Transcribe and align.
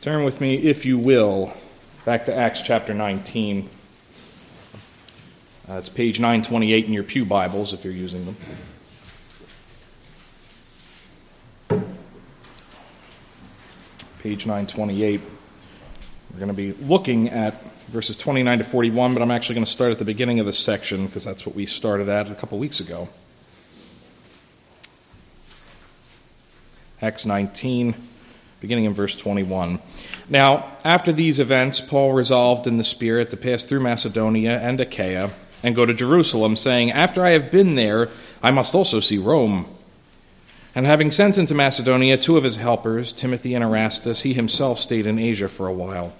Turn 0.00 0.22
with 0.22 0.40
me, 0.40 0.54
if 0.54 0.86
you 0.86 0.96
will, 0.96 1.52
back 2.04 2.26
to 2.26 2.34
Acts 2.34 2.60
chapter 2.60 2.94
19. 2.94 3.68
Uh, 5.68 5.72
it's 5.72 5.88
page 5.88 6.20
928 6.20 6.86
in 6.86 6.92
your 6.92 7.02
Pew 7.02 7.24
Bibles 7.24 7.72
if 7.72 7.84
you're 7.84 7.92
using 7.92 8.24
them. 8.24 8.36
Page 14.22 14.46
928. 14.46 15.20
We're 16.32 16.38
going 16.38 16.46
to 16.46 16.54
be 16.54 16.74
looking 16.74 17.30
at 17.30 17.60
verses 17.88 18.16
29 18.16 18.58
to 18.58 18.64
41, 18.64 19.14
but 19.14 19.20
I'm 19.20 19.32
actually 19.32 19.56
going 19.56 19.64
to 19.64 19.70
start 19.70 19.90
at 19.90 19.98
the 19.98 20.04
beginning 20.04 20.38
of 20.38 20.46
this 20.46 20.60
section 20.60 21.06
because 21.06 21.24
that's 21.24 21.44
what 21.44 21.56
we 21.56 21.66
started 21.66 22.08
at 22.08 22.30
a 22.30 22.36
couple 22.36 22.56
weeks 22.56 22.78
ago. 22.78 23.08
Acts 27.02 27.26
19, 27.26 27.96
beginning 28.60 28.84
in 28.84 28.94
verse 28.94 29.16
21. 29.16 29.78
Now, 30.28 30.72
after 30.84 31.12
these 31.12 31.38
events, 31.38 31.80
Paul 31.80 32.12
resolved 32.12 32.66
in 32.66 32.76
the 32.76 32.84
Spirit 32.84 33.30
to 33.30 33.36
pass 33.36 33.64
through 33.64 33.80
Macedonia 33.80 34.58
and 34.58 34.80
Achaia 34.80 35.30
and 35.62 35.76
go 35.76 35.86
to 35.86 35.94
Jerusalem, 35.94 36.56
saying, 36.56 36.90
After 36.90 37.24
I 37.24 37.30
have 37.30 37.50
been 37.50 37.74
there, 37.74 38.08
I 38.42 38.50
must 38.50 38.74
also 38.74 39.00
see 39.00 39.18
Rome. 39.18 39.66
And 40.74 40.86
having 40.86 41.10
sent 41.10 41.38
into 41.38 41.54
Macedonia 41.54 42.16
two 42.16 42.36
of 42.36 42.44
his 42.44 42.56
helpers, 42.56 43.12
Timothy 43.12 43.54
and 43.54 43.64
Erastus, 43.64 44.22
he 44.22 44.34
himself 44.34 44.78
stayed 44.78 45.06
in 45.06 45.18
Asia 45.18 45.48
for 45.48 45.66
a 45.66 45.72
while. 45.72 46.12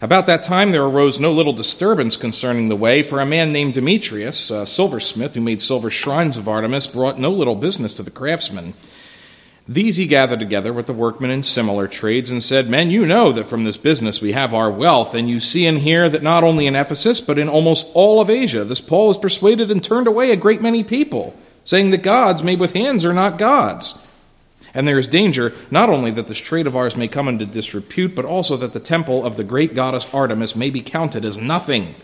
About 0.00 0.26
that 0.26 0.44
time 0.44 0.70
there 0.70 0.84
arose 0.84 1.18
no 1.18 1.32
little 1.32 1.52
disturbance 1.52 2.16
concerning 2.16 2.68
the 2.68 2.76
way, 2.76 3.02
for 3.02 3.20
a 3.20 3.26
man 3.26 3.52
named 3.52 3.74
Demetrius, 3.74 4.50
a 4.50 4.64
silversmith 4.64 5.34
who 5.34 5.40
made 5.40 5.60
silver 5.60 5.90
shrines 5.90 6.36
of 6.36 6.46
Artemis, 6.46 6.86
brought 6.86 7.18
no 7.18 7.32
little 7.32 7.56
business 7.56 7.96
to 7.96 8.04
the 8.04 8.10
craftsmen. 8.10 8.74
These 9.70 9.98
he 9.98 10.06
gathered 10.06 10.40
together 10.40 10.72
with 10.72 10.86
the 10.86 10.94
workmen 10.94 11.30
in 11.30 11.42
similar 11.42 11.86
trades 11.86 12.30
and 12.30 12.42
said, 12.42 12.70
Men, 12.70 12.90
you 12.90 13.04
know 13.04 13.32
that 13.32 13.48
from 13.48 13.64
this 13.64 13.76
business 13.76 14.22
we 14.22 14.32
have 14.32 14.54
our 14.54 14.70
wealth, 14.70 15.14
and 15.14 15.28
you 15.28 15.38
see 15.40 15.66
and 15.66 15.78
hear 15.78 16.08
that 16.08 16.22
not 16.22 16.42
only 16.42 16.66
in 16.66 16.74
Ephesus, 16.74 17.20
but 17.20 17.38
in 17.38 17.50
almost 17.50 17.86
all 17.92 18.18
of 18.18 18.30
Asia, 18.30 18.64
this 18.64 18.80
Paul 18.80 19.08
has 19.08 19.18
persuaded 19.18 19.70
and 19.70 19.84
turned 19.84 20.06
away 20.06 20.30
a 20.30 20.36
great 20.36 20.62
many 20.62 20.82
people, 20.82 21.36
saying 21.64 21.90
that 21.90 22.02
gods 22.02 22.42
made 22.42 22.60
with 22.60 22.72
hands 22.72 23.04
are 23.04 23.12
not 23.12 23.36
gods. 23.36 24.02
And 24.72 24.88
there 24.88 24.98
is 24.98 25.06
danger 25.06 25.52
not 25.70 25.90
only 25.90 26.12
that 26.12 26.28
this 26.28 26.38
trade 26.38 26.66
of 26.66 26.74
ours 26.74 26.96
may 26.96 27.08
come 27.08 27.28
into 27.28 27.44
disrepute, 27.44 28.14
but 28.14 28.24
also 28.24 28.56
that 28.56 28.72
the 28.72 28.80
temple 28.80 29.26
of 29.26 29.36
the 29.36 29.44
great 29.44 29.74
goddess 29.74 30.06
Artemis 30.14 30.56
may 30.56 30.70
be 30.70 30.80
counted 30.80 31.26
as 31.26 31.38
nothing, 31.38 31.94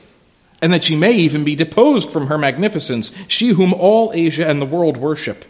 and 0.61 0.71
that 0.71 0.85
she 0.85 0.97
may 0.97 1.13
even 1.13 1.45
be 1.45 1.55
deposed 1.55 2.11
from 2.11 2.27
her 2.27 2.37
magnificence, 2.37 3.15
she 3.27 3.51
whom 3.51 3.73
all 3.73 4.13
Asia 4.13 4.47
and 4.47 4.61
the 4.61 4.67
world 4.67 4.99
worship. 4.99 5.47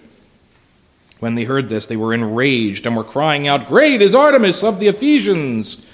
When 1.24 1.36
they 1.36 1.44
heard 1.44 1.70
this, 1.70 1.86
they 1.86 1.96
were 1.96 2.12
enraged 2.12 2.84
and 2.84 2.94
were 2.94 3.02
crying 3.02 3.48
out, 3.48 3.66
Great 3.66 4.02
is 4.02 4.14
Artemis 4.14 4.62
of 4.62 4.78
the 4.78 4.88
Ephesians! 4.88 5.86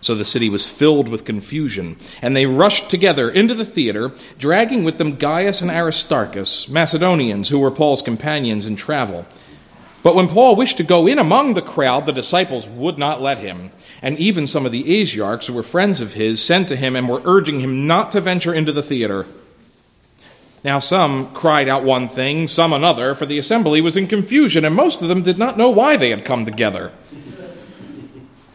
So 0.00 0.14
the 0.14 0.24
city 0.24 0.48
was 0.48 0.68
filled 0.68 1.08
with 1.08 1.24
confusion, 1.24 1.96
and 2.22 2.36
they 2.36 2.46
rushed 2.46 2.88
together 2.88 3.28
into 3.28 3.54
the 3.54 3.64
theater, 3.64 4.12
dragging 4.38 4.84
with 4.84 4.98
them 4.98 5.16
Gaius 5.16 5.62
and 5.62 5.70
Aristarchus, 5.72 6.68
Macedonians 6.68 7.48
who 7.48 7.58
were 7.58 7.72
Paul's 7.72 8.02
companions 8.02 8.66
in 8.66 8.76
travel. 8.76 9.26
But 10.04 10.14
when 10.14 10.28
Paul 10.28 10.54
wished 10.54 10.76
to 10.76 10.84
go 10.84 11.08
in 11.08 11.18
among 11.18 11.54
the 11.54 11.60
crowd, 11.60 12.06
the 12.06 12.12
disciples 12.12 12.68
would 12.68 12.98
not 12.98 13.20
let 13.20 13.38
him. 13.38 13.72
And 14.00 14.16
even 14.16 14.46
some 14.46 14.64
of 14.64 14.70
the 14.70 14.84
Asiarchs, 14.84 15.48
who 15.48 15.54
were 15.54 15.64
friends 15.64 16.00
of 16.00 16.14
his, 16.14 16.40
sent 16.40 16.68
to 16.68 16.76
him 16.76 16.94
and 16.94 17.08
were 17.08 17.22
urging 17.24 17.58
him 17.58 17.88
not 17.88 18.12
to 18.12 18.20
venture 18.20 18.54
into 18.54 18.70
the 18.70 18.80
theater. 18.80 19.26
Now 20.66 20.80
some 20.80 21.32
cried 21.32 21.68
out 21.68 21.84
one 21.84 22.08
thing, 22.08 22.48
some 22.48 22.72
another, 22.72 23.14
for 23.14 23.24
the 23.24 23.38
assembly 23.38 23.80
was 23.80 23.96
in 23.96 24.08
confusion, 24.08 24.64
and 24.64 24.74
most 24.74 25.00
of 25.00 25.06
them 25.06 25.22
did 25.22 25.38
not 25.38 25.56
know 25.56 25.70
why 25.70 25.96
they 25.96 26.10
had 26.10 26.24
come 26.24 26.44
together. 26.44 26.90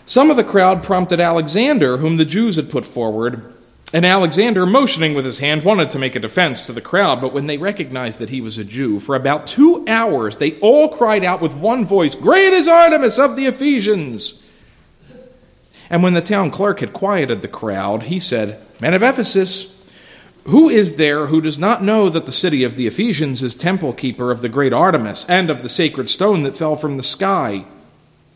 Some 0.05 0.29
of 0.29 0.35
the 0.35 0.43
crowd 0.43 0.83
prompted 0.83 1.21
Alexander, 1.21 1.97
whom 1.97 2.17
the 2.17 2.25
Jews 2.25 2.57
had 2.57 2.69
put 2.69 2.85
forward 2.85 3.53
and 3.93 4.05
Alexander, 4.05 4.65
motioning 4.65 5.13
with 5.13 5.25
his 5.25 5.39
hand, 5.39 5.63
wanted 5.63 5.89
to 5.89 5.99
make 5.99 6.15
a 6.15 6.19
defense 6.19 6.65
to 6.65 6.73
the 6.73 6.81
crowd, 6.81 7.19
but 7.19 7.33
when 7.33 7.47
they 7.47 7.57
recognized 7.57 8.19
that 8.19 8.29
he 8.29 8.39
was 8.39 8.57
a 8.57 8.63
Jew, 8.63 8.99
for 8.99 9.15
about 9.15 9.47
two 9.47 9.85
hours 9.87 10.37
they 10.37 10.57
all 10.59 10.89
cried 10.89 11.23
out 11.25 11.41
with 11.41 11.55
one 11.55 11.85
voice, 11.85 12.15
Great 12.15 12.53
is 12.53 12.67
Artemis 12.67 13.19
of 13.19 13.35
the 13.35 13.47
Ephesians! 13.47 14.45
And 15.89 16.03
when 16.03 16.13
the 16.13 16.21
town 16.21 16.51
clerk 16.51 16.79
had 16.79 16.93
quieted 16.93 17.41
the 17.41 17.49
crowd, 17.49 18.03
he 18.03 18.19
said, 18.19 18.61
Men 18.79 18.93
of 18.93 19.03
Ephesus, 19.03 19.70
who 20.45 20.69
is 20.69 20.95
there 20.95 21.27
who 21.27 21.41
does 21.41 21.59
not 21.59 21.83
know 21.83 22.09
that 22.09 22.25
the 22.25 22.31
city 22.31 22.63
of 22.63 22.75
the 22.75 22.87
Ephesians 22.87 23.43
is 23.43 23.55
temple 23.55 23.93
keeper 23.93 24.31
of 24.31 24.41
the 24.41 24.49
great 24.49 24.73
Artemis 24.73 25.25
and 25.29 25.49
of 25.49 25.61
the 25.61 25.69
sacred 25.69 26.09
stone 26.09 26.43
that 26.43 26.57
fell 26.57 26.75
from 26.75 26.97
the 26.97 27.03
sky? 27.03 27.65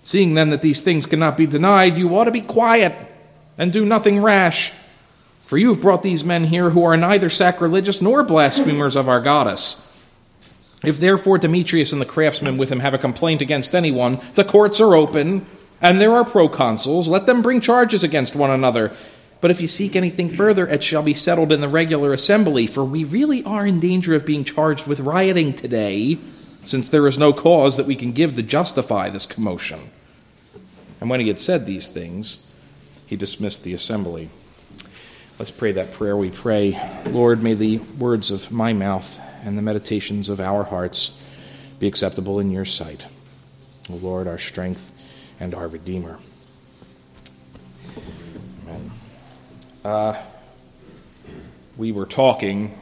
Seeing 0.03 0.35
then 0.35 0.51
that 0.51 0.61
these 0.61 0.81
things 0.81 1.07
cannot 1.07 1.35
be 1.35 1.47
denied, 1.47 1.97
you 1.97 2.15
ought 2.15 2.25
to 2.25 2.31
be 2.31 2.41
quiet 2.41 2.93
and 3.57 3.73
do 3.73 3.85
nothing 3.85 4.21
rash. 4.21 4.71
For 5.45 5.57
you 5.57 5.69
have 5.69 5.81
brought 5.81 6.03
these 6.03 6.23
men 6.23 6.45
here 6.45 6.71
who 6.71 6.83
are 6.83 6.97
neither 6.97 7.29
sacrilegious 7.29 8.01
nor 8.01 8.23
blasphemers 8.23 8.95
of 8.95 9.09
our 9.09 9.21
goddess. 9.21 9.81
If 10.83 10.99
therefore 10.99 11.39
Demetrius 11.39 11.91
and 11.91 12.01
the 12.01 12.05
craftsmen 12.05 12.57
with 12.57 12.71
him 12.71 12.81
have 12.81 12.93
a 12.93 12.99
complaint 12.99 13.41
against 13.41 13.73
anyone, 13.73 14.19
the 14.35 14.43
courts 14.43 14.79
are 14.79 14.95
open, 14.95 15.45
and 15.81 15.99
there 15.99 16.13
are 16.13 16.23
proconsuls. 16.23 17.07
Let 17.07 17.25
them 17.25 17.41
bring 17.41 17.61
charges 17.61 18.03
against 18.03 18.35
one 18.35 18.51
another. 18.51 18.91
But 19.41 19.51
if 19.51 19.61
you 19.61 19.67
seek 19.67 19.95
anything 19.95 20.29
further, 20.29 20.67
it 20.67 20.83
shall 20.83 21.03
be 21.03 21.13
settled 21.13 21.51
in 21.51 21.61
the 21.61 21.67
regular 21.67 22.13
assembly, 22.13 22.67
for 22.67 22.83
we 22.83 23.03
really 23.03 23.43
are 23.43 23.65
in 23.65 23.79
danger 23.79 24.15
of 24.15 24.25
being 24.25 24.43
charged 24.43 24.87
with 24.87 24.99
rioting 25.01 25.53
today, 25.53 26.17
since 26.65 26.89
there 26.89 27.07
is 27.07 27.19
no 27.19 27.31
cause 27.31 27.77
that 27.77 27.85
we 27.85 27.95
can 27.95 28.11
give 28.11 28.35
to 28.35 28.43
justify 28.43 29.09
this 29.09 29.25
commotion. 29.25 29.91
And 30.99 31.09
when 31.09 31.19
he 31.19 31.27
had 31.27 31.39
said 31.39 31.65
these 31.65 31.89
things, 31.89 32.45
he 33.05 33.15
dismissed 33.15 33.63
the 33.63 33.73
assembly. 33.73 34.29
Let's 35.37 35.51
pray 35.51 35.73
that 35.73 35.91
prayer. 35.91 36.15
We 36.15 36.31
pray, 36.31 36.79
Lord, 37.05 37.43
may 37.43 37.53
the 37.53 37.79
words 37.99 38.31
of 38.31 38.51
my 38.51 38.73
mouth 38.73 39.19
and 39.43 39.57
the 39.57 39.61
meditations 39.61 40.29
of 40.29 40.39
our 40.39 40.63
hearts 40.63 41.21
be 41.77 41.87
acceptable 41.87 42.39
in 42.39 42.51
your 42.51 42.65
sight. 42.65 43.05
O 43.89 43.95
Lord, 43.95 44.27
our 44.27 44.39
strength 44.39 44.91
and 45.39 45.53
our 45.53 45.67
Redeemer. 45.67 46.17
Uh, 49.85 50.19
we 51.77 51.91
were 51.91 52.07
talking 52.07 52.75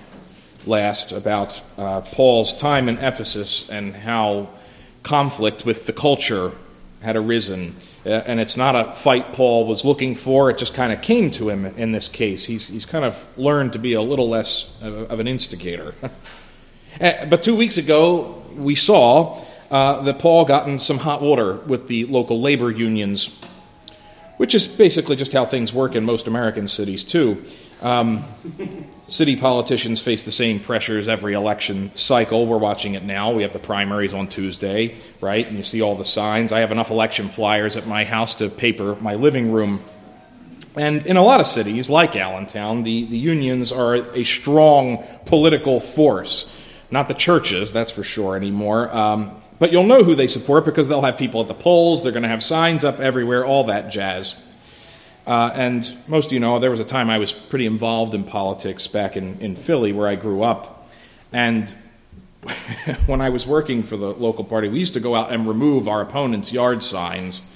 last 0.65 1.11
about 1.11 1.61
uh, 1.77 1.99
Paul's 1.99 2.55
time 2.55 2.87
in 2.87 2.97
Ephesus 2.97 3.69
and 3.69 3.93
how 3.93 4.47
conflict 5.03 5.65
with 5.65 5.85
the 5.85 5.91
culture 5.91 6.53
had 7.01 7.17
arisen 7.17 7.75
uh, 8.05 8.09
and 8.25 8.39
it's 8.39 8.55
not 8.55 8.73
a 8.77 8.89
fight 8.93 9.33
Paul 9.33 9.67
was 9.67 9.83
looking 9.83 10.15
for. 10.15 10.49
It 10.49 10.57
just 10.57 10.73
kind 10.73 10.93
of 10.93 11.01
came 11.01 11.29
to 11.31 11.49
him 11.49 11.65
in 11.65 11.91
this 11.91 12.07
case. 12.07 12.45
He's, 12.45 12.69
he's 12.69 12.85
kind 12.85 13.03
of 13.03 13.27
learned 13.37 13.73
to 13.73 13.79
be 13.79 13.91
a 13.95 14.01
little 14.01 14.29
less 14.29 14.73
of, 14.81 15.11
of 15.11 15.19
an 15.19 15.27
instigator. 15.27 15.95
Uh, 17.01 17.25
but 17.25 17.41
two 17.41 17.55
weeks 17.55 17.77
ago, 17.79 18.43
we 18.55 18.75
saw 18.75 19.43
uh, 19.71 19.99
that 20.03 20.19
Paul 20.19 20.45
got 20.45 20.67
in 20.67 20.79
some 20.79 20.99
hot 20.99 21.23
water 21.23 21.55
with 21.55 21.87
the 21.87 22.05
local 22.05 22.39
labor 22.39 22.69
unions, 22.69 23.35
which 24.38 24.55
is 24.55 24.67
basically 24.67 25.16
just 25.16 25.33
how 25.33 25.45
things 25.45 25.73
work 25.73 25.95
in 25.95 26.03
most 26.03 26.27
American 26.27 26.67
cities, 26.67 27.03
too. 27.03 27.44
Um, 27.81 28.23
city 29.07 29.35
politicians 29.35 30.01
face 30.01 30.23
the 30.23 30.31
same 30.31 30.59
pressures 30.59 31.07
every 31.07 31.33
election 31.33 31.91
cycle. 31.95 32.47
We're 32.47 32.57
watching 32.57 32.94
it 32.94 33.03
now. 33.03 33.31
We 33.31 33.44
have 33.44 33.51
the 33.51 33.59
primaries 33.59 34.13
on 34.13 34.27
Tuesday, 34.27 34.95
right? 35.19 35.45
And 35.45 35.57
you 35.57 35.63
see 35.63 35.81
all 35.81 35.95
the 35.95 36.05
signs. 36.05 36.53
I 36.53 36.59
have 36.59 36.71
enough 36.71 36.89
election 36.89 37.27
flyers 37.27 37.75
at 37.75 37.85
my 37.85 38.05
house 38.05 38.35
to 38.35 38.49
paper 38.49 38.95
my 39.01 39.16
living 39.16 39.51
room. 39.51 39.81
And 40.75 41.05
in 41.05 41.17
a 41.17 41.23
lot 41.23 41.39
of 41.39 41.45
cities, 41.45 41.89
like 41.89 42.15
Allentown, 42.15 42.83
the, 42.83 43.03
the 43.05 43.17
unions 43.17 43.71
are 43.71 43.95
a 43.95 44.23
strong 44.23 45.03
political 45.25 45.79
force. 45.79 46.51
Not 46.89 47.07
the 47.07 47.13
churches, 47.13 47.73
that's 47.73 47.91
for 47.91 48.03
sure, 48.03 48.35
anymore. 48.35 48.95
Um, 48.95 49.31
but 49.63 49.72
you'll 49.72 49.85
know 49.85 50.03
who 50.03 50.13
they 50.13 50.28
support 50.28 50.66
because 50.66 50.90
they'll 50.90 51.03
have 51.03 51.18
people 51.18 51.40
at 51.40 51.47
the 51.47 51.53
polls, 51.53 52.03
they're 52.03 52.12
going 52.12 52.24
to 52.24 52.28
have 52.28 52.44
signs 52.44 52.84
up 52.84 53.00
everywhere, 53.00 53.45
all 53.45 53.63
that 53.63 53.89
jazz. 53.89 54.36
Uh, 55.25 55.51
and 55.56 55.95
most 56.06 56.25
of 56.25 56.31
you 56.33 56.42
know, 56.42 56.60
there 56.60 56.69
was 56.69 56.81
a 56.81 56.83
time 56.83 57.10
I 57.10 57.18
was 57.18 57.31
pretty 57.31 57.65
involved 57.65 58.13
in 58.13 58.25
politics 58.25 58.88
back 58.88 59.15
in, 59.15 59.39
in 59.39 59.56
Philly 59.56 59.94
where 59.94 60.06
I 60.06 60.15
grew 60.15 60.44
up. 60.44 60.89
And 61.31 61.69
when 63.06 63.21
I 63.21 63.30
was 63.30 63.48
working 63.48 63.83
for 63.83 63.95
the 63.95 64.12
local 64.12 64.44
party, 64.44 64.68
we 64.68 64.80
used 64.80 64.95
to 64.95 65.00
go 65.00 65.15
out 65.15 65.31
and 65.31 65.48
remove 65.48 65.88
our 65.88 66.01
opponents' 66.01 66.51
yard 66.51 66.83
signs. 66.83 67.50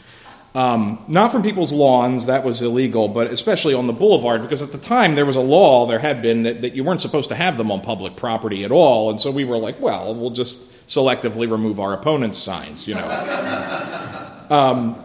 Um, 0.56 1.04
not 1.10 1.34
from 1.34 1.44
people's 1.44 1.74
lawns, 1.74 2.28
that 2.28 2.46
was 2.46 2.62
illegal, 2.62 3.10
but 3.10 3.28
especially 3.28 3.74
on 3.74 3.88
the 3.88 3.92
boulevard, 3.92 4.44
because 4.44 4.62
at 4.62 4.72
the 4.72 4.78
time 4.78 5.16
there 5.16 5.26
was 5.26 5.36
a 5.36 5.42
law, 5.42 5.86
there 5.88 6.00
had 6.00 6.22
been, 6.22 6.44
that, 6.44 6.62
that 6.62 6.74
you 6.74 6.86
weren't 6.86 7.02
supposed 7.02 7.28
to 7.28 7.36
have 7.36 7.58
them 7.58 7.70
on 7.70 7.82
public 7.82 8.16
property 8.16 8.64
at 8.64 8.72
all. 8.72 9.10
And 9.10 9.20
so 9.20 9.30
we 9.30 9.44
were 9.44 9.58
like, 9.58 9.82
well, 9.82 10.16
we'll 10.16 10.30
just 10.30 10.58
selectively 10.88 11.50
remove 11.50 11.80
our 11.80 11.94
opponents' 11.94 12.40
signs, 12.40 12.88
you 12.88 12.96
know. 12.96 14.46
um, 14.50 14.96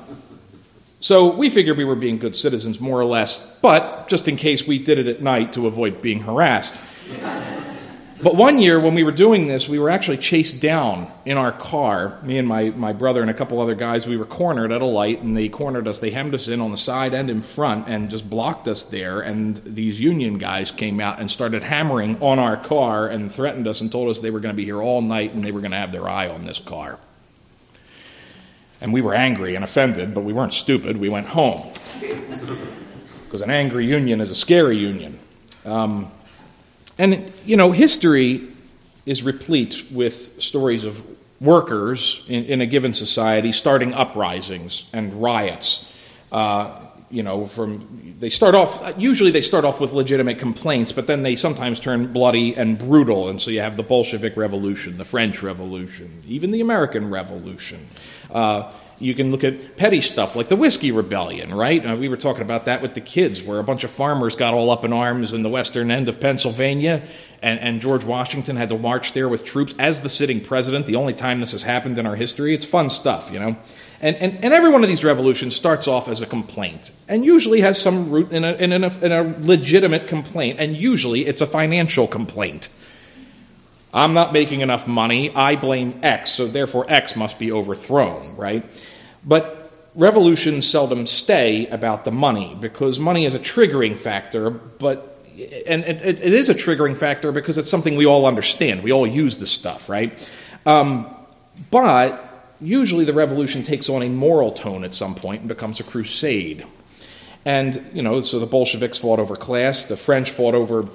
so 1.01 1.35
we 1.35 1.51
figured 1.51 1.77
we 1.77 1.85
were 1.85 1.97
being 1.97 2.19
good 2.19 2.37
citizens, 2.37 2.81
more 2.81 3.01
or 3.01 3.05
less, 3.05 3.59
but 3.61 4.09
just 4.09 4.29
in 4.29 4.37
case 4.37 4.67
we 4.67 4.79
did 4.79 4.99
it 4.99 5.09
at 5.09 5.21
night 5.21 5.53
to 5.55 5.67
avoid 5.67 6.01
being 6.01 6.21
harassed. 6.21 6.75
But 8.23 8.37
one 8.37 8.63
year 8.63 8.79
when 8.79 8.95
we 8.95 9.03
were 9.03 9.11
doing 9.11 9.49
this, 9.49 9.69
we 9.69 9.81
were 9.81 9.91
actually 9.91 10.19
chased 10.19 10.63
down 10.63 11.11
in 11.25 11.37
our 11.37 11.51
car. 11.51 12.21
Me 12.23 12.39
and 12.39 12.47
my, 12.47 12.71
my 12.71 12.93
brother 12.93 13.21
and 13.21 13.29
a 13.29 13.35
couple 13.35 13.61
other 13.61 13.75
guys, 13.75 14.07
we 14.07 14.17
were 14.17 14.25
cornered 14.25 14.71
at 14.71 14.81
a 14.81 14.87
light, 14.87 15.23
and 15.23 15.37
they 15.37 15.49
cornered 15.49 15.89
us. 15.89 15.99
They 15.99 16.11
hemmed 16.11 16.33
us 16.33 16.47
in 16.47 16.61
on 16.61 16.71
the 16.71 16.77
side 16.77 17.15
and 17.15 17.29
in 17.29 17.43
front 17.43 17.89
and 17.89 18.09
just 18.09 18.31
blocked 18.31 18.69
us 18.69 18.85
there. 18.85 19.21
And 19.21 19.57
these 19.57 19.99
union 19.99 20.39
guys 20.39 20.71
came 20.71 21.01
out 21.01 21.19
and 21.19 21.33
started 21.33 21.65
hammering 21.65 22.23
on 22.23 22.39
our 22.39 22.57
car 22.57 23.09
and 23.09 23.33
threatened 23.33 23.67
us 23.67 23.81
and 23.81 23.91
told 23.91 24.09
us 24.09 24.21
they 24.21 24.31
were 24.31 24.39
going 24.41 24.55
to 24.55 24.57
be 24.57 24.65
here 24.65 24.81
all 24.81 25.03
night 25.03 25.35
and 25.35 25.45
they 25.45 25.51
were 25.51 25.61
going 25.61 25.73
to 25.73 25.79
have 25.79 25.91
their 25.91 26.09
eye 26.09 26.29
on 26.29 26.45
this 26.45 26.61
car. 26.61 27.01
And 28.81 28.93
we 28.93 29.01
were 29.01 29.15
angry 29.15 29.57
and 29.57 29.65
offended, 29.65 30.15
but 30.15 30.21
we 30.21 30.33
weren't 30.33 30.55
stupid. 30.55 30.97
We 30.97 31.09
went 31.09 31.27
home. 31.29 31.69
Because 33.25 33.41
an 33.41 33.51
angry 33.51 33.87
union 33.87 34.21
is 34.21 34.31
a 34.31 34.35
scary 34.35 34.77
union. 34.77 35.19
Um, 35.65 36.13
and, 36.99 37.33
you 37.45 37.57
know, 37.57 37.73
history 37.73 38.49
is 39.07 39.23
replete 39.23 39.85
with 39.91 40.41
stories 40.41 40.85
of 40.85 41.03
workers 41.41 42.25
in, 42.29 42.45
in 42.45 42.61
a 42.61 42.67
given 42.67 42.95
society 42.95 43.53
starting 43.53 43.93
uprisings 43.93 44.89
and 44.93 45.21
riots. 45.21 45.93
Uh, 46.31 46.79
you 47.11 47.23
know, 47.23 47.47
from 47.47 48.15
they 48.19 48.31
start 48.31 48.55
off 48.55 48.95
usually 48.97 49.31
they 49.31 49.43
start 49.43 49.67
off 49.67 49.81
with 49.81 49.93
legitimate 49.93 50.39
complaints, 50.39 50.93
but 50.93 51.07
then 51.07 51.23
they 51.23 51.37
sometimes 51.37 51.79
turn 51.79 52.11
bloody 52.11 52.55
and 52.57 52.79
brutal, 52.79 53.29
and 53.29 53.41
so 53.41 53.51
you 53.51 53.61
have 53.61 53.77
the 53.77 53.83
Bolshevik 53.83 54.35
Revolution, 54.35 54.97
the 54.97 55.05
French 55.05 55.43
Revolution, 55.43 56.23
even 56.27 56.53
the 56.53 56.63
American 56.63 57.11
Revolution. 57.11 57.87
Uh, 58.31 58.73
you 59.03 59.15
can 59.15 59.31
look 59.31 59.43
at 59.45 59.77
petty 59.77 60.01
stuff 60.01 60.37
like 60.37 60.49
the 60.49 60.57
Whiskey 60.57 60.93
Rebellion, 60.93 61.53
right? 61.53 61.85
Uh, 61.85 61.97
we 61.97 62.09
were 62.09 62.17
talking 62.17 62.43
about 62.43 62.65
that 62.67 62.81
with 62.81 62.95
the 62.95 63.01
kids, 63.01 63.43
where 63.43 63.59
a 63.59 63.65
bunch 63.65 63.85
of 63.85 63.91
farmers 63.91 64.37
got 64.37 64.55
all 64.55 64.71
up 64.71 64.85
in 64.85 64.93
arms 64.93 65.33
in 65.33 65.43
the 65.43 65.49
western 65.49 65.91
end 65.91 66.09
of 66.09 66.21
Pennsylvania, 66.21 67.03
and, 67.43 67.59
and 67.61 67.81
George 67.81 68.05
Washington 68.05 68.57
had 68.57 68.69
to 68.69 68.79
march 68.79 69.13
there 69.13 69.29
with 69.29 69.45
troops 69.45 69.75
as 69.79 70.01
the 70.01 70.09
sitting 70.09 70.41
president. 70.41 70.87
The 70.87 70.97
only 70.97 71.13
time 71.13 71.41
this 71.41 71.53
has 71.53 71.63
happened 71.63 71.99
in 71.99 72.07
our 72.07 72.17
history. 72.17 72.55
It's 72.55 72.65
fun 72.65 72.89
stuff, 72.89 73.31
you 73.33 73.41
know? 73.41 73.57
And, 74.01 74.17
and, 74.17 74.45
and 74.45 74.55
every 74.55 74.71
one 74.71 74.83
of 74.83 74.89
these 74.89 75.05
revolutions 75.05 75.55
starts 75.55 75.87
off 75.87 76.09
as 76.09 76.21
a 76.23 76.27
complaint, 76.27 76.93
and 77.09 77.25
usually 77.25 77.61
has 77.61 77.81
some 77.81 78.11
root 78.11 78.33
in 78.33 78.45
a, 78.45 78.53
in 78.55 78.73
a, 78.73 78.99
in 79.05 79.13
a 79.13 79.35
legitimate 79.41 80.07
complaint, 80.09 80.59
and 80.61 80.77
usually 80.77 81.27
it's 81.27 81.41
a 81.41 81.47
financial 81.47 82.07
complaint. 82.07 82.69
I'm 83.95 84.15
not 84.15 84.33
making 84.33 84.61
enough 84.61 84.89
money. 84.89 85.35
I 85.35 85.55
blame 85.55 86.01
X, 86.03 86.31
so 86.31 86.47
therefore 86.47 86.87
X 86.89 87.15
must 87.15 87.39
be 87.39 87.53
overthrown, 87.53 88.37
right? 88.37 88.65
But 89.25 89.71
revolutions 89.95 90.67
seldom 90.69 91.07
stay 91.07 91.67
about 91.69 92.05
the 92.05 92.11
money 92.11 92.57
because 92.61 92.99
money 92.99 93.25
is 93.25 93.35
a 93.35 93.39
triggering 93.39 93.97
factor, 93.97 94.51
but 94.51 95.09
and 95.67 95.85
it, 95.85 96.03
it 96.03 96.21
is 96.21 96.51
a 96.51 96.55
triggering 96.55 96.97
factor 96.97 97.33
because 97.33 97.57
it's 97.57 97.71
something 97.71 97.97
we 97.97 98.07
all 98.07 98.27
understand. 98.27 98.83
We 98.83 98.93
all 98.93 99.07
use 99.07 99.39
this 99.39 99.51
stuff, 99.51 99.89
right? 99.89 100.13
Um, 100.67 101.15
but 101.71 102.29
usually 102.61 103.05
the 103.05 103.13
revolution 103.13 103.63
takes 103.63 103.89
on 103.89 104.03
a 104.03 104.09
moral 104.09 104.53
tone 104.53 104.85
at 104.85 104.95
some 104.95 105.15
point 105.15 105.41
and 105.41 105.49
becomes 105.49 105.81
a 105.81 105.85
crusade. 105.85 106.65
And, 107.45 107.91
you 107.93 108.03
know, 108.03 108.21
so 108.21 108.39
the 108.39 108.47
Bolsheviks 108.47 108.99
fought 108.99 109.19
over 109.19 109.35
class, 109.35 109.87
the 109.87 109.97
French 109.97 110.31
fought 110.31 110.55
over, 110.55 110.87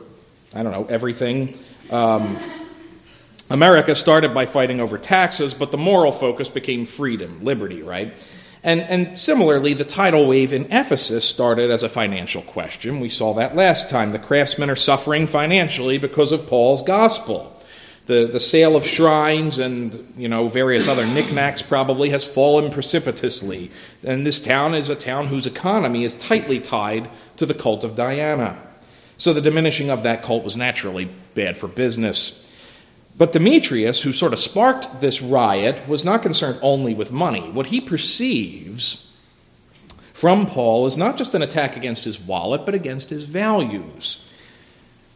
I 0.53 0.63
don't 0.63 0.71
know, 0.71 0.85
everything. 0.85 1.57
Um, 1.91 2.38
America 3.49 3.95
started 3.95 4.33
by 4.33 4.45
fighting 4.45 4.79
over 4.79 4.97
taxes, 4.97 5.53
but 5.53 5.71
the 5.71 5.77
moral 5.77 6.11
focus 6.11 6.49
became 6.49 6.85
freedom, 6.85 7.44
liberty, 7.44 7.81
right? 7.81 8.13
And, 8.63 8.81
and 8.81 9.17
similarly, 9.17 9.73
the 9.73 9.85
tidal 9.85 10.27
wave 10.27 10.51
in 10.51 10.65
Ephesus 10.65 11.23
started 11.23 11.71
as 11.71 11.83
a 11.83 11.89
financial 11.89 12.41
question. 12.41 12.99
We 12.99 13.07
saw 13.07 13.33
that 13.35 13.55
last 13.55 13.89
time. 13.89 14.11
The 14.11 14.19
craftsmen 14.19 14.69
are 14.69 14.75
suffering 14.75 15.27
financially 15.27 15.97
because 15.97 16.33
of 16.33 16.47
Paul's 16.47 16.81
gospel. 16.81 17.53
The, 18.07 18.25
the 18.25 18.39
sale 18.39 18.75
of 18.75 18.85
shrines 18.85 19.59
and 19.59 20.13
you 20.17 20.29
know 20.29 20.47
various 20.47 20.88
other 20.88 21.05
knickknacks 21.05 21.61
probably 21.61 22.09
has 22.09 22.25
fallen 22.25 22.71
precipitously. 22.71 23.69
And 24.03 24.25
this 24.25 24.39
town 24.39 24.75
is 24.75 24.89
a 24.89 24.95
town 24.95 25.25
whose 25.25 25.45
economy 25.45 26.03
is 26.03 26.15
tightly 26.15 26.59
tied 26.59 27.09
to 27.35 27.45
the 27.45 27.53
cult 27.53 27.83
of 27.83 27.95
Diana. 27.95 28.57
So 29.17 29.33
the 29.33 29.41
diminishing 29.41 29.89
of 29.89 30.03
that 30.03 30.23
cult 30.23 30.43
was 30.43 30.55
naturally 30.55 31.09
bad 31.35 31.57
for 31.57 31.67
business. 31.67 32.46
But 33.17 33.31
Demetrius, 33.31 34.03
who 34.03 34.13
sort 34.13 34.33
of 34.33 34.39
sparked 34.39 35.01
this 35.01 35.21
riot, 35.21 35.87
was 35.87 36.05
not 36.05 36.21
concerned 36.21 36.59
only 36.61 36.93
with 36.93 37.11
money. 37.11 37.49
What 37.49 37.67
he 37.67 37.81
perceives 37.81 39.15
from 40.13 40.45
Paul 40.45 40.85
is 40.85 40.97
not 40.97 41.17
just 41.17 41.33
an 41.33 41.41
attack 41.41 41.75
against 41.75 42.03
his 42.03 42.19
wallet, 42.19 42.65
but 42.65 42.75
against 42.75 43.09
his 43.09 43.25
values. 43.25 44.23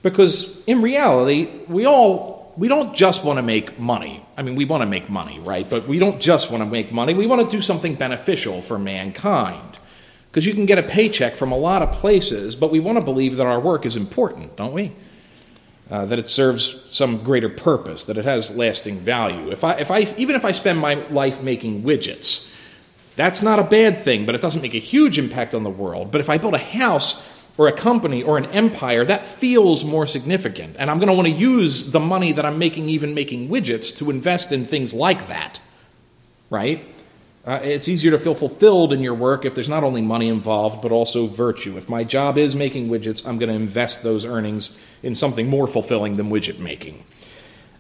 Because 0.02 0.64
in 0.66 0.82
reality, 0.82 1.50
we 1.68 1.86
all 1.86 2.42
we 2.58 2.68
don't 2.68 2.94
just 2.94 3.24
want 3.24 3.38
to 3.38 3.44
make 3.44 3.80
money. 3.80 4.26
I 4.36 4.42
mean, 4.42 4.56
we 4.56 4.66
want 4.66 4.82
to 4.82 4.88
make 4.88 5.10
money, 5.10 5.40
right? 5.40 5.68
But 5.70 5.88
we 5.88 6.00
don't 6.00 6.20
just 6.20 6.52
want 6.52 6.62
to 6.62 6.70
make 6.70 6.92
money. 6.92 7.14
We 7.14 7.26
want 7.26 7.50
to 7.50 7.56
do 7.56 7.62
something 7.62 7.96
beneficial 7.96 8.62
for 8.62 8.78
mankind. 8.78 9.80
Because 10.30 10.46
you 10.46 10.54
can 10.54 10.66
get 10.66 10.78
a 10.78 10.84
paycheck 10.84 11.36
from 11.36 11.52
a 11.52 11.58
lot 11.58 11.82
of 11.82 11.92
places, 11.94 12.56
but 12.56 12.72
we 12.72 12.80
want 12.80 12.98
to 12.98 13.04
believe 13.04 13.38
that 13.38 13.48
our 13.48 13.60
work 13.60 13.86
is 13.86 13.96
important, 13.96 14.56
don't 14.56 14.74
we? 14.74 14.94
Uh, 15.92 16.06
that 16.06 16.18
it 16.18 16.30
serves 16.30 16.82
some 16.90 17.22
greater 17.22 17.50
purpose, 17.50 18.06
that 18.06 18.18
it 18.18 18.24
has 18.24 18.56
lasting 18.56 19.00
value. 19.00 19.52
If 19.52 19.64
I, 19.64 19.74
if 19.74 19.92
I, 19.92 20.00
even 20.18 20.36
if 20.36 20.46
I 20.46 20.54
spend 20.54 20.80
my 20.80 20.96
life 21.10 21.44
making 21.44 21.84
widgets, 21.84 22.50
that's 23.18 23.42
not 23.42 23.60
a 23.60 23.64
bad 23.64 23.98
thing, 23.98 24.26
but 24.26 24.34
it 24.34 24.42
doesn't 24.42 24.62
make 24.62 24.74
a 24.74 24.80
huge 24.80 25.20
impact 25.20 25.54
on 25.54 25.64
the 25.64 25.70
world. 25.70 26.10
But 26.10 26.22
if 26.22 26.30
I 26.30 26.38
build 26.38 26.54
a 26.54 26.60
house 26.60 27.30
or 27.58 27.68
a 27.68 27.74
company 27.74 28.24
or 28.24 28.38
an 28.38 28.46
empire, 28.46 29.04
that 29.04 29.28
feels 29.28 29.84
more 29.84 30.08
significant. 30.08 30.78
And 30.80 30.90
I'm 30.90 30.98
going 30.98 31.10
to 31.10 31.14
want 31.14 31.28
to 31.28 31.34
use 31.34 31.92
the 31.92 32.00
money 32.00 32.32
that 32.32 32.46
I'm 32.46 32.58
making, 32.58 32.88
even 32.88 33.14
making 33.14 33.50
widgets, 33.50 33.96
to 33.98 34.10
invest 34.10 34.54
in 34.54 34.64
things 34.64 34.94
like 34.94 35.28
that. 35.28 35.60
Right? 36.50 36.86
Uh, 37.44 37.60
it's 37.64 37.88
easier 37.88 38.12
to 38.12 38.20
feel 38.20 38.36
fulfilled 38.36 38.94
in 38.94 39.00
your 39.00 39.16
work 39.16 39.46
if 39.46 39.56
there's 39.56 39.70
not 39.70 39.84
only 39.84 40.02
money 40.02 40.28
involved, 40.28 40.82
but 40.82 40.92
also 40.92 41.26
virtue. 41.26 41.76
If 41.76 41.90
my 41.90 42.04
job 42.04 42.38
is 42.38 42.56
making 42.56 42.90
widgets, 42.90 43.28
I'm 43.28 43.40
going 43.40 43.50
to 43.50 43.56
invest 43.56 44.04
those 44.04 44.26
earnings 44.26 44.78
in 45.02 45.16
something 45.16 45.50
more 45.50 45.66
fulfilling 45.66 46.18
than 46.18 46.30
widget 46.30 46.60
making. 46.60 47.04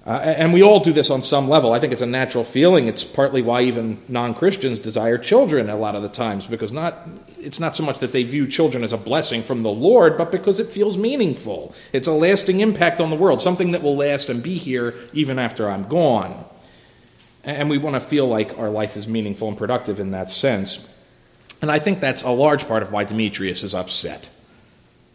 Uh, 0.04 0.14
and 0.14 0.52
we 0.52 0.64
all 0.64 0.80
do 0.80 0.92
this 0.92 1.12
on 1.12 1.22
some 1.22 1.48
level. 1.48 1.74
I 1.74 1.80
think 1.80 1.94
it's 1.94 2.02
a 2.02 2.08
natural 2.08 2.44
feeling. 2.44 2.88
It's 2.88 3.04
partly 3.04 3.44
why 3.44 3.62
even 3.62 4.00
non 4.08 4.34
Christians 4.34 4.80
desire 4.80 5.20
children 5.20 5.70
a 5.70 5.76
lot 5.76 5.96
of 5.96 6.02
the 6.02 6.10
times, 6.10 6.48
because 6.48 6.72
not, 6.72 7.08
it's 7.40 7.60
not 7.60 7.76
so 7.76 7.84
much 7.84 8.00
that 8.00 8.12
they 8.12 8.24
view 8.24 8.48
children 8.48 8.84
as 8.84 8.94
a 8.94 8.98
blessing 8.98 9.44
from 9.44 9.62
the 9.62 9.70
Lord, 9.70 10.18
but 10.18 10.32
because 10.32 10.60
it 10.60 10.70
feels 10.70 10.98
meaningful. 10.98 11.76
It's 11.94 12.08
a 12.08 12.14
lasting 12.14 12.62
impact 12.62 13.00
on 13.00 13.12
the 13.12 13.16
world, 13.16 13.42
something 13.42 13.72
that 13.74 13.84
will 13.84 13.96
last 13.96 14.28
and 14.28 14.42
be 14.42 14.58
here 14.58 14.96
even 15.14 15.38
after 15.38 15.70
I'm 15.70 15.88
gone. 15.88 16.46
And 17.44 17.70
we 17.70 17.78
want 17.78 17.96
to 17.96 18.00
feel 18.00 18.28
like 18.28 18.58
our 18.58 18.70
life 18.70 18.96
is 18.96 19.08
meaningful 19.08 19.48
and 19.48 19.58
productive 19.58 20.00
in 20.00 20.12
that 20.12 20.30
sense. 20.30 20.88
And 21.62 21.72
I 21.72 21.80
think 21.80 22.00
that's 22.00 22.24
a 22.24 22.30
large 22.30 22.68
part 22.68 22.84
of 22.84 22.92
why 22.92 23.04
Demetrius 23.04 23.64
is 23.64 23.74
upset. 23.74 24.30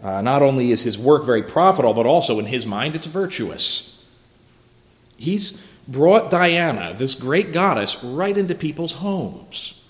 Uh, 0.02 0.20
not 0.20 0.42
only 0.42 0.70
is 0.70 0.82
his 0.82 0.98
work 0.98 1.24
very 1.24 1.42
profitable, 1.42 1.94
but 1.94 2.06
also 2.06 2.38
in 2.38 2.46
his 2.46 2.66
mind 2.66 2.94
it's 2.94 3.06
virtuous. 3.06 4.04
He's 5.16 5.52
brought 5.88 6.30
Diana, 6.30 6.92
this 6.94 7.14
great 7.14 7.52
goddess, 7.52 8.02
right 8.02 8.36
into 8.36 8.54
people's 8.54 8.92
homes. 8.92 9.82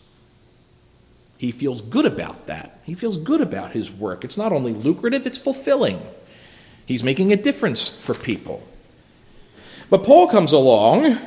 He 1.38 1.50
feels 1.50 1.80
good 1.82 2.06
about 2.06 2.46
that. 2.46 2.80
He 2.84 2.94
feels 2.94 3.18
good 3.18 3.40
about 3.40 3.72
his 3.72 3.90
work. 3.90 4.24
It's 4.24 4.38
not 4.38 4.52
only 4.52 4.72
lucrative, 4.72 5.26
it's 5.26 5.38
fulfilling. 5.38 6.00
He's 6.86 7.02
making 7.02 7.32
a 7.32 7.36
difference 7.36 7.88
for 7.88 8.14
people. 8.14 8.62
But 9.90 10.04
Paul 10.04 10.28
comes 10.28 10.52
along 10.52 11.18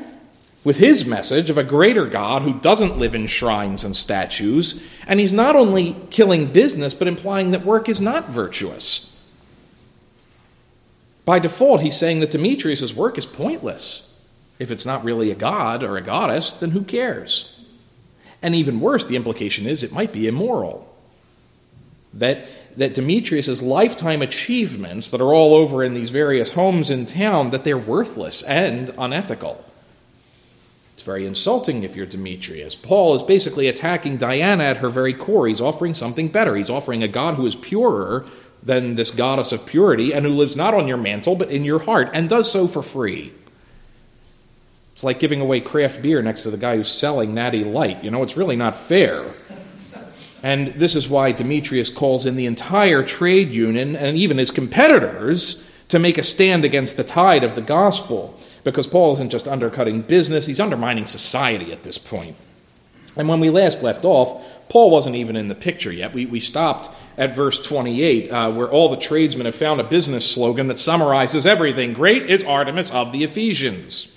with 0.64 0.78
his 0.78 1.06
message 1.06 1.50
of 1.50 1.58
a 1.58 1.64
greater 1.64 2.06
God 2.06 2.42
who 2.42 2.60
doesn't 2.60 2.98
live 2.98 3.16
in 3.16 3.28
shrines 3.28 3.86
and 3.86 3.96
statues, 3.96 4.86
and 5.08 5.20
he's 5.20 5.34
not 5.34 5.56
only 5.56 5.96
killing 6.10 6.48
business, 6.48 6.94
but 6.94 7.08
implying 7.08 7.52
that 7.52 7.66
work 7.66 7.88
is 7.88 8.02
not 8.02 8.30
virtuous. 8.30 9.06
By 11.24 11.40
default, 11.40 11.82
he's 11.82 11.98
saying 11.98 12.20
that 12.20 12.32
Demetrius' 12.32 12.94
work 12.94 13.18
is 13.18 13.26
pointless. 13.26 14.06
If 14.58 14.72
it's 14.72 14.86
not 14.86 15.04
really 15.04 15.32
a 15.32 15.36
god 15.36 15.84
or 15.84 15.96
a 15.96 16.02
goddess, 16.02 16.52
then 16.52 16.72
who 16.72 16.84
cares? 16.84 17.64
And 18.42 18.56
even 18.56 18.80
worse, 18.80 19.06
the 19.06 19.16
implication 19.16 19.66
is 19.66 19.84
it 19.84 19.94
might 19.94 20.12
be 20.12 20.28
immoral. 20.28 20.94
That, 22.14 22.48
that 22.78 22.96
Demetrius' 22.96 23.62
lifetime 23.62 24.22
achievements 24.22 25.12
that 25.12 25.22
are 25.22 25.34
all 25.34 25.54
over 25.54 25.84
in 25.84 25.94
these 25.94 26.10
various 26.10 26.54
homes 26.54 26.90
in 26.90 27.06
town, 27.06 27.52
that 27.52 27.64
they're 27.64 27.78
worthless 27.78 28.44
and 28.44 28.90
unethical. 28.98 29.64
It's 31.00 31.06
very 31.06 31.26
insulting 31.26 31.84
if 31.84 31.96
you're 31.96 32.06
Demetrius. 32.06 32.76
Paul 32.76 33.16
is 33.16 33.24
basically 33.24 33.70
attacking 33.70 34.18
Diana 34.18 34.66
at 34.66 34.78
her 34.80 34.90
very 34.90 35.14
core. 35.14 35.48
He's 35.48 35.62
offering 35.62 35.94
something 35.94 36.28
better. 36.28 36.58
He's 36.58 36.70
offering 36.70 37.04
a 37.04 37.08
God 37.08 37.36
who 37.36 37.46
is 37.46 37.56
purer 37.56 38.26
than 38.62 38.96
this 38.96 39.10
goddess 39.10 39.54
of 39.54 39.66
purity 39.66 40.14
and 40.14 40.26
who 40.26 40.34
lives 40.34 40.58
not 40.58 40.74
on 40.74 40.90
your 40.90 40.98
mantle 40.98 41.38
but 41.38 41.52
in 41.52 41.64
your 41.64 41.80
heart 41.80 42.10
and 42.12 42.28
does 42.28 42.52
so 42.52 42.68
for 42.68 42.82
free. 42.84 43.32
It's 44.92 45.02
like 45.02 45.22
giving 45.22 45.40
away 45.40 45.62
craft 45.62 46.02
beer 46.02 46.22
next 46.22 46.42
to 46.42 46.52
the 46.52 46.58
guy 46.58 46.76
who's 46.76 46.92
selling 46.92 47.34
Natty 47.34 47.64
Light. 47.64 48.04
You 48.04 48.12
know, 48.12 48.22
it's 48.22 48.36
really 48.36 48.58
not 48.58 48.76
fair. 48.76 49.32
And 50.44 50.68
this 50.68 50.98
is 50.98 51.08
why 51.08 51.32
Demetrius 51.32 51.90
calls 51.90 52.26
in 52.26 52.36
the 52.36 52.46
entire 52.46 53.04
trade 53.04 53.52
union 53.52 53.96
and 53.96 54.18
even 54.18 54.38
his 54.38 54.52
competitors 54.52 55.66
to 55.88 55.98
make 55.98 56.18
a 56.18 56.24
stand 56.24 56.66
against 56.66 56.98
the 56.98 57.06
tide 57.06 57.46
of 57.46 57.56
the 57.56 57.62
gospel 57.62 58.38
because 58.64 58.88
Paul 58.88 59.14
isn't 59.14 59.32
just 59.32 59.48
undercutting 59.48 60.02
business, 60.02 60.48
he's 60.48 60.60
undermining 60.60 61.06
society 61.06 61.72
at 61.72 61.84
this 61.84 61.98
point. 61.98 62.36
And 63.16 63.28
when 63.28 63.40
we 63.40 63.50
last 63.50 63.84
left 63.84 64.06
off, 64.06 64.70
Paul 64.70 64.92
wasn't 64.92 65.16
even 65.16 65.36
in 65.36 65.48
the 65.48 65.56
picture 65.56 65.92
yet. 65.92 66.14
We, 66.14 66.26
we 66.26 66.40
stopped 66.40 66.90
at 67.18 67.36
verse 67.36 67.62
28, 67.62 68.32
uh, 68.32 68.52
where 68.52 68.70
all 68.70 68.88
the 68.88 68.96
tradesmen 68.96 69.46
have 69.46 69.56
found 69.56 69.82
a 69.82 69.84
business 69.84 70.30
slogan 70.30 70.68
that 70.68 70.80
summarizes 70.80 71.46
everything 71.46 71.94
Great 71.94 72.30
is 72.30 72.46
Artemis 72.46 72.92
of 72.92 73.12
the 73.12 73.24
Ephesians. 73.24 74.16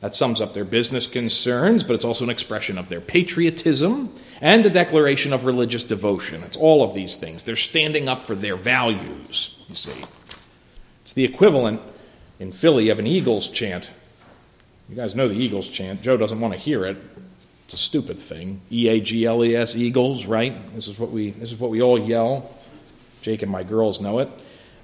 That 0.00 0.14
sums 0.14 0.40
up 0.40 0.54
their 0.54 0.64
business 0.64 1.06
concerns, 1.06 1.84
but 1.84 1.94
it's 1.94 2.04
also 2.04 2.24
an 2.24 2.30
expression 2.30 2.78
of 2.78 2.88
their 2.88 3.02
patriotism 3.02 4.14
and 4.40 4.64
a 4.64 4.70
declaration 4.70 5.34
of 5.34 5.44
religious 5.44 5.84
devotion. 5.84 6.42
It's 6.42 6.56
all 6.56 6.82
of 6.82 6.94
these 6.94 7.16
things. 7.16 7.42
They're 7.42 7.56
standing 7.56 8.08
up 8.08 8.26
for 8.26 8.34
their 8.34 8.56
values, 8.56 9.62
you 9.68 9.74
see. 9.74 10.04
It's 11.02 11.12
the 11.12 11.24
equivalent 11.24 11.82
in 12.40 12.50
Philly 12.50 12.88
of 12.88 12.98
an 12.98 13.06
Eagles 13.06 13.48
chant. 13.48 13.90
You 14.88 14.96
guys 14.96 15.14
know 15.14 15.28
the 15.28 15.40
Eagles 15.40 15.68
chant. 15.68 16.02
Joe 16.02 16.16
doesn't 16.16 16.40
want 16.40 16.54
to 16.54 16.58
hear 16.58 16.84
it. 16.84 16.96
It's 17.66 17.74
a 17.74 17.76
stupid 17.76 18.18
thing. 18.18 18.62
E 18.72 18.88
A 18.88 19.00
G 19.00 19.24
L 19.26 19.44
E 19.44 19.54
S 19.54 19.76
Eagles, 19.76 20.26
right? 20.26 20.52
This 20.74 20.88
is 20.88 20.98
what 20.98 21.10
we 21.10 21.30
this 21.30 21.52
is 21.52 21.60
what 21.60 21.70
we 21.70 21.80
all 21.80 21.96
yell. 21.96 22.50
Jake 23.22 23.42
and 23.42 23.52
my 23.52 23.62
girls 23.62 24.00
know 24.00 24.18
it. 24.18 24.28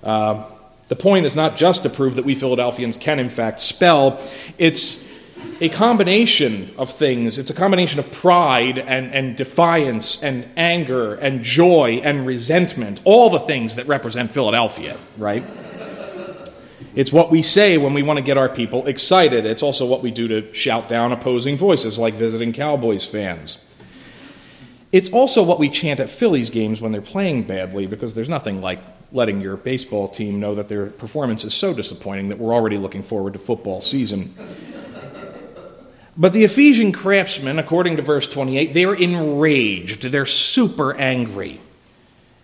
Uh, 0.05 0.45
the 0.89 0.95
point 0.95 1.27
is 1.27 1.35
not 1.35 1.57
just 1.57 1.83
to 1.83 1.89
prove 1.89 2.15
that 2.15 2.25
we 2.25 2.37
Philadelphians 2.37 2.97
can 2.97 3.19
in 3.19 3.31
fact 3.31 3.59
spell. 3.59 4.21
It's 4.57 5.05
a 5.61 5.69
combination 5.71 6.71
of 6.79 6.93
things. 6.93 7.39
It's 7.39 7.51
a 7.51 7.55
combination 7.55 7.99
of 7.99 8.13
pride 8.13 8.79
and, 8.79 9.13
and 9.13 9.37
defiance 9.37 10.23
and 10.23 10.47
anger 10.57 11.15
and 11.15 11.43
joy 11.43 12.01
and 12.05 12.27
resentment, 12.27 13.01
all 13.05 13.31
the 13.31 13.41
things 13.41 13.77
that 13.77 13.89
represent 13.89 14.31
Philadelphia, 14.31 14.97
right? 15.17 15.43
It's 16.97 17.13
what 17.13 17.31
we 17.31 17.43
say 17.43 17.77
when 17.77 17.93
we 17.93 18.03
want 18.03 18.17
to 18.17 18.25
get 18.25 18.39
our 18.39 18.49
people 18.49 18.87
excited. 18.87 19.45
It's 19.45 19.63
also 19.63 19.85
what 19.85 20.03
we 20.03 20.11
do 20.11 20.27
to 20.29 20.55
shout 20.55 20.89
down 20.89 21.13
opposing 21.13 21.59
voices, 21.59 21.99
like 21.99 22.15
visiting 22.15 22.55
Cowboys 22.55 23.05
fans. 23.05 23.63
It's 24.93 25.13
also 25.13 25.43
what 25.43 25.59
we 25.59 25.69
chant 25.69 26.01
at 26.01 26.09
Phillies 26.09 26.49
games 26.49 26.81
when 26.81 26.93
they're 26.93 27.03
playing 27.03 27.43
badly, 27.43 27.87
because 27.87 28.15
there's 28.15 28.31
nothing 28.31 28.63
like 28.63 28.79
letting 29.13 29.43
your 29.43 29.59
baseball 29.59 30.09
team 30.09 30.41
know 30.41 30.55
that 30.55 30.71
their 30.71 30.87
performance 30.87 31.45
is 31.45 31.53
so 31.53 31.75
disappointing 31.75 32.31
that 32.31 32.39
we're 32.39 32.55
already 32.55 32.79
looking 32.79 33.03
forward 33.03 33.35
to 33.35 33.39
football 33.39 33.83
season. 33.83 34.35
But 36.17 36.33
the 36.33 36.45
Ephesian 36.45 36.93
craftsmen, 36.93 37.59
according 37.59 37.97
to 37.97 38.03
verse 38.03 38.27
28, 38.27 38.73
they're 38.73 38.95
enraged. 38.95 40.05
They're 40.05 40.25
super 40.25 40.97
angry 40.97 41.61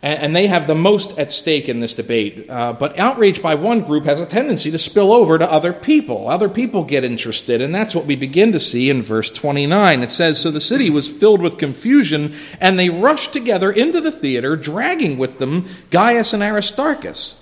and 0.03 0.35
they 0.35 0.49
have 0.49 0.67
the 0.67 0.75
most 0.75 1.17
at 1.17 1.31
stake 1.31 1.69
in 1.69 1.79
this 1.79 1.95
debate. 1.95 2.51
Uh, 2.51 2.73
but 2.73 2.99
outrage 2.99 3.41
by 3.41 3.55
one 3.55 3.83
group 3.83 4.05
has 4.05 4.21
a 4.21 4.27
tendency 4.27 4.69
to 4.73 4.79
spill 4.79 5.13
over 5.13 5.39
to 5.39 5.51
other 5.51 5.73
people. 5.73 6.29
Other 6.29 6.49
people 6.49 6.83
get 6.83 7.05
interested, 7.05 7.63
and 7.63 7.73
that's 7.73 7.95
what 7.95 8.05
we 8.05 8.17
begin 8.17 8.51
to 8.51 8.59
see 8.59 8.91
in 8.91 9.01
verse 9.01 9.31
29. 9.31 10.03
It 10.03 10.11
says 10.11 10.41
So 10.41 10.51
the 10.51 10.61
city 10.61 10.91
was 10.91 11.09
filled 11.09 11.41
with 11.41 11.57
confusion, 11.57 12.35
and 12.61 12.79
they 12.79 12.91
rushed 12.91 13.33
together 13.33 13.71
into 13.71 14.01
the 14.01 14.11
theater, 14.11 14.57
dragging 14.57 15.19
with 15.19 15.39
them 15.39 15.67
Gaius 15.91 16.33
and 16.33 16.43
Aristarchus, 16.43 17.39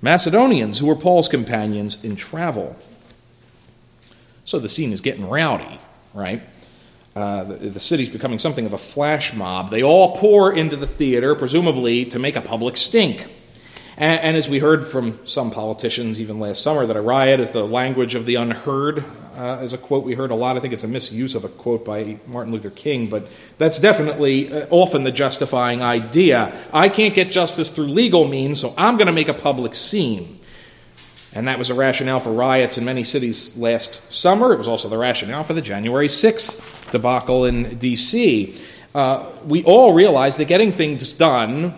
Macedonians 0.00 0.78
who 0.78 0.86
were 0.86 0.94
Paul's 0.94 1.28
companions 1.28 2.04
in 2.04 2.14
travel. 2.14 2.76
So 4.44 4.60
the 4.60 4.68
scene 4.68 4.92
is 4.92 5.00
getting 5.00 5.28
rowdy, 5.28 5.80
right? 6.14 6.42
Uh, 7.14 7.44
the, 7.44 7.70
the 7.70 7.80
city's 7.80 8.08
becoming 8.08 8.38
something 8.38 8.66
of 8.66 8.72
a 8.72 8.78
flash 8.78 9.34
mob. 9.34 9.70
They 9.70 9.82
all 9.82 10.16
pour 10.16 10.52
into 10.52 10.76
the 10.76 10.86
theater, 10.86 11.34
presumably 11.34 12.04
to 12.04 12.18
make 12.20 12.36
a 12.36 12.40
public 12.40 12.76
stink. 12.76 13.26
And, 13.96 14.20
and, 14.20 14.36
as 14.36 14.48
we 14.48 14.60
heard 14.60 14.86
from 14.86 15.18
some 15.26 15.50
politicians 15.50 16.20
even 16.20 16.38
last 16.38 16.62
summer, 16.62 16.86
that 16.86 16.96
a 16.96 17.02
riot 17.02 17.38
is 17.38 17.50
the 17.50 17.66
language 17.66 18.14
of 18.14 18.24
the 18.26 18.36
unheard, 18.36 19.04
uh, 19.36 19.60
is 19.62 19.72
a 19.72 19.78
quote 19.78 20.04
we 20.04 20.14
heard 20.14 20.30
a 20.30 20.34
lot. 20.34 20.56
I 20.56 20.60
think 20.60 20.72
it's 20.72 20.84
a 20.84 20.88
misuse 20.88 21.34
of 21.34 21.44
a 21.44 21.48
quote 21.48 21.84
by 21.84 22.18
Martin 22.26 22.52
Luther 22.52 22.70
King, 22.70 23.08
but 23.08 23.28
that's 23.58 23.78
definitely 23.78 24.52
uh, 24.52 24.66
often 24.70 25.04
the 25.04 25.12
justifying 25.12 25.82
idea. 25.82 26.56
I 26.72 26.88
can't 26.88 27.14
get 27.14 27.30
justice 27.30 27.70
through 27.70 27.86
legal 27.86 28.26
means, 28.26 28.60
so 28.60 28.72
I'm 28.78 28.96
going 28.96 29.06
to 29.06 29.12
make 29.12 29.28
a 29.28 29.34
public 29.34 29.74
scene. 29.74 30.39
And 31.32 31.46
that 31.46 31.58
was 31.58 31.70
a 31.70 31.74
rationale 31.74 32.20
for 32.20 32.32
riots 32.32 32.76
in 32.76 32.84
many 32.84 33.04
cities 33.04 33.56
last 33.56 34.12
summer. 34.12 34.52
It 34.52 34.58
was 34.58 34.66
also 34.66 34.88
the 34.88 34.98
rationale 34.98 35.44
for 35.44 35.54
the 35.54 35.62
January 35.62 36.08
6th 36.08 36.90
debacle 36.90 37.44
in 37.44 37.78
D.C., 37.78 38.56
uh, 38.94 39.30
we 39.44 39.62
all 39.64 39.92
realize 39.92 40.36
that 40.36 40.48
getting 40.48 40.72
things 40.72 41.12
done 41.12 41.74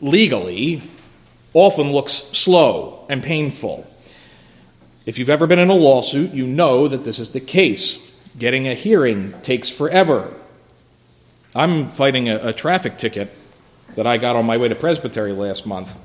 legally 0.00 0.82
often 1.52 1.92
looks 1.92 2.12
slow 2.12 3.06
and 3.08 3.22
painful. 3.22 3.86
If 5.06 5.18
you've 5.18 5.30
ever 5.30 5.46
been 5.46 5.60
in 5.60 5.70
a 5.70 5.74
lawsuit, 5.74 6.32
you 6.32 6.46
know 6.46 6.88
that 6.88 7.04
this 7.04 7.18
is 7.18 7.30
the 7.30 7.40
case. 7.40 8.12
Getting 8.36 8.66
a 8.66 8.74
hearing 8.74 9.32
takes 9.42 9.70
forever. 9.70 10.34
I'm 11.54 11.88
fighting 11.88 12.28
a, 12.28 12.48
a 12.48 12.52
traffic 12.52 12.98
ticket 12.98 13.30
that 13.94 14.06
I 14.06 14.18
got 14.18 14.36
on 14.36 14.44
my 14.44 14.56
way 14.56 14.68
to 14.68 14.74
Presbytery 14.74 15.32
last 15.32 15.66
month. 15.66 15.96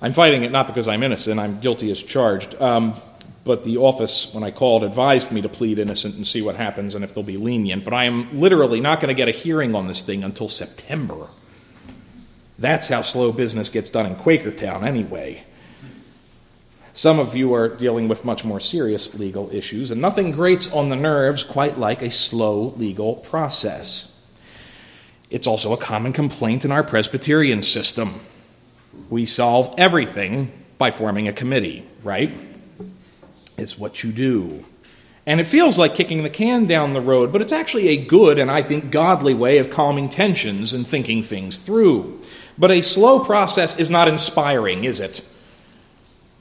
I'm 0.00 0.12
fighting 0.12 0.44
it 0.44 0.52
not 0.52 0.66
because 0.66 0.86
I'm 0.86 1.02
innocent, 1.02 1.40
I'm 1.40 1.60
guilty 1.60 1.90
as 1.90 2.02
charged. 2.02 2.54
Um, 2.60 2.94
but 3.44 3.64
the 3.64 3.78
office, 3.78 4.32
when 4.34 4.44
I 4.44 4.50
called, 4.50 4.84
advised 4.84 5.32
me 5.32 5.40
to 5.40 5.48
plead 5.48 5.78
innocent 5.78 6.16
and 6.16 6.26
see 6.26 6.42
what 6.42 6.56
happens 6.56 6.94
and 6.94 7.02
if 7.02 7.14
they'll 7.14 7.24
be 7.24 7.38
lenient. 7.38 7.82
But 7.82 7.94
I 7.94 8.04
am 8.04 8.38
literally 8.38 8.80
not 8.80 9.00
going 9.00 9.08
to 9.08 9.14
get 9.14 9.28
a 9.28 9.32
hearing 9.32 9.74
on 9.74 9.88
this 9.88 10.02
thing 10.02 10.22
until 10.22 10.48
September. 10.48 11.28
That's 12.58 12.88
how 12.88 13.02
slow 13.02 13.32
business 13.32 13.68
gets 13.70 13.88
done 13.88 14.04
in 14.04 14.16
Quakertown, 14.16 14.82
anyway. 14.82 15.44
Some 16.92 17.20
of 17.20 17.36
you 17.36 17.54
are 17.54 17.68
dealing 17.68 18.08
with 18.08 18.24
much 18.24 18.44
more 18.44 18.58
serious 18.58 19.14
legal 19.14 19.48
issues, 19.54 19.90
and 19.90 20.00
nothing 20.00 20.32
grates 20.32 20.70
on 20.72 20.88
the 20.88 20.96
nerves 20.96 21.44
quite 21.44 21.78
like 21.78 22.02
a 22.02 22.10
slow 22.10 22.74
legal 22.76 23.14
process. 23.14 24.20
It's 25.30 25.46
also 25.46 25.72
a 25.72 25.76
common 25.76 26.12
complaint 26.12 26.64
in 26.64 26.72
our 26.72 26.82
Presbyterian 26.82 27.62
system. 27.62 28.20
We 29.10 29.26
solve 29.26 29.74
everything 29.78 30.52
by 30.78 30.90
forming 30.90 31.28
a 31.28 31.32
committee, 31.32 31.86
right? 32.02 32.30
It's 33.56 33.78
what 33.78 34.04
you 34.04 34.12
do. 34.12 34.64
And 35.26 35.40
it 35.40 35.46
feels 35.46 35.78
like 35.78 35.94
kicking 35.94 36.22
the 36.22 36.30
can 36.30 36.66
down 36.66 36.94
the 36.94 37.00
road, 37.02 37.32
but 37.32 37.42
it's 37.42 37.52
actually 37.52 37.88
a 37.88 38.02
good 38.02 38.38
and 38.38 38.50
I 38.50 38.62
think 38.62 38.90
godly 38.90 39.34
way 39.34 39.58
of 39.58 39.68
calming 39.68 40.08
tensions 40.08 40.72
and 40.72 40.86
thinking 40.86 41.22
things 41.22 41.58
through. 41.58 42.22
But 42.56 42.70
a 42.70 42.80
slow 42.80 43.22
process 43.22 43.78
is 43.78 43.90
not 43.90 44.08
inspiring, 44.08 44.84
is 44.84 45.00
it? 45.00 45.22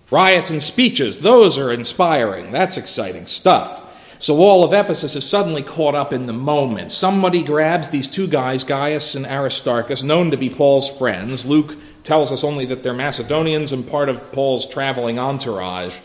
Riots 0.09 0.49
and 0.49 0.63
speeches, 0.63 1.19
those 1.19 1.57
are 1.57 1.73
inspiring. 1.73 2.51
That's 2.51 2.77
exciting 2.77 3.27
stuff. 3.27 3.83
So 4.19 4.37
all 4.37 4.63
of 4.63 4.73
Ephesus 4.73 5.15
is 5.15 5.29
suddenly 5.29 5.61
caught 5.61 5.93
up 5.93 6.13
in 6.13 6.25
the 6.25 6.33
moment. 6.33 6.91
Somebody 6.91 7.43
grabs 7.43 7.89
these 7.89 8.07
two 8.07 8.27
guys, 8.27 8.63
Gaius 8.63 9.15
and 9.15 9.25
Aristarchus, 9.25 10.01
known 10.01 10.31
to 10.31 10.37
be 10.37 10.49
Paul's 10.49 10.89
friends. 10.89 11.45
Luke 11.45 11.75
tells 12.07 12.31
us 12.31 12.43
only 12.43 12.65
that 12.65 12.81
they're 12.81 12.93
Macedonians 12.93 13.71
and 13.71 13.87
part 13.87 14.09
of 14.09 14.31
Paul's 14.31 14.67
traveling 14.67 15.19
entourage 15.19 15.99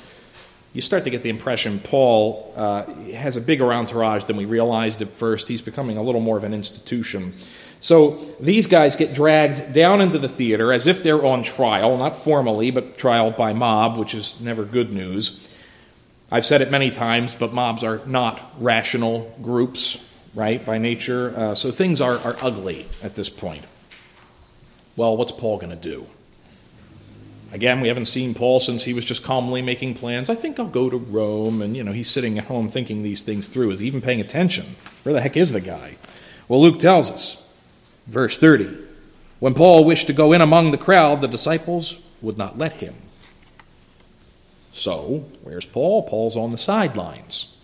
you 0.72 0.80
start 0.80 1.04
to 1.04 1.10
get 1.10 1.22
the 1.22 1.28
impression 1.28 1.80
Paul 1.80 2.52
uh, 2.56 2.84
has 3.14 3.36
a 3.36 3.40
bigger 3.40 3.72
entourage 3.72 4.24
than 4.24 4.36
we 4.36 4.46
realized 4.46 5.02
at 5.02 5.08
first. 5.08 5.48
He's 5.48 5.60
becoming 5.60 5.98
a 5.98 6.02
little 6.02 6.20
more 6.20 6.38
of 6.38 6.44
an 6.44 6.54
institution. 6.54 7.34
So 7.80 8.12
these 8.40 8.66
guys 8.66 8.96
get 8.96 9.12
dragged 9.12 9.74
down 9.74 10.00
into 10.00 10.18
the 10.18 10.28
theater 10.28 10.72
as 10.72 10.86
if 10.86 11.02
they're 11.02 11.24
on 11.24 11.42
trial, 11.42 11.98
not 11.98 12.16
formally, 12.16 12.70
but 12.70 12.96
trial 12.96 13.32
by 13.32 13.52
mob, 13.52 13.98
which 13.98 14.14
is 14.14 14.40
never 14.40 14.64
good 14.64 14.92
news. 14.92 15.48
I've 16.30 16.46
said 16.46 16.62
it 16.62 16.70
many 16.70 16.90
times, 16.90 17.34
but 17.34 17.52
mobs 17.52 17.84
are 17.84 18.00
not 18.06 18.40
rational 18.58 19.36
groups, 19.42 20.02
right, 20.34 20.64
by 20.64 20.78
nature. 20.78 21.34
Uh, 21.36 21.54
so 21.54 21.70
things 21.70 22.00
are, 22.00 22.16
are 22.18 22.36
ugly 22.40 22.86
at 23.02 23.14
this 23.14 23.28
point. 23.28 23.64
Well, 24.96 25.16
what's 25.16 25.32
Paul 25.32 25.58
going 25.58 25.70
to 25.70 25.76
do? 25.76 26.06
Again, 27.52 27.82
we 27.82 27.88
haven't 27.88 28.06
seen 28.06 28.34
Paul 28.34 28.60
since 28.60 28.84
he 28.84 28.94
was 28.94 29.04
just 29.04 29.22
calmly 29.22 29.60
making 29.60 29.94
plans. 29.94 30.30
I 30.30 30.34
think 30.34 30.58
I'll 30.58 30.66
go 30.66 30.88
to 30.88 30.96
Rome. 30.96 31.60
And, 31.60 31.76
you 31.76 31.84
know, 31.84 31.92
he's 31.92 32.10
sitting 32.10 32.38
at 32.38 32.46
home 32.46 32.68
thinking 32.68 33.02
these 33.02 33.20
things 33.20 33.48
through. 33.48 33.70
Is 33.70 33.80
he 33.80 33.86
even 33.86 34.00
paying 34.00 34.20
attention? 34.20 34.64
Where 35.02 35.12
the 35.12 35.20
heck 35.20 35.36
is 35.36 35.52
the 35.52 35.60
guy? 35.60 35.96
Well, 36.48 36.62
Luke 36.62 36.78
tells 36.78 37.10
us, 37.10 37.36
verse 38.06 38.38
30 38.38 38.74
When 39.38 39.52
Paul 39.52 39.84
wished 39.84 40.06
to 40.06 40.14
go 40.14 40.32
in 40.32 40.40
among 40.40 40.70
the 40.70 40.78
crowd, 40.78 41.20
the 41.20 41.28
disciples 41.28 41.98
would 42.22 42.38
not 42.38 42.56
let 42.56 42.74
him. 42.74 42.94
So, 44.72 45.26
where's 45.42 45.66
Paul? 45.66 46.04
Paul's 46.04 46.36
on 46.36 46.50
the 46.50 46.58
sidelines, 46.58 47.54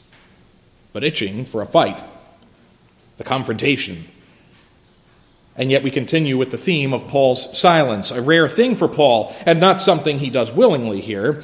but 0.93 1.03
itching 1.03 1.47
for 1.47 1.63
a 1.63 1.67
fight, 1.67 2.03
the 3.17 3.25
confrontation, 3.25 4.07
and 5.59 5.71
yet 5.71 5.83
we 5.83 5.91
continue 5.91 6.39
with 6.39 6.51
the 6.51 6.57
theme 6.57 6.95
of 6.95 7.09
Paul's 7.09 7.59
silence, 7.59 8.11
a 8.11 8.23
rare 8.23 8.49
thing 8.49 8.77
for 8.77 8.89
Paul, 8.89 9.35
and 9.45 9.61
not 9.61 9.81
something 9.81 10.19
he 10.19 10.31
does 10.31 10.53
willingly 10.53 11.01
here, 11.01 11.43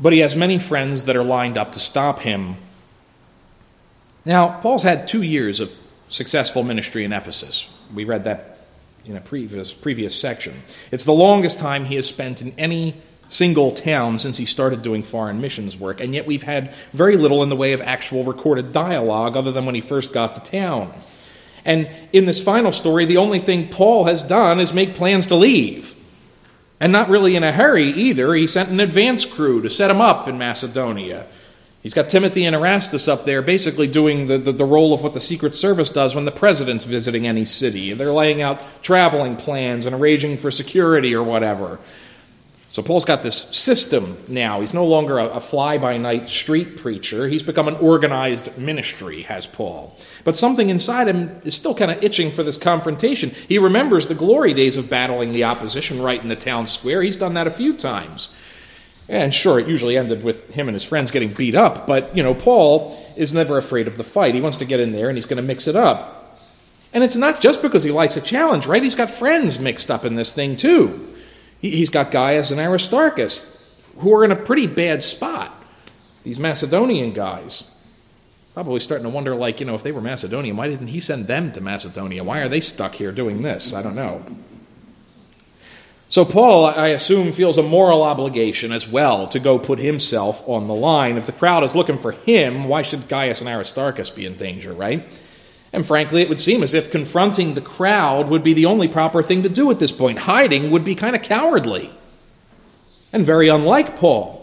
but 0.00 0.12
he 0.12 0.20
has 0.20 0.36
many 0.36 0.58
friends 0.58 1.04
that 1.04 1.16
are 1.16 1.24
lined 1.24 1.58
up 1.58 1.72
to 1.72 1.80
stop 1.80 2.20
him. 2.20 2.56
Now, 4.24 4.60
Paul's 4.60 4.84
had 4.84 5.08
two 5.08 5.22
years 5.22 5.58
of 5.58 5.72
successful 6.08 6.62
ministry 6.62 7.04
in 7.04 7.12
Ephesus. 7.12 7.68
We 7.92 8.04
read 8.04 8.24
that 8.24 8.58
in 9.04 9.16
a 9.16 9.20
previous, 9.20 9.72
previous 9.72 10.18
section. 10.18 10.54
It's 10.92 11.04
the 11.04 11.12
longest 11.12 11.58
time 11.58 11.84
he 11.86 11.96
has 11.96 12.06
spent 12.06 12.42
in 12.42 12.52
any 12.58 12.94
single 13.28 13.70
town 13.70 14.18
since 14.18 14.36
he 14.36 14.44
started 14.44 14.82
doing 14.82 15.02
foreign 15.02 15.40
missions 15.40 15.76
work, 15.76 16.00
and 16.00 16.14
yet 16.14 16.26
we've 16.26 16.42
had 16.42 16.72
very 16.92 17.16
little 17.16 17.42
in 17.42 17.48
the 17.48 17.56
way 17.56 17.72
of 17.72 17.80
actual 17.80 18.24
recorded 18.24 18.72
dialogue 18.72 19.36
other 19.36 19.52
than 19.52 19.66
when 19.66 19.74
he 19.74 19.80
first 19.80 20.12
got 20.12 20.34
to 20.34 20.50
town. 20.50 20.92
And 21.68 21.86
in 22.14 22.24
this 22.24 22.42
final 22.42 22.72
story, 22.72 23.04
the 23.04 23.18
only 23.18 23.38
thing 23.38 23.68
Paul 23.68 24.04
has 24.04 24.22
done 24.22 24.58
is 24.58 24.72
make 24.72 24.94
plans 24.94 25.26
to 25.26 25.34
leave. 25.34 25.94
And 26.80 26.90
not 26.90 27.10
really 27.10 27.36
in 27.36 27.44
a 27.44 27.52
hurry 27.52 27.84
either. 27.84 28.32
He 28.32 28.46
sent 28.46 28.70
an 28.70 28.80
advance 28.80 29.26
crew 29.26 29.60
to 29.60 29.68
set 29.68 29.90
him 29.90 30.00
up 30.00 30.26
in 30.28 30.38
Macedonia. 30.38 31.26
He's 31.82 31.92
got 31.92 32.08
Timothy 32.08 32.46
and 32.46 32.56
Erastus 32.56 33.06
up 33.06 33.26
there 33.26 33.42
basically 33.42 33.86
doing 33.86 34.28
the, 34.28 34.38
the, 34.38 34.52
the, 34.52 34.64
role 34.64 34.94
of 34.94 35.02
what 35.02 35.12
the 35.12 35.20
Secret 35.20 35.54
Service 35.54 35.90
does 35.90 36.14
when 36.14 36.24
the 36.24 36.32
president's 36.32 36.86
visiting 36.86 37.26
any 37.26 37.44
city. 37.44 37.92
They're 37.92 38.12
laying 38.14 38.40
out 38.40 38.64
traveling 38.82 39.36
plans 39.36 39.84
and 39.84 39.94
arranging 39.94 40.38
for 40.38 40.50
security 40.50 41.14
or 41.14 41.22
whatever. 41.22 41.78
So 42.78 42.84
Paul's 42.84 43.04
got 43.04 43.24
this 43.24 43.34
system 43.34 44.16
now. 44.28 44.60
He's 44.60 44.72
no 44.72 44.86
longer 44.86 45.18
a, 45.18 45.26
a 45.26 45.40
fly 45.40 45.78
by 45.78 45.96
night 45.96 46.30
street 46.30 46.76
preacher. 46.76 47.26
He's 47.26 47.42
become 47.42 47.66
an 47.66 47.74
organized 47.74 48.56
ministry, 48.56 49.22
has 49.22 49.46
Paul. 49.46 49.96
But 50.22 50.36
something 50.36 50.70
inside 50.70 51.08
him 51.08 51.40
is 51.42 51.56
still 51.56 51.74
kind 51.74 51.90
of 51.90 52.00
itching 52.04 52.30
for 52.30 52.44
this 52.44 52.56
confrontation. 52.56 53.30
He 53.30 53.58
remembers 53.58 54.06
the 54.06 54.14
glory 54.14 54.54
days 54.54 54.76
of 54.76 54.88
battling 54.88 55.32
the 55.32 55.42
opposition 55.42 56.00
right 56.00 56.22
in 56.22 56.28
the 56.28 56.36
town 56.36 56.68
square. 56.68 57.02
He's 57.02 57.16
done 57.16 57.34
that 57.34 57.48
a 57.48 57.50
few 57.50 57.76
times. 57.76 58.32
And 59.08 59.34
sure, 59.34 59.58
it 59.58 59.66
usually 59.66 59.98
ended 59.98 60.22
with 60.22 60.54
him 60.54 60.68
and 60.68 60.76
his 60.76 60.84
friends 60.84 61.10
getting 61.10 61.32
beat 61.32 61.56
up, 61.56 61.84
but, 61.84 62.16
you 62.16 62.22
know, 62.22 62.32
Paul 62.32 62.96
is 63.16 63.34
never 63.34 63.58
afraid 63.58 63.88
of 63.88 63.96
the 63.96 64.04
fight. 64.04 64.36
He 64.36 64.40
wants 64.40 64.58
to 64.58 64.64
get 64.64 64.78
in 64.78 64.92
there 64.92 65.08
and 65.08 65.18
he's 65.18 65.26
going 65.26 65.38
to 65.38 65.42
mix 65.42 65.66
it 65.66 65.74
up. 65.74 66.38
And 66.92 67.02
it's 67.02 67.16
not 67.16 67.40
just 67.40 67.60
because 67.60 67.82
he 67.82 67.90
likes 67.90 68.16
a 68.16 68.20
challenge, 68.20 68.66
right? 68.66 68.84
He's 68.84 68.94
got 68.94 69.10
friends 69.10 69.58
mixed 69.58 69.90
up 69.90 70.04
in 70.04 70.14
this 70.14 70.32
thing, 70.32 70.56
too. 70.56 71.16
He's 71.60 71.90
got 71.90 72.10
Gaius 72.10 72.50
and 72.50 72.60
Aristarchus, 72.60 73.56
who 73.98 74.14
are 74.14 74.24
in 74.24 74.30
a 74.30 74.36
pretty 74.36 74.66
bad 74.66 75.02
spot. 75.02 75.52
These 76.22 76.38
Macedonian 76.38 77.12
guys. 77.12 77.70
Probably 78.54 78.80
starting 78.80 79.04
to 79.04 79.10
wonder, 79.10 79.34
like, 79.34 79.60
you 79.60 79.66
know, 79.66 79.74
if 79.74 79.82
they 79.82 79.92
were 79.92 80.00
Macedonian, 80.00 80.56
why 80.56 80.68
didn't 80.68 80.88
he 80.88 81.00
send 81.00 81.26
them 81.26 81.52
to 81.52 81.60
Macedonia? 81.60 82.24
Why 82.24 82.40
are 82.40 82.48
they 82.48 82.60
stuck 82.60 82.94
here 82.94 83.12
doing 83.12 83.42
this? 83.42 83.72
I 83.72 83.82
don't 83.82 83.94
know. 83.94 84.24
So, 86.08 86.24
Paul, 86.24 86.66
I 86.66 86.88
assume, 86.88 87.32
feels 87.32 87.58
a 87.58 87.62
moral 87.62 88.02
obligation 88.02 88.72
as 88.72 88.88
well 88.88 89.28
to 89.28 89.38
go 89.38 89.58
put 89.58 89.78
himself 89.78 90.42
on 90.48 90.66
the 90.66 90.74
line. 90.74 91.18
If 91.18 91.26
the 91.26 91.32
crowd 91.32 91.62
is 91.64 91.74
looking 91.74 91.98
for 91.98 92.12
him, 92.12 92.64
why 92.64 92.82
should 92.82 93.08
Gaius 93.08 93.40
and 93.40 93.48
Aristarchus 93.48 94.10
be 94.10 94.24
in 94.24 94.34
danger, 94.34 94.72
right? 94.72 95.06
And 95.72 95.86
frankly, 95.86 96.22
it 96.22 96.28
would 96.28 96.40
seem 96.40 96.62
as 96.62 96.74
if 96.74 96.90
confronting 96.90 97.54
the 97.54 97.60
crowd 97.60 98.28
would 98.28 98.42
be 98.42 98.54
the 98.54 98.66
only 98.66 98.88
proper 98.88 99.22
thing 99.22 99.42
to 99.42 99.48
do 99.48 99.70
at 99.70 99.78
this 99.78 99.92
point. 99.92 100.20
Hiding 100.20 100.70
would 100.70 100.84
be 100.84 100.94
kind 100.94 101.14
of 101.14 101.22
cowardly 101.22 101.90
and 103.12 103.24
very 103.24 103.48
unlike 103.48 103.96
Paul. 103.96 104.36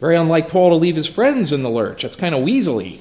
Very 0.00 0.16
unlike 0.16 0.48
Paul 0.48 0.70
to 0.70 0.76
leave 0.76 0.96
his 0.96 1.06
friends 1.06 1.52
in 1.52 1.62
the 1.62 1.70
lurch. 1.70 2.02
That's 2.02 2.16
kind 2.16 2.34
of 2.34 2.44
weaselly. 2.44 3.00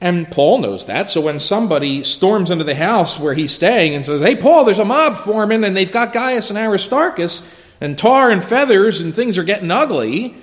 And 0.00 0.30
Paul 0.30 0.58
knows 0.58 0.86
that. 0.86 1.10
So 1.10 1.20
when 1.20 1.40
somebody 1.40 2.02
storms 2.04 2.50
into 2.50 2.64
the 2.64 2.74
house 2.74 3.18
where 3.18 3.34
he's 3.34 3.52
staying 3.52 3.94
and 3.94 4.04
says, 4.04 4.20
Hey, 4.20 4.36
Paul, 4.36 4.64
there's 4.64 4.78
a 4.78 4.84
mob 4.84 5.16
forming 5.16 5.64
and 5.64 5.76
they've 5.76 5.90
got 5.90 6.12
Gaius 6.12 6.50
and 6.50 6.58
Aristarchus 6.58 7.52
and 7.80 7.98
tar 7.98 8.30
and 8.30 8.42
feathers 8.42 9.00
and 9.00 9.14
things 9.14 9.36
are 9.36 9.44
getting 9.44 9.70
ugly, 9.70 10.34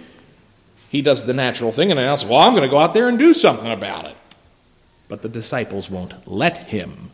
he 0.89 1.01
does 1.01 1.25
the 1.25 1.33
natural 1.33 1.71
thing 1.71 1.91
and 1.91 1.99
announces, 1.99 2.27
Well, 2.27 2.39
I'm 2.39 2.53
going 2.53 2.63
to 2.63 2.69
go 2.69 2.77
out 2.79 2.93
there 2.93 3.07
and 3.07 3.17
do 3.17 3.33
something 3.33 3.71
about 3.71 4.05
it 4.05 4.17
but 5.07 5.21
the 5.21 5.29
disciples 5.29 5.89
won't 5.89 6.27
let 6.27 6.69
him. 6.69 7.11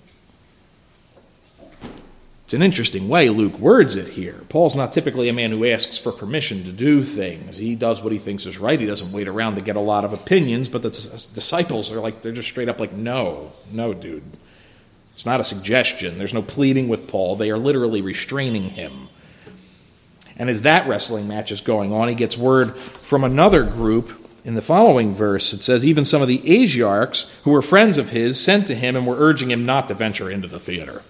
It's 2.50 2.56
an 2.56 2.64
interesting 2.64 3.10
way 3.10 3.30
Luke 3.30 3.60
words 3.60 3.96
it 3.96 4.08
here. 4.08 4.42
Paul's 4.50 4.76
not 4.76 4.92
typically 4.92 5.30
a 5.30 5.34
man 5.34 5.52
who 5.52 5.68
asks 5.68 6.00
for 6.00 6.12
permission 6.12 6.64
to 6.64 6.72
do 6.72 7.04
things. 7.04 7.58
He 7.58 7.76
does 7.76 8.02
what 8.02 8.12
he 8.12 8.18
thinks 8.18 8.48
is 8.48 8.58
right. 8.58 8.80
He 8.80 8.88
doesn't 8.88 9.12
wait 9.12 9.28
around 9.28 9.54
to 9.54 9.62
get 9.62 9.76
a 9.76 9.80
lot 9.80 10.04
of 10.04 10.14
opinions, 10.14 10.68
but 10.68 10.82
the 10.82 10.90
disciples 10.90 11.92
are 11.92 12.00
like, 12.00 12.24
they're 12.24 12.32
just 12.32 12.48
straight 12.48 12.68
up 12.68 12.80
like, 12.80 12.92
no, 12.92 13.52
no, 13.72 13.94
dude. 13.94 14.24
It's 15.14 15.28
not 15.28 15.40
a 15.40 15.44
suggestion. 15.44 16.18
There's 16.18 16.34
no 16.34 16.42
pleading 16.42 16.88
with 16.88 17.08
Paul. 17.08 17.36
They 17.36 17.52
are 17.52 17.58
literally 17.60 18.02
restraining 18.02 18.72
him. 18.72 19.10
And 20.36 20.50
as 20.50 20.64
that 20.64 20.88
wrestling 20.88 21.28
match 21.28 21.52
is 21.52 21.62
going 21.62 21.94
on, 21.94 22.08
he 22.08 22.16
gets 22.16 22.36
word 22.36 22.76
from 22.78 23.24
another 23.24 23.64
group 23.64 24.19
in 24.46 24.56
the 24.56 24.62
following 24.62 25.14
verse, 25.14 25.54
it 25.54 25.64
says, 25.64 25.86
Even 25.86 26.06
some 26.06 26.22
of 26.22 26.28
the 26.28 26.40
Asiarchs, 26.40 27.30
who 27.44 27.52
were 27.52 27.62
friends 27.62 27.98
of 27.98 28.12
his, 28.12 28.40
sent 28.40 28.68
to 28.68 28.76
him 28.76 28.96
and 28.96 29.06
were 29.06 29.18
urging 29.18 29.52
him 29.52 29.66
not 29.66 29.88
to 29.90 29.94
venture 29.94 30.30
into 30.30 30.48
the 30.48 30.60
theater. 30.60 31.04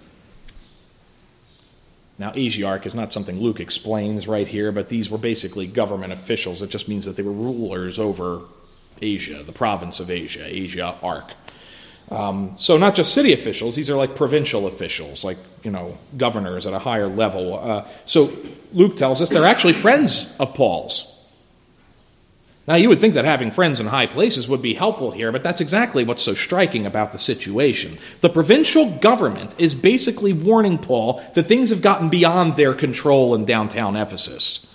Now, 2.18 2.32
Asiarch 2.32 2.86
is 2.86 2.94
not 2.94 3.14
something 3.14 3.40
Luke 3.40 3.62
explains 3.62 4.28
right 4.28 4.48
here, 4.48 4.72
but 4.72 4.90
these 4.90 5.10
were 5.10 5.18
basically 5.18 5.68
government 5.68 6.12
officials. 6.12 6.62
It 6.62 6.70
just 6.70 6.90
means 6.90 7.06
that 7.06 7.16
they 7.16 7.24
were 7.24 7.32
rulers 7.32 7.98
over 7.98 8.42
Asia, 9.02 9.42
the 9.44 9.54
province 9.54 10.02
of 10.02 10.12
Asia, 10.12 10.44
Asia 10.46 10.96
Arc. 11.02 11.34
Um, 12.12 12.56
so, 12.58 12.78
not 12.78 12.96
just 12.96 13.14
city 13.14 13.32
officials, 13.34 13.76
these 13.76 13.90
are 13.90 13.96
like 13.96 14.16
provincial 14.16 14.66
officials, 14.66 15.24
like, 15.24 15.38
you 15.64 15.72
know, 15.72 15.98
governors 16.18 16.66
at 16.66 16.74
a 16.74 16.80
higher 16.80 17.08
level. 17.08 17.60
Uh, 17.60 17.88
so, 18.06 18.34
Luke 18.74 18.98
tells 18.98 19.22
us 19.22 19.30
they're 19.30 19.46
actually 19.46 19.74
friends 19.74 20.36
of 20.40 20.54
Paul's. 20.56 21.19
Now, 22.70 22.76
you 22.76 22.88
would 22.90 23.00
think 23.00 23.16
that 23.16 23.26
having 23.26 23.50
friends 23.50 23.80
in 23.80 23.88
high 23.88 24.06
places 24.06 24.48
would 24.48 24.62
be 24.62 24.76
helpful 24.76 25.10
here, 25.10 25.32
but 25.32 25.42
that's 25.42 25.60
exactly 25.60 26.04
what's 26.04 26.22
so 26.22 26.36
striking 26.36 26.86
about 26.86 27.12
the 27.12 27.18
situation. 27.18 27.98
The 28.22 28.30
provincial 28.30 28.92
government 29.00 29.56
is 29.58 29.74
basically 29.74 30.34
warning 30.34 30.78
Paul 30.78 31.20
that 31.34 31.48
things 31.48 31.72
have 31.72 31.82
gotten 31.82 32.10
beyond 32.10 32.58
their 32.58 32.76
control 32.76 33.34
in 33.34 33.44
downtown 33.44 33.96
Ephesus. 33.96 34.68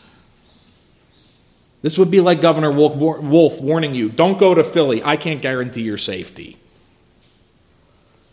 This 1.83 1.97
would 1.97 2.11
be 2.11 2.21
like 2.21 2.41
Governor 2.41 2.73
Wolf 2.73 3.61
warning 3.61 3.95
you 3.95 4.09
don't 4.09 4.41
go 4.41 4.57
to 4.57 4.65
Philly, 4.65 5.01
I 5.05 5.17
can't 5.17 5.41
guarantee 5.41 5.83
your 5.83 5.97
safety. 5.97 6.57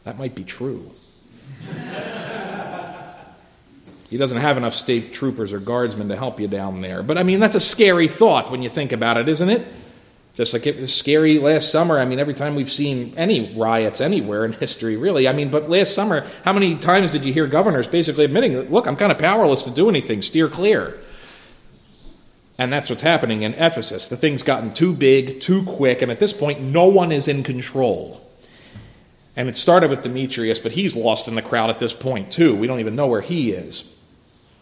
That 0.06 0.18
might 0.18 0.34
be 0.34 0.44
true. 0.44 0.92
He 4.12 4.18
doesn't 4.18 4.40
have 4.40 4.58
enough 4.58 4.74
state 4.74 5.14
troopers 5.14 5.54
or 5.54 5.60
guardsmen 5.60 6.10
to 6.10 6.18
help 6.18 6.38
you 6.38 6.50
down 6.50 6.82
there. 6.82 7.02
But 7.02 7.18
I 7.18 7.24
mean, 7.24 7.40
that's 7.40 7.56
a 7.56 7.62
scary 7.62 8.10
thought 8.10 8.52
when 8.52 8.62
you 8.62 8.68
think 8.68 8.92
about 8.92 9.16
it, 9.16 9.30
isn't 9.30 9.48
it? 9.48 9.66
Just 10.34 10.52
like 10.52 10.68
it 10.68 10.78
was 10.78 10.94
scary 10.94 11.40
last 11.40 11.72
summer. 11.72 11.98
I 11.98 12.04
mean, 12.04 12.20
every 12.20 12.34
time 12.34 12.56
we've 12.56 12.70
seen 12.70 13.14
any 13.16 13.56
riots 13.56 14.02
anywhere 14.02 14.44
in 14.44 14.52
history, 14.52 14.98
really. 14.98 15.30
I 15.30 15.32
mean, 15.32 15.50
but 15.50 15.70
last 15.70 15.96
summer, 15.96 16.28
how 16.44 16.52
many 16.52 16.76
times 16.76 17.12
did 17.12 17.24
you 17.24 17.32
hear 17.32 17.48
governors 17.48 17.88
basically 17.88 18.26
admitting, 18.26 18.70
look, 18.70 18.86
I'm 18.86 18.98
kind 18.98 19.14
of 19.14 19.18
powerless 19.18 19.64
to 19.64 19.72
do 19.72 19.88
anything, 19.88 20.22
steer 20.22 20.50
clear? 20.50 21.00
And 22.58 22.72
that's 22.72 22.90
what's 22.90 23.04
happening 23.04 23.44
in 23.44 23.54
Ephesus. 23.54 24.10
The 24.10 24.18
thing's 24.18 24.44
gotten 24.44 24.74
too 24.74 24.92
big, 24.92 25.40
too 25.40 25.64
quick, 25.64 26.02
and 26.02 26.12
at 26.12 26.20
this 26.20 26.34
point, 26.34 26.60
no 26.60 26.88
one 26.88 27.14
is 27.14 27.30
in 27.30 27.44
control. 27.44 28.30
And 29.38 29.48
it 29.48 29.56
started 29.56 29.90
with 29.90 30.02
Demetrius, 30.02 30.60
but 30.60 30.74
he's 30.74 30.98
lost 30.98 31.30
in 31.30 31.36
the 31.36 31.42
crowd 31.42 31.70
at 31.70 31.80
this 31.80 31.94
point, 31.94 32.30
too. 32.30 32.54
We 32.54 32.68
don't 32.68 32.82
even 32.82 32.98
know 32.98 33.08
where 33.08 33.22
he 33.22 33.54
is 33.54 33.96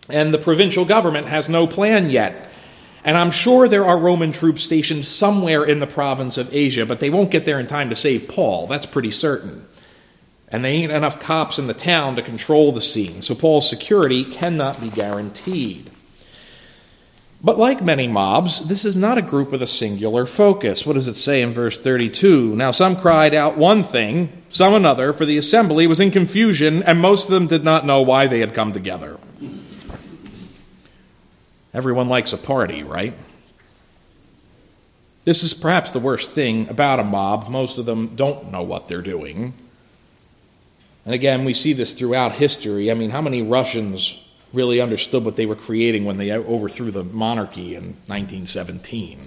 and 0.09 0.33
the 0.33 0.37
provincial 0.37 0.85
government 0.85 1.27
has 1.27 1.49
no 1.49 1.67
plan 1.67 2.09
yet. 2.09 2.49
And 3.03 3.17
I'm 3.17 3.31
sure 3.31 3.67
there 3.67 3.85
are 3.85 3.97
Roman 3.97 4.31
troops 4.31 4.63
stationed 4.63 5.05
somewhere 5.05 5.63
in 5.63 5.79
the 5.79 5.87
province 5.87 6.37
of 6.37 6.53
Asia, 6.53 6.85
but 6.85 6.99
they 6.99 7.09
won't 7.09 7.31
get 7.31 7.45
there 7.45 7.59
in 7.59 7.67
time 7.67 7.89
to 7.89 7.95
save 7.95 8.27
Paul. 8.27 8.67
That's 8.67 8.85
pretty 8.85 9.11
certain. 9.11 9.65
And 10.49 10.65
they 10.65 10.73
ain't 10.73 10.91
enough 10.91 11.19
cops 11.19 11.59
in 11.59 11.67
the 11.67 11.73
town 11.73 12.15
to 12.15 12.21
control 12.21 12.71
the 12.71 12.81
scene, 12.81 13.21
so 13.21 13.35
Paul's 13.35 13.69
security 13.69 14.25
cannot 14.25 14.81
be 14.81 14.89
guaranteed. 14.89 15.91
But 17.41 17.57
like 17.57 17.81
many 17.81 18.05
mobs, 18.07 18.67
this 18.67 18.83
is 18.83 18.97
not 18.97 19.17
a 19.17 19.21
group 19.21 19.49
with 19.49 19.61
a 19.61 19.67
singular 19.67 20.25
focus. 20.25 20.85
What 20.85 20.93
does 20.93 21.07
it 21.07 21.15
say 21.15 21.41
in 21.41 21.53
verse 21.53 21.79
32? 21.79 22.53
Now 22.55 22.71
some 22.71 22.97
cried 22.97 23.33
out 23.33 23.57
one 23.57 23.81
thing, 23.81 24.43
some 24.49 24.73
another, 24.73 25.13
for 25.13 25.25
the 25.25 25.37
assembly 25.37 25.87
was 25.87 26.01
in 26.01 26.11
confusion, 26.11 26.83
and 26.83 26.99
most 26.99 27.25
of 27.25 27.31
them 27.31 27.47
did 27.47 27.63
not 27.63 27.85
know 27.85 28.01
why 28.01 28.27
they 28.27 28.39
had 28.39 28.53
come 28.53 28.73
together. 28.73 29.17
Everyone 31.73 32.09
likes 32.09 32.33
a 32.33 32.37
party, 32.37 32.83
right? 32.83 33.13
This 35.25 35.43
is 35.43 35.53
perhaps 35.53 35.91
the 35.91 35.99
worst 35.99 36.31
thing 36.31 36.67
about 36.69 36.99
a 36.99 37.03
mob. 37.03 37.49
Most 37.49 37.77
of 37.77 37.85
them 37.85 38.15
don't 38.15 38.51
know 38.51 38.63
what 38.63 38.87
they're 38.87 39.01
doing. 39.01 39.53
And 41.05 41.13
again, 41.13 41.45
we 41.45 41.53
see 41.53 41.73
this 41.73 41.93
throughout 41.93 42.33
history. 42.33 42.89
I 42.89 42.93
mean, 42.93 43.11
how 43.11 43.21
many 43.21 43.41
Russians 43.41 44.23
really 44.53 44.81
understood 44.81 45.23
what 45.23 45.35
they 45.35 45.45
were 45.45 45.55
creating 45.55 46.05
when 46.05 46.17
they 46.17 46.31
overthrew 46.31 46.91
the 46.91 47.03
monarchy 47.03 47.75
in 47.75 47.95
1917? 48.07 49.19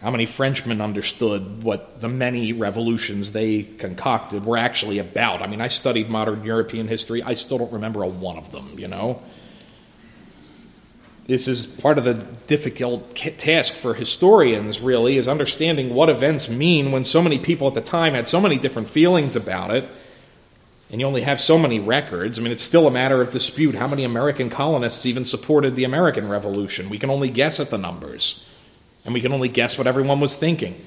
How 0.00 0.12
many 0.12 0.26
Frenchmen 0.26 0.80
understood 0.80 1.64
what 1.64 2.00
the 2.00 2.08
many 2.08 2.52
revolutions 2.52 3.32
they 3.32 3.64
concocted 3.64 4.44
were 4.44 4.56
actually 4.56 5.00
about? 5.00 5.42
I 5.42 5.48
mean, 5.48 5.60
I 5.60 5.66
studied 5.66 6.08
modern 6.08 6.44
European 6.44 6.86
history. 6.86 7.20
I 7.20 7.34
still 7.34 7.58
don't 7.58 7.72
remember 7.72 8.04
a 8.04 8.06
one 8.06 8.38
of 8.38 8.52
them, 8.52 8.78
you 8.78 8.86
know? 8.86 9.20
This 11.28 11.46
is 11.46 11.66
part 11.66 11.98
of 11.98 12.04
the 12.04 12.14
difficult 12.46 13.14
task 13.14 13.74
for 13.74 13.94
historians 13.94 14.80
really 14.80 15.18
is 15.18 15.28
understanding 15.28 15.94
what 15.94 16.08
events 16.08 16.48
mean 16.48 16.90
when 16.90 17.04
so 17.04 17.22
many 17.22 17.38
people 17.38 17.68
at 17.68 17.74
the 17.74 17.82
time 17.82 18.14
had 18.14 18.26
so 18.26 18.40
many 18.40 18.58
different 18.58 18.88
feelings 18.88 19.36
about 19.36 19.70
it 19.70 19.86
and 20.90 21.02
you 21.02 21.06
only 21.06 21.20
have 21.20 21.38
so 21.38 21.58
many 21.58 21.78
records. 21.78 22.38
I 22.38 22.42
mean, 22.42 22.50
it's 22.50 22.62
still 22.62 22.86
a 22.86 22.90
matter 22.90 23.20
of 23.20 23.30
dispute 23.30 23.74
how 23.74 23.88
many 23.88 24.04
American 24.04 24.48
colonists 24.48 25.04
even 25.04 25.26
supported 25.26 25.76
the 25.76 25.84
American 25.84 26.28
Revolution. 26.28 26.88
We 26.88 26.98
can 26.98 27.10
only 27.10 27.28
guess 27.28 27.60
at 27.60 27.68
the 27.68 27.76
numbers, 27.76 28.48
and 29.04 29.12
we 29.12 29.20
can 29.20 29.32
only 29.32 29.50
guess 29.50 29.76
what 29.76 29.86
everyone 29.86 30.20
was 30.20 30.34
thinking. 30.34 30.86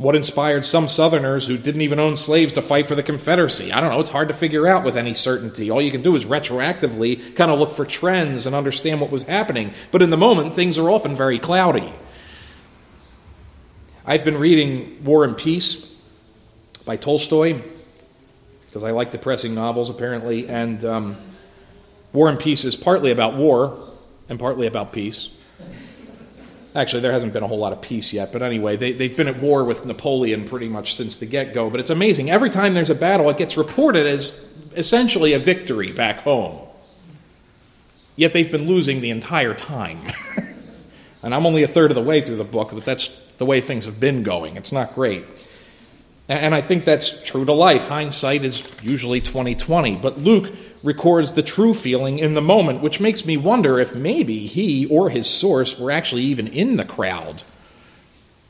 What 0.00 0.16
inspired 0.16 0.64
some 0.64 0.88
Southerners 0.88 1.46
who 1.46 1.58
didn't 1.58 1.82
even 1.82 2.00
own 2.00 2.16
slaves 2.16 2.54
to 2.54 2.62
fight 2.62 2.88
for 2.88 2.94
the 2.94 3.02
Confederacy? 3.02 3.70
I 3.70 3.82
don't 3.82 3.90
know. 3.90 4.00
It's 4.00 4.08
hard 4.08 4.28
to 4.28 4.34
figure 4.34 4.66
out 4.66 4.82
with 4.82 4.96
any 4.96 5.12
certainty. 5.12 5.70
All 5.70 5.82
you 5.82 5.90
can 5.90 6.00
do 6.00 6.16
is 6.16 6.24
retroactively 6.24 7.36
kind 7.36 7.50
of 7.50 7.58
look 7.58 7.70
for 7.70 7.84
trends 7.84 8.46
and 8.46 8.56
understand 8.56 9.02
what 9.02 9.10
was 9.10 9.24
happening. 9.24 9.74
But 9.92 10.00
in 10.00 10.08
the 10.08 10.16
moment, 10.16 10.54
things 10.54 10.78
are 10.78 10.90
often 10.90 11.14
very 11.14 11.38
cloudy. 11.38 11.92
I've 14.06 14.24
been 14.24 14.38
reading 14.38 15.04
War 15.04 15.22
and 15.22 15.36
Peace 15.36 15.94
by 16.86 16.96
Tolstoy 16.96 17.60
because 18.64 18.82
I 18.82 18.92
like 18.92 19.10
depressing 19.10 19.54
novels, 19.54 19.90
apparently. 19.90 20.48
And 20.48 20.82
um, 20.82 21.16
War 22.14 22.30
and 22.30 22.40
Peace 22.40 22.64
is 22.64 22.74
partly 22.74 23.10
about 23.10 23.34
war 23.34 23.76
and 24.30 24.40
partly 24.40 24.66
about 24.66 24.94
peace. 24.94 25.28
Actually, 26.74 27.00
there 27.00 27.10
hasn't 27.10 27.32
been 27.32 27.42
a 27.42 27.48
whole 27.48 27.58
lot 27.58 27.72
of 27.72 27.82
peace 27.82 28.12
yet, 28.12 28.32
but 28.32 28.42
anyway, 28.42 28.76
they, 28.76 28.92
they've 28.92 29.16
been 29.16 29.26
at 29.26 29.40
war 29.40 29.64
with 29.64 29.84
Napoleon 29.84 30.44
pretty 30.44 30.68
much 30.68 30.94
since 30.94 31.16
the 31.16 31.26
get 31.26 31.52
go. 31.52 31.68
But 31.68 31.80
it's 31.80 31.90
amazing. 31.90 32.30
Every 32.30 32.50
time 32.50 32.74
there's 32.74 32.90
a 32.90 32.94
battle, 32.94 33.28
it 33.28 33.38
gets 33.38 33.56
reported 33.56 34.06
as 34.06 34.52
essentially 34.76 35.32
a 35.32 35.38
victory 35.38 35.90
back 35.90 36.20
home. 36.20 36.66
Yet 38.14 38.32
they've 38.32 38.50
been 38.50 38.68
losing 38.68 39.00
the 39.00 39.10
entire 39.10 39.54
time. 39.54 39.98
and 41.22 41.34
I'm 41.34 41.44
only 41.44 41.62
a 41.64 41.68
third 41.68 41.90
of 41.90 41.96
the 41.96 42.02
way 42.02 42.20
through 42.20 42.36
the 42.36 42.44
book, 42.44 42.70
but 42.72 42.84
that's 42.84 43.08
the 43.38 43.46
way 43.46 43.60
things 43.60 43.84
have 43.86 43.98
been 43.98 44.22
going. 44.22 44.56
It's 44.56 44.70
not 44.70 44.94
great. 44.94 45.24
And 46.30 46.54
I 46.54 46.60
think 46.60 46.84
that's 46.84 47.20
true 47.24 47.44
to 47.44 47.52
life. 47.52 47.88
Hindsight 47.88 48.44
is 48.44 48.64
usually 48.84 49.20
2020. 49.20 49.96
But 49.96 50.20
Luke 50.20 50.54
records 50.80 51.32
the 51.32 51.42
true 51.42 51.74
feeling 51.74 52.20
in 52.20 52.34
the 52.34 52.40
moment, 52.40 52.82
which 52.82 53.00
makes 53.00 53.26
me 53.26 53.36
wonder 53.36 53.80
if 53.80 53.96
maybe 53.96 54.46
he 54.46 54.86
or 54.86 55.10
his 55.10 55.28
source 55.28 55.76
were 55.76 55.90
actually 55.90 56.22
even 56.22 56.46
in 56.46 56.76
the 56.76 56.84
crowd. 56.84 57.42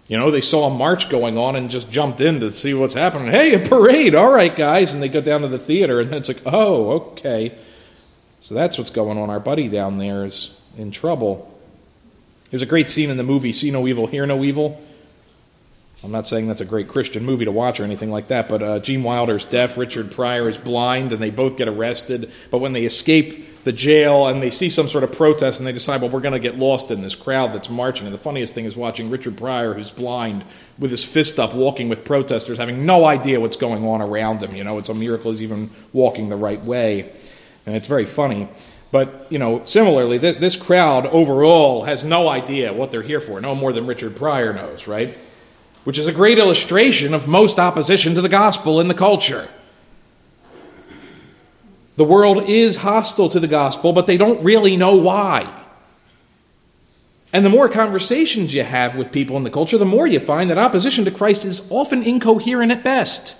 You 0.08 0.18
know, 0.18 0.30
they 0.30 0.42
saw 0.42 0.66
a 0.66 0.70
march 0.70 1.08
going 1.08 1.38
on 1.38 1.56
and 1.56 1.70
just 1.70 1.90
jumped 1.90 2.20
in 2.20 2.40
to 2.40 2.52
see 2.52 2.74
what's 2.74 2.92
happening. 2.92 3.28
Hey, 3.28 3.54
a 3.54 3.66
parade! 3.66 4.14
All 4.14 4.30
right, 4.30 4.54
guys. 4.54 4.92
And 4.92 5.02
they 5.02 5.08
go 5.08 5.22
down 5.22 5.40
to 5.40 5.48
the 5.48 5.58
theater, 5.58 6.00
and 6.00 6.10
then 6.10 6.18
it's 6.18 6.28
like, 6.28 6.42
oh, 6.44 6.90
okay. 6.90 7.56
So 8.42 8.54
that's 8.54 8.76
what's 8.76 8.90
going 8.90 9.16
on. 9.16 9.30
Our 9.30 9.40
buddy 9.40 9.68
down 9.68 9.96
there 9.96 10.26
is 10.26 10.54
in 10.76 10.90
trouble. 10.90 11.50
There's 12.50 12.62
a 12.62 12.66
great 12.66 12.90
scene 12.90 13.08
in 13.08 13.16
the 13.16 13.22
movie 13.22 13.54
See 13.54 13.70
No 13.70 13.88
Evil, 13.88 14.06
Hear 14.06 14.26
No 14.26 14.44
Evil 14.44 14.78
I'm 16.02 16.10
not 16.10 16.26
saying 16.26 16.48
that's 16.48 16.62
a 16.62 16.66
great 16.66 16.88
Christian 16.88 17.24
movie 17.24 17.44
to 17.44 17.52
watch 17.52 17.78
or 17.78 17.84
anything 17.84 18.10
like 18.10 18.28
that, 18.28 18.48
but 18.48 18.62
uh, 18.62 18.78
Gene 18.78 19.02
Wilder's 19.02 19.44
deaf, 19.44 19.76
Richard 19.76 20.10
Pryor 20.10 20.48
is 20.48 20.56
blind, 20.56 21.12
and 21.12 21.20
they 21.20 21.28
both 21.28 21.58
get 21.58 21.68
arrested. 21.68 22.32
But 22.50 22.58
when 22.58 22.72
they 22.72 22.84
escape 22.84 23.64
the 23.64 23.72
jail 23.72 24.26
and 24.26 24.42
they 24.42 24.50
see 24.50 24.70
some 24.70 24.88
sort 24.88 25.04
of 25.04 25.12
protest 25.12 25.60
and 25.60 25.66
they 25.66 25.72
decide, 25.72 26.00
well, 26.00 26.10
we're 26.10 26.20
going 26.20 26.32
to 26.32 26.38
get 26.38 26.58
lost 26.58 26.90
in 26.90 27.02
this 27.02 27.14
crowd 27.14 27.52
that's 27.52 27.68
marching. 27.68 28.06
And 28.06 28.14
the 28.14 28.18
funniest 28.18 28.54
thing 28.54 28.64
is 28.64 28.76
watching 28.76 29.10
Richard 29.10 29.36
Pryor, 29.36 29.74
who's 29.74 29.90
blind, 29.90 30.44
with 30.78 30.90
his 30.90 31.04
fist 31.04 31.38
up, 31.38 31.54
walking 31.54 31.90
with 31.90 32.02
protesters, 32.02 32.56
having 32.56 32.86
no 32.86 33.04
idea 33.04 33.38
what's 33.38 33.56
going 33.56 33.86
on 33.86 34.00
around 34.00 34.42
him. 34.42 34.56
You 34.56 34.64
know, 34.64 34.78
it's 34.78 34.88
a 34.88 34.94
miracle 34.94 35.30
he's 35.30 35.42
even 35.42 35.70
walking 35.92 36.30
the 36.30 36.36
right 36.36 36.62
way. 36.64 37.12
And 37.66 37.76
it's 37.76 37.86
very 37.86 38.06
funny. 38.06 38.48
But, 38.90 39.26
you 39.30 39.38
know, 39.38 39.62
similarly, 39.66 40.18
th- 40.18 40.38
this 40.38 40.56
crowd 40.56 41.04
overall 41.06 41.84
has 41.84 42.02
no 42.02 42.28
idea 42.28 42.72
what 42.72 42.90
they're 42.90 43.02
here 43.02 43.20
for, 43.20 43.40
no 43.40 43.54
more 43.54 43.72
than 43.74 43.86
Richard 43.86 44.16
Pryor 44.16 44.54
knows, 44.54 44.86
right? 44.86 45.16
Which 45.84 45.98
is 45.98 46.06
a 46.06 46.12
great 46.12 46.38
illustration 46.38 47.14
of 47.14 47.26
most 47.26 47.58
opposition 47.58 48.14
to 48.14 48.22
the 48.22 48.28
gospel 48.28 48.80
in 48.80 48.88
the 48.88 48.94
culture. 48.94 49.48
The 51.96 52.04
world 52.04 52.48
is 52.48 52.78
hostile 52.78 53.28
to 53.28 53.40
the 53.40 53.46
gospel, 53.46 53.92
but 53.92 54.06
they 54.06 54.16
don't 54.16 54.42
really 54.42 54.76
know 54.76 54.96
why. 54.96 55.52
And 57.32 57.44
the 57.44 57.50
more 57.50 57.68
conversations 57.68 58.54
you 58.54 58.64
have 58.64 58.96
with 58.96 59.12
people 59.12 59.36
in 59.36 59.44
the 59.44 59.50
culture, 59.50 59.78
the 59.78 59.84
more 59.84 60.06
you 60.06 60.18
find 60.18 60.50
that 60.50 60.58
opposition 60.58 61.04
to 61.04 61.10
Christ 61.10 61.44
is 61.44 61.70
often 61.70 62.02
incoherent 62.02 62.72
at 62.72 62.82
best. 62.82 63.36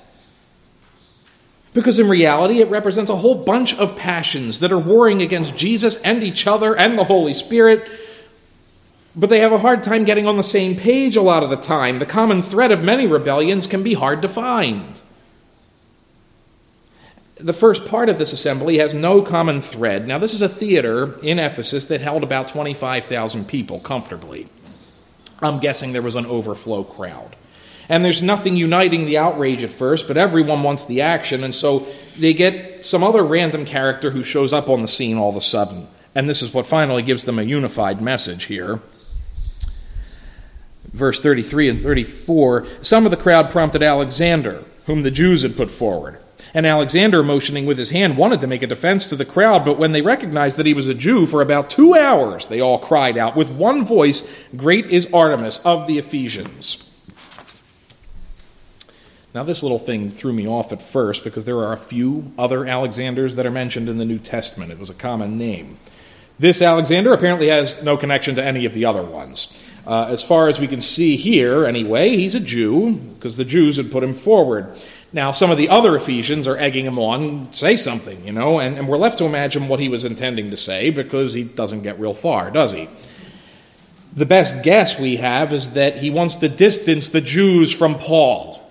Because 1.72 1.98
in 1.98 2.08
reality, 2.08 2.60
it 2.60 2.68
represents 2.68 3.10
a 3.10 3.16
whole 3.16 3.34
bunch 3.34 3.74
of 3.74 3.96
passions 3.96 4.60
that 4.60 4.72
are 4.72 4.78
warring 4.78 5.22
against 5.22 5.56
Jesus 5.56 6.00
and 6.02 6.22
each 6.22 6.46
other 6.46 6.76
and 6.76 6.98
the 6.98 7.04
Holy 7.04 7.34
Spirit 7.34 7.88
but 9.16 9.28
they 9.28 9.40
have 9.40 9.52
a 9.52 9.58
hard 9.58 9.82
time 9.82 10.04
getting 10.04 10.26
on 10.26 10.36
the 10.36 10.42
same 10.42 10.76
page 10.76 11.16
a 11.16 11.22
lot 11.22 11.42
of 11.42 11.50
the 11.50 11.56
time. 11.56 11.98
The 11.98 12.06
common 12.06 12.42
thread 12.42 12.70
of 12.70 12.84
many 12.84 13.06
rebellions 13.06 13.66
can 13.66 13.82
be 13.82 13.94
hard 13.94 14.22
to 14.22 14.28
find. 14.28 15.00
The 17.36 17.52
first 17.52 17.86
part 17.86 18.08
of 18.08 18.18
this 18.18 18.32
assembly 18.32 18.78
has 18.78 18.94
no 18.94 19.22
common 19.22 19.62
thread. 19.62 20.06
Now, 20.06 20.18
this 20.18 20.34
is 20.34 20.42
a 20.42 20.48
theater 20.48 21.18
in 21.22 21.38
Ephesus 21.38 21.86
that 21.86 22.02
held 22.02 22.22
about 22.22 22.48
25,000 22.48 23.48
people 23.48 23.80
comfortably. 23.80 24.48
I'm 25.40 25.58
guessing 25.58 25.92
there 25.92 26.02
was 26.02 26.16
an 26.16 26.26
overflow 26.26 26.84
crowd. 26.84 27.34
And 27.88 28.04
there's 28.04 28.22
nothing 28.22 28.56
uniting 28.56 29.06
the 29.06 29.18
outrage 29.18 29.64
at 29.64 29.72
first, 29.72 30.06
but 30.06 30.16
everyone 30.16 30.62
wants 30.62 30.84
the 30.84 31.00
action, 31.00 31.42
and 31.42 31.52
so 31.52 31.88
they 32.16 32.34
get 32.34 32.84
some 32.86 33.02
other 33.02 33.24
random 33.24 33.64
character 33.64 34.10
who 34.10 34.22
shows 34.22 34.52
up 34.52 34.68
on 34.68 34.82
the 34.82 34.86
scene 34.86 35.16
all 35.16 35.30
of 35.30 35.36
a 35.36 35.40
sudden. 35.40 35.88
And 36.14 36.28
this 36.28 36.42
is 36.42 36.54
what 36.54 36.66
finally 36.66 37.02
gives 37.02 37.24
them 37.24 37.38
a 37.38 37.42
unified 37.42 38.00
message 38.00 38.44
here 38.44 38.80
verse 40.92 41.20
33 41.20 41.68
and 41.68 41.80
34, 41.80 42.66
some 42.82 43.04
of 43.04 43.10
the 43.10 43.16
crowd 43.16 43.50
prompted 43.50 43.82
Alexander, 43.82 44.64
whom 44.86 45.02
the 45.02 45.10
Jews 45.10 45.42
had 45.42 45.56
put 45.56 45.70
forward. 45.70 46.18
And 46.52 46.66
Alexander, 46.66 47.22
motioning 47.22 47.66
with 47.66 47.78
his 47.78 47.90
hand, 47.90 48.16
wanted 48.16 48.40
to 48.40 48.46
make 48.46 48.62
a 48.62 48.66
defense 48.66 49.06
to 49.06 49.16
the 49.16 49.24
crowd, 49.24 49.64
but 49.64 49.78
when 49.78 49.92
they 49.92 50.02
recognized 50.02 50.56
that 50.56 50.66
he 50.66 50.74
was 50.74 50.88
a 50.88 50.94
Jew, 50.94 51.26
for 51.26 51.42
about 51.42 51.70
two 51.70 51.94
hours 51.94 52.46
they 52.46 52.60
all 52.60 52.78
cried 52.78 53.16
out 53.16 53.36
with 53.36 53.50
one 53.50 53.84
voice, 53.84 54.46
Great 54.56 54.86
is 54.86 55.12
Artemis 55.12 55.60
of 55.64 55.86
the 55.86 55.98
Ephesians. 55.98 56.90
Now, 59.32 59.44
this 59.44 59.62
little 59.62 59.78
thing 59.78 60.10
threw 60.10 60.32
me 60.32 60.48
off 60.48 60.72
at 60.72 60.82
first 60.82 61.22
because 61.22 61.44
there 61.44 61.58
are 61.58 61.72
a 61.72 61.76
few 61.76 62.32
other 62.36 62.66
Alexanders 62.66 63.36
that 63.36 63.46
are 63.46 63.50
mentioned 63.50 63.88
in 63.88 63.98
the 63.98 64.04
New 64.04 64.18
Testament. 64.18 64.72
It 64.72 64.78
was 64.78 64.90
a 64.90 64.94
common 64.94 65.36
name. 65.36 65.78
This 66.36 66.60
Alexander 66.60 67.12
apparently 67.12 67.48
has 67.48 67.84
no 67.84 67.96
connection 67.96 68.34
to 68.34 68.44
any 68.44 68.64
of 68.64 68.74
the 68.74 68.86
other 68.86 69.04
ones. 69.04 69.69
Uh, 69.90 70.06
as 70.08 70.22
far 70.22 70.46
as 70.46 70.60
we 70.60 70.68
can 70.68 70.80
see 70.80 71.16
here, 71.16 71.64
anyway, 71.64 72.10
he's 72.10 72.36
a 72.36 72.40
Jew 72.40 72.92
because 72.92 73.36
the 73.36 73.44
Jews 73.44 73.76
had 73.76 73.90
put 73.90 74.04
him 74.04 74.14
forward. 74.14 74.78
Now, 75.12 75.32
some 75.32 75.50
of 75.50 75.58
the 75.58 75.68
other 75.68 75.96
Ephesians 75.96 76.46
are 76.46 76.56
egging 76.56 76.84
him 76.84 76.96
on, 76.96 77.52
say 77.52 77.74
something, 77.74 78.24
you 78.24 78.32
know, 78.32 78.60
and, 78.60 78.78
and 78.78 78.86
we're 78.86 78.98
left 78.98 79.18
to 79.18 79.24
imagine 79.24 79.66
what 79.66 79.80
he 79.80 79.88
was 79.88 80.04
intending 80.04 80.48
to 80.50 80.56
say 80.56 80.90
because 80.90 81.32
he 81.32 81.42
doesn't 81.42 81.82
get 81.82 81.98
real 81.98 82.14
far, 82.14 82.52
does 82.52 82.72
he? 82.72 82.88
The 84.14 84.26
best 84.26 84.62
guess 84.62 84.96
we 84.96 85.16
have 85.16 85.52
is 85.52 85.72
that 85.72 85.96
he 85.96 86.08
wants 86.08 86.36
to 86.36 86.48
distance 86.48 87.08
the 87.08 87.20
Jews 87.20 87.76
from 87.76 87.98
Paul. 87.98 88.62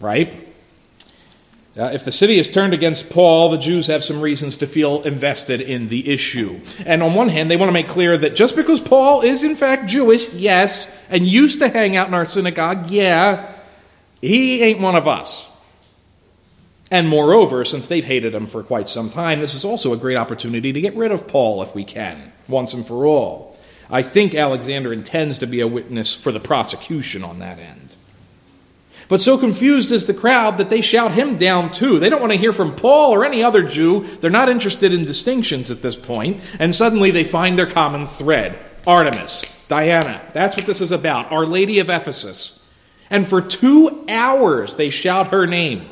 Right? 0.00 0.47
Uh, 1.78 1.90
if 1.92 2.04
the 2.04 2.10
city 2.10 2.40
is 2.40 2.50
turned 2.50 2.74
against 2.74 3.08
Paul, 3.08 3.50
the 3.50 3.58
Jews 3.58 3.86
have 3.86 4.02
some 4.02 4.20
reasons 4.20 4.56
to 4.56 4.66
feel 4.66 5.00
invested 5.02 5.60
in 5.60 5.86
the 5.86 6.10
issue. 6.10 6.60
And 6.84 7.04
on 7.04 7.14
one 7.14 7.28
hand, 7.28 7.48
they 7.48 7.56
want 7.56 7.68
to 7.68 7.72
make 7.72 7.86
clear 7.86 8.18
that 8.18 8.34
just 8.34 8.56
because 8.56 8.80
Paul 8.80 9.20
is 9.20 9.44
in 9.44 9.54
fact 9.54 9.86
Jewish, 9.86 10.28
yes, 10.30 10.92
and 11.08 11.24
used 11.24 11.60
to 11.60 11.68
hang 11.68 11.94
out 11.94 12.08
in 12.08 12.14
our 12.14 12.24
synagogue, 12.24 12.90
yeah, 12.90 13.48
he 14.20 14.60
ain't 14.62 14.80
one 14.80 14.96
of 14.96 15.06
us. 15.06 15.48
And 16.90 17.08
moreover, 17.08 17.64
since 17.64 17.86
they've 17.86 18.04
hated 18.04 18.34
him 18.34 18.46
for 18.46 18.64
quite 18.64 18.88
some 18.88 19.08
time, 19.08 19.38
this 19.38 19.54
is 19.54 19.64
also 19.64 19.92
a 19.92 19.98
great 19.98 20.16
opportunity 20.16 20.72
to 20.72 20.80
get 20.80 20.96
rid 20.96 21.12
of 21.12 21.28
Paul 21.28 21.62
if 21.62 21.76
we 21.76 21.84
can, 21.84 22.32
once 22.48 22.74
and 22.74 22.84
for 22.84 23.06
all. 23.06 23.56
I 23.88 24.02
think 24.02 24.34
Alexander 24.34 24.92
intends 24.92 25.38
to 25.38 25.46
be 25.46 25.60
a 25.60 25.68
witness 25.68 26.12
for 26.14 26.32
the 26.32 26.40
prosecution 26.40 27.22
on 27.22 27.38
that 27.38 27.58
end. 27.58 27.87
But 29.08 29.22
so 29.22 29.38
confused 29.38 29.90
is 29.90 30.06
the 30.06 30.12
crowd 30.12 30.58
that 30.58 30.68
they 30.68 30.82
shout 30.82 31.12
him 31.12 31.38
down 31.38 31.70
too. 31.70 31.98
They 31.98 32.10
don't 32.10 32.20
want 32.20 32.32
to 32.32 32.38
hear 32.38 32.52
from 32.52 32.76
Paul 32.76 33.12
or 33.12 33.24
any 33.24 33.42
other 33.42 33.62
Jew. 33.62 34.04
They're 34.18 34.30
not 34.30 34.50
interested 34.50 34.92
in 34.92 35.06
distinctions 35.06 35.70
at 35.70 35.80
this 35.80 35.96
point. 35.96 36.40
And 36.58 36.74
suddenly 36.74 37.10
they 37.10 37.24
find 37.24 37.58
their 37.58 37.66
common 37.66 38.06
thread 38.06 38.58
Artemis, 38.86 39.66
Diana. 39.68 40.20
That's 40.32 40.56
what 40.56 40.66
this 40.66 40.82
is 40.82 40.92
about. 40.92 41.32
Our 41.32 41.46
Lady 41.46 41.78
of 41.78 41.88
Ephesus. 41.88 42.62
And 43.10 43.26
for 43.26 43.40
two 43.40 44.04
hours 44.08 44.76
they 44.76 44.90
shout 44.90 45.28
her 45.28 45.46
name. 45.46 45.88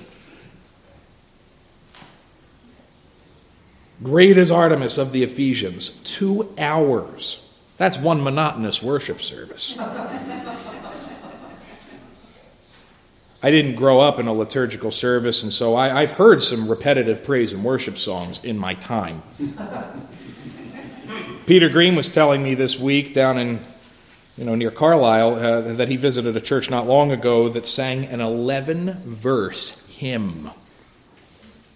Great 4.02 4.36
is 4.36 4.50
Artemis 4.50 4.98
of 4.98 5.12
the 5.12 5.22
Ephesians. 5.22 5.88
Two 6.04 6.54
hours. 6.58 7.42
That's 7.78 7.96
one 7.96 8.22
monotonous 8.22 8.82
worship 8.82 9.22
service. 9.22 9.74
I 13.46 13.52
didn't 13.52 13.76
grow 13.76 14.00
up 14.00 14.18
in 14.18 14.26
a 14.26 14.32
liturgical 14.32 14.90
service, 14.90 15.44
and 15.44 15.52
so 15.52 15.76
I, 15.76 16.00
have 16.00 16.10
heard 16.10 16.42
some 16.42 16.68
repetitive 16.68 17.22
praise 17.22 17.52
and 17.52 17.62
worship 17.62 17.96
songs 17.96 18.42
in 18.42 18.58
my 18.58 18.74
time. 18.74 19.22
Peter 21.46 21.68
Green 21.68 21.94
was 21.94 22.12
telling 22.12 22.42
me 22.42 22.56
this 22.56 22.76
week 22.76 23.14
down 23.14 23.38
in 23.38 23.60
you 24.36 24.44
know, 24.44 24.56
near 24.56 24.72
Carlisle, 24.72 25.34
uh, 25.36 25.60
that 25.74 25.88
he 25.88 25.96
visited 25.96 26.36
a 26.36 26.40
church 26.40 26.70
not 26.70 26.88
long 26.88 27.12
ago 27.12 27.48
that 27.50 27.66
sang 27.66 28.06
an 28.06 28.20
11 28.20 29.02
verse 29.04 29.86
hymn. 29.96 30.50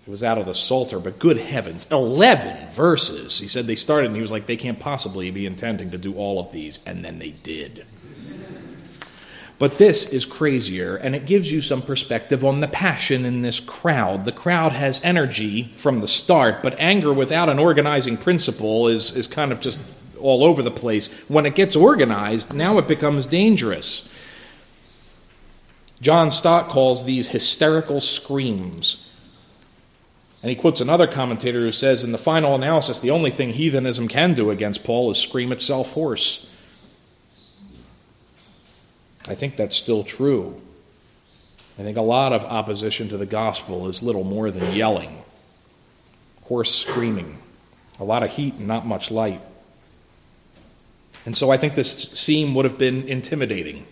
It 0.05 0.11
was 0.11 0.25
out 0.25 0.39
of 0.39 0.47
the 0.47 0.55
Psalter, 0.55 0.99
but 0.99 1.21
good 1.21 1.39
heavens, 1.39 1.89
11 1.93 2.71
verses. 2.71 3.39
He 3.39 3.47
said 3.47 3.69
they 3.69 3.77
started, 3.77 4.09
and 4.09 4.17
he 4.17 4.23
was 4.23 4.33
like, 4.33 4.47
they 4.47 4.57
can't 4.57 4.81
possibly 4.81 5.31
be 5.31 5.47
intending 5.47 5.93
to 5.93 5.99
do 5.99 6.17
all 6.17 6.41
of 6.41 6.51
these, 6.51 6.85
and 6.85 7.05
then 7.05 7.21
they 7.21 7.31
did. 7.31 7.87
But 9.61 9.77
this 9.77 10.11
is 10.11 10.25
crazier, 10.25 10.97
and 10.97 11.15
it 11.15 11.27
gives 11.27 11.53
you 11.53 11.61
some 11.61 11.83
perspective 11.83 12.43
on 12.43 12.61
the 12.61 12.67
passion 12.67 13.27
in 13.27 13.43
this 13.43 13.61
crowd. 13.61 14.25
The 14.25 14.33
crowd 14.33 14.73
has 14.73 15.05
energy 15.05 15.65
from 15.77 16.01
the 16.01 16.09
start, 16.09 16.63
but 16.63 16.81
anger 16.81 17.13
without 17.13 17.51
an 17.51 17.59
organizing 17.59 18.17
principle 18.17 18.89
is, 18.89 19.15
is 19.15 19.27
kind 19.27 19.53
of 19.53 19.61
just 19.61 19.79
all 20.19 20.45
over 20.45 20.63
the 20.63 20.71
place. 20.71 21.13
When 21.29 21.45
it 21.45 21.55
gets 21.55 21.77
organized, 21.77 22.55
now 22.55 22.79
it 22.79 22.89
becomes 22.89 23.27
dangerous. 23.27 24.11
John 26.01 26.31
Stott 26.31 26.71
calls 26.71 27.05
these 27.05 27.29
hysterical 27.29 28.01
screams. 28.01 29.13
And 30.43 30.49
he 30.49 30.57
quotes 30.57 30.81
another 30.81 31.07
commentator 31.07 31.61
who 31.61 31.73
says, 31.73 32.03
in 32.03 32.13
the 32.13 32.19
final 32.19 32.55
analysis, 32.55 32.99
the 32.99 33.11
only 33.11 33.31
thing 33.31 33.51
heathenism 33.51 34.09
can 34.09 34.33
do 34.33 34.49
against 34.49 34.85
Paul 34.85 35.11
is 35.11 35.19
scream 35.19 35.53
itself 35.53 35.93
hoarse. 35.93 36.50
I 39.29 39.35
think 39.35 39.57
that's 39.57 39.77
still 39.77 40.05
true. 40.05 40.61
I 41.79 41.83
think 41.83 41.97
a 41.97 42.03
lot 42.03 42.33
of 42.33 42.45
opposition 42.45 43.09
to 43.09 43.17
the 43.17 43.27
gospel 43.27 43.89
is 43.89 44.03
little 44.03 44.25
more 44.25 44.51
than 44.51 44.75
yelling, 44.75 45.23
hoarse 46.43 46.75
screaming, 46.75 47.39
a 47.99 48.05
lot 48.05 48.23
of 48.23 48.31
heat 48.31 48.55
and 48.55 48.67
not 48.67 48.87
much 48.87 49.11
light. 49.11 49.41
And 51.25 51.37
so 51.37 51.51
I 51.51 51.57
think 51.57 51.75
this 51.75 51.93
scene 51.93 52.55
would 52.55 52.65
have 52.65 52.79
been 52.79 53.07
intimidating. 53.07 53.87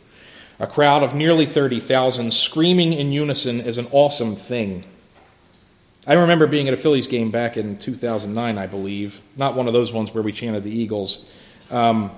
A 0.60 0.66
crowd 0.66 1.02
of 1.02 1.14
nearly 1.14 1.46
30,000 1.46 2.34
screaming 2.34 2.92
in 2.92 3.12
unison 3.12 3.60
is 3.60 3.78
an 3.78 3.86
awesome 3.92 4.34
thing. 4.34 4.84
I 6.06 6.14
remember 6.14 6.46
being 6.46 6.68
at 6.68 6.74
a 6.74 6.76
Phillies 6.76 7.06
game 7.06 7.30
back 7.30 7.56
in 7.56 7.78
2009, 7.78 8.58
I 8.58 8.66
believe. 8.66 9.20
Not 9.36 9.54
one 9.54 9.66
of 9.66 9.72
those 9.72 9.92
ones 9.92 10.12
where 10.12 10.22
we 10.22 10.32
chanted 10.32 10.64
the 10.64 10.70
Eagles. 10.70 11.30
Um, 11.70 12.10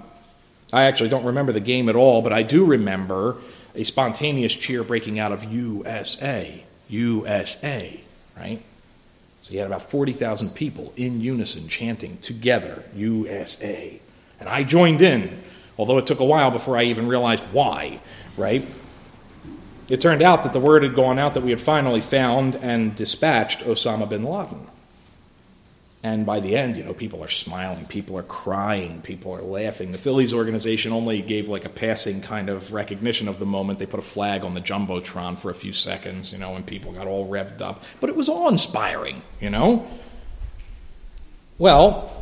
I 0.72 0.84
actually 0.84 1.08
don't 1.08 1.24
remember 1.24 1.52
the 1.52 1.60
game 1.60 1.88
at 1.88 1.96
all, 1.96 2.22
but 2.22 2.32
I 2.32 2.42
do 2.42 2.64
remember 2.64 3.36
a 3.74 3.84
spontaneous 3.84 4.54
cheer 4.54 4.82
breaking 4.82 5.18
out 5.18 5.32
of 5.32 5.44
USA. 5.44 6.64
USA, 6.88 8.00
right? 8.36 8.62
So 9.42 9.52
you 9.52 9.58
had 9.60 9.66
about 9.66 9.90
40,000 9.90 10.54
people 10.54 10.92
in 10.96 11.20
unison 11.20 11.68
chanting 11.68 12.18
together, 12.18 12.84
USA. 12.94 14.00
And 14.38 14.48
I 14.48 14.64
joined 14.64 15.02
in, 15.02 15.42
although 15.78 15.98
it 15.98 16.06
took 16.06 16.20
a 16.20 16.24
while 16.24 16.50
before 16.50 16.76
I 16.76 16.84
even 16.84 17.08
realized 17.08 17.44
why, 17.52 18.00
right? 18.36 18.66
It 19.88 20.00
turned 20.00 20.22
out 20.22 20.44
that 20.44 20.52
the 20.52 20.60
word 20.60 20.82
had 20.82 20.94
gone 20.94 21.18
out 21.18 21.34
that 21.34 21.42
we 21.42 21.50
had 21.50 21.60
finally 21.60 22.00
found 22.00 22.54
and 22.56 22.94
dispatched 22.94 23.60
Osama 23.60 24.08
bin 24.08 24.22
Laden. 24.22 24.66
And 26.02 26.24
by 26.24 26.40
the 26.40 26.56
end, 26.56 26.78
you 26.78 26.82
know, 26.82 26.94
people 26.94 27.22
are 27.22 27.28
smiling, 27.28 27.84
people 27.84 28.16
are 28.16 28.22
crying, 28.22 29.02
people 29.02 29.32
are 29.32 29.42
laughing. 29.42 29.92
The 29.92 29.98
Phillies 29.98 30.32
organization 30.32 30.92
only 30.92 31.20
gave 31.20 31.48
like 31.48 31.66
a 31.66 31.68
passing 31.68 32.22
kind 32.22 32.48
of 32.48 32.72
recognition 32.72 33.28
of 33.28 33.38
the 33.38 33.44
moment. 33.44 33.78
They 33.78 33.86
put 33.86 34.00
a 34.00 34.02
flag 34.02 34.42
on 34.42 34.54
the 34.54 34.62
Jumbotron 34.62 35.36
for 35.36 35.50
a 35.50 35.54
few 35.54 35.74
seconds, 35.74 36.32
you 36.32 36.38
know, 36.38 36.54
and 36.54 36.64
people 36.64 36.92
got 36.92 37.06
all 37.06 37.28
revved 37.28 37.60
up. 37.60 37.84
But 38.00 38.08
it 38.08 38.16
was 38.16 38.30
awe 38.30 38.48
inspiring, 38.48 39.20
you 39.42 39.50
know? 39.50 39.86
Well, 41.58 42.16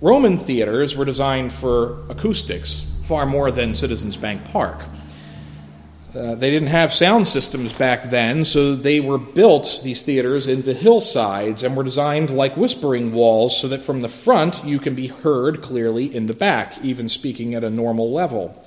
Roman 0.00 0.38
theaters 0.38 0.96
were 0.96 1.04
designed 1.04 1.52
for 1.52 1.98
acoustics 2.08 2.86
far 3.02 3.26
more 3.26 3.50
than 3.50 3.74
Citizens 3.74 4.16
Bank 4.16 4.44
Park. 4.52 4.78
Uh, 6.18 6.34
they 6.34 6.50
didn't 6.50 6.68
have 6.68 6.92
sound 6.92 7.28
systems 7.28 7.72
back 7.72 8.10
then, 8.10 8.44
so 8.44 8.74
they 8.74 8.98
were 8.98 9.18
built, 9.18 9.80
these 9.84 10.02
theaters, 10.02 10.48
into 10.48 10.74
hillsides 10.74 11.62
and 11.62 11.76
were 11.76 11.84
designed 11.84 12.28
like 12.28 12.56
whispering 12.56 13.12
walls 13.12 13.60
so 13.60 13.68
that 13.68 13.82
from 13.82 14.00
the 14.00 14.08
front 14.08 14.64
you 14.64 14.80
can 14.80 14.96
be 14.96 15.06
heard 15.06 15.62
clearly 15.62 16.12
in 16.12 16.26
the 16.26 16.34
back, 16.34 16.76
even 16.82 17.08
speaking 17.08 17.54
at 17.54 17.62
a 17.62 17.70
normal 17.70 18.10
level. 18.10 18.66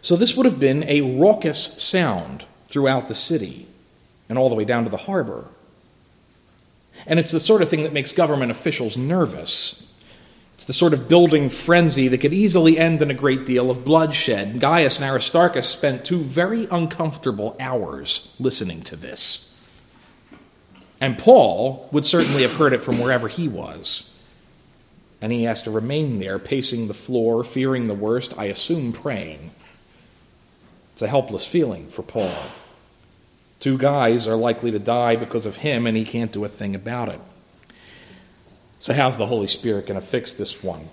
So 0.00 0.16
this 0.16 0.34
would 0.36 0.46
have 0.46 0.58
been 0.58 0.84
a 0.84 1.18
raucous 1.18 1.82
sound 1.82 2.46
throughout 2.66 3.08
the 3.08 3.14
city 3.14 3.66
and 4.30 4.38
all 4.38 4.48
the 4.48 4.54
way 4.54 4.64
down 4.64 4.84
to 4.84 4.90
the 4.90 4.96
harbor. 4.96 5.48
And 7.06 7.18
it's 7.18 7.30
the 7.30 7.40
sort 7.40 7.60
of 7.60 7.68
thing 7.68 7.82
that 7.82 7.92
makes 7.92 8.12
government 8.12 8.50
officials 8.50 8.96
nervous. 8.96 9.92
It's 10.56 10.64
the 10.64 10.72
sort 10.72 10.94
of 10.94 11.08
building 11.08 11.50
frenzy 11.50 12.08
that 12.08 12.18
could 12.18 12.32
easily 12.32 12.78
end 12.78 13.02
in 13.02 13.10
a 13.10 13.14
great 13.14 13.44
deal 13.44 13.70
of 13.70 13.84
bloodshed. 13.84 14.58
Gaius 14.58 14.98
and 14.98 15.08
Aristarchus 15.08 15.68
spent 15.68 16.04
two 16.04 16.20
very 16.20 16.66
uncomfortable 16.70 17.54
hours 17.60 18.34
listening 18.40 18.80
to 18.82 18.96
this. 18.96 19.54
And 20.98 21.18
Paul 21.18 21.88
would 21.92 22.06
certainly 22.06 22.40
have 22.40 22.54
heard 22.54 22.72
it 22.72 22.82
from 22.82 22.98
wherever 22.98 23.28
he 23.28 23.48
was. 23.48 24.12
And 25.20 25.30
he 25.30 25.44
has 25.44 25.62
to 25.64 25.70
remain 25.70 26.20
there, 26.20 26.38
pacing 26.38 26.88
the 26.88 26.94
floor, 26.94 27.44
fearing 27.44 27.86
the 27.86 27.94
worst, 27.94 28.32
I 28.38 28.46
assume 28.46 28.94
praying. 28.94 29.50
It's 30.92 31.02
a 31.02 31.08
helpless 31.08 31.46
feeling 31.46 31.88
for 31.88 32.02
Paul. 32.02 32.34
Two 33.60 33.76
guys 33.76 34.26
are 34.26 34.36
likely 34.36 34.70
to 34.70 34.78
die 34.78 35.16
because 35.16 35.44
of 35.44 35.56
him, 35.56 35.86
and 35.86 35.98
he 35.98 36.04
can't 36.04 36.32
do 36.32 36.44
a 36.46 36.48
thing 36.48 36.74
about 36.74 37.10
it. 37.10 37.20
So, 38.86 38.92
how's 38.92 39.18
the 39.18 39.26
Holy 39.26 39.48
Spirit 39.48 39.88
going 39.88 40.00
to 40.00 40.06
fix 40.06 40.34
this 40.34 40.62
one? 40.62 40.88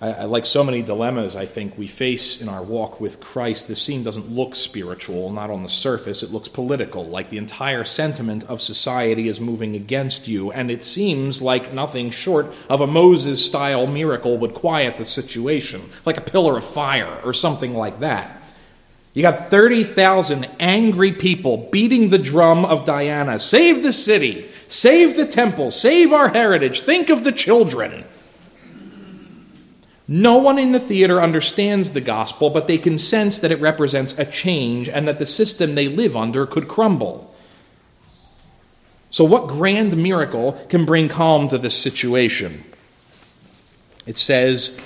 I, 0.00 0.10
I, 0.10 0.24
like 0.24 0.46
so 0.46 0.64
many 0.64 0.80
dilemmas 0.80 1.36
I 1.36 1.44
think 1.44 1.76
we 1.76 1.86
face 1.86 2.40
in 2.40 2.48
our 2.48 2.62
walk 2.62 2.98
with 2.98 3.20
Christ, 3.20 3.68
this 3.68 3.82
scene 3.82 4.02
doesn't 4.02 4.30
look 4.30 4.54
spiritual, 4.54 5.30
not 5.30 5.50
on 5.50 5.62
the 5.62 5.68
surface. 5.68 6.22
It 6.22 6.30
looks 6.30 6.48
political, 6.48 7.04
like 7.04 7.28
the 7.28 7.36
entire 7.36 7.84
sentiment 7.84 8.44
of 8.44 8.62
society 8.62 9.28
is 9.28 9.38
moving 9.38 9.76
against 9.76 10.28
you, 10.28 10.50
and 10.50 10.70
it 10.70 10.82
seems 10.82 11.42
like 11.42 11.74
nothing 11.74 12.10
short 12.10 12.50
of 12.70 12.80
a 12.80 12.86
Moses 12.86 13.44
style 13.44 13.86
miracle 13.86 14.38
would 14.38 14.54
quiet 14.54 14.96
the 14.96 15.04
situation, 15.04 15.82
like 16.06 16.16
a 16.16 16.22
pillar 16.22 16.56
of 16.56 16.64
fire 16.64 17.20
or 17.22 17.34
something 17.34 17.74
like 17.74 17.98
that. 17.98 18.43
You 19.14 19.22
got 19.22 19.46
30,000 19.46 20.48
angry 20.58 21.12
people 21.12 21.68
beating 21.70 22.10
the 22.10 22.18
drum 22.18 22.64
of 22.64 22.84
Diana. 22.84 23.38
Save 23.38 23.84
the 23.84 23.92
city, 23.92 24.48
save 24.68 25.16
the 25.16 25.24
temple, 25.24 25.70
save 25.70 26.12
our 26.12 26.30
heritage, 26.30 26.80
think 26.80 27.08
of 27.10 27.22
the 27.22 27.30
children. 27.30 28.04
No 30.08 30.36
one 30.36 30.58
in 30.58 30.72
the 30.72 30.80
theater 30.80 31.20
understands 31.20 31.92
the 31.92 32.00
gospel, 32.00 32.50
but 32.50 32.66
they 32.66 32.76
can 32.76 32.98
sense 32.98 33.38
that 33.38 33.52
it 33.52 33.60
represents 33.60 34.18
a 34.18 34.26
change 34.26 34.88
and 34.88 35.08
that 35.08 35.20
the 35.20 35.26
system 35.26 35.74
they 35.76 35.88
live 35.88 36.16
under 36.16 36.44
could 36.44 36.68
crumble. 36.68 37.32
So, 39.10 39.24
what 39.24 39.46
grand 39.46 39.96
miracle 39.96 40.52
can 40.68 40.84
bring 40.84 41.08
calm 41.08 41.48
to 41.48 41.56
this 41.56 41.78
situation? 41.78 42.64
It 44.06 44.18
says, 44.18 44.78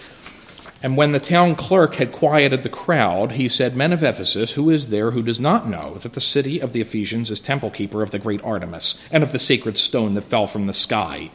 and 0.83 0.97
when 0.97 1.11
the 1.11 1.21
town 1.21 1.57
clerk 1.57 1.97
had 1.97 2.13
quieted 2.13 2.63
the 2.63 2.69
crowd, 2.69 3.33
he 3.33 3.49
said, 3.49 3.75
Men 3.75 3.93
of 3.93 4.05
Ephesus, 4.05 4.53
who 4.53 4.71
is 4.71 4.91
there 4.91 5.11
who 5.11 5.23
does 5.23 5.41
not 5.41 5.69
know 5.69 5.95
that 5.95 6.13
the 6.13 6.21
city 6.21 6.61
of 6.61 6.73
the 6.73 6.81
Ephesians 6.81 7.31
is 7.31 7.41
temple 7.41 7.71
keeper 7.71 8.01
of 8.01 8.13
the 8.13 8.19
great 8.19 8.43
Artemis, 8.45 9.03
and 9.11 9.25
of 9.25 9.33
the 9.33 9.41
sacred 9.41 9.77
stone 9.77 10.15
that 10.15 10.23
fell 10.23 10.47
from 10.47 10.67
the 10.67 10.73
sky? 10.73 11.31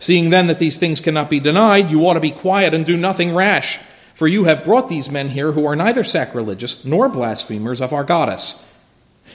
Seeing 0.00 0.30
then 0.30 0.48
that 0.48 0.58
these 0.58 0.78
things 0.78 1.00
cannot 1.00 1.30
be 1.30 1.38
denied, 1.38 1.90
you 1.90 2.06
ought 2.06 2.14
to 2.14 2.20
be 2.20 2.32
quiet 2.32 2.74
and 2.74 2.84
do 2.84 2.96
nothing 2.96 3.34
rash. 3.34 3.78
For 4.14 4.26
you 4.26 4.44
have 4.44 4.64
brought 4.64 4.88
these 4.88 5.10
men 5.10 5.28
here 5.28 5.52
who 5.52 5.64
are 5.66 5.76
neither 5.76 6.02
sacrilegious 6.02 6.84
nor 6.84 7.08
blasphemers 7.08 7.80
of 7.80 7.92
our 7.92 8.04
goddess. 8.04 8.65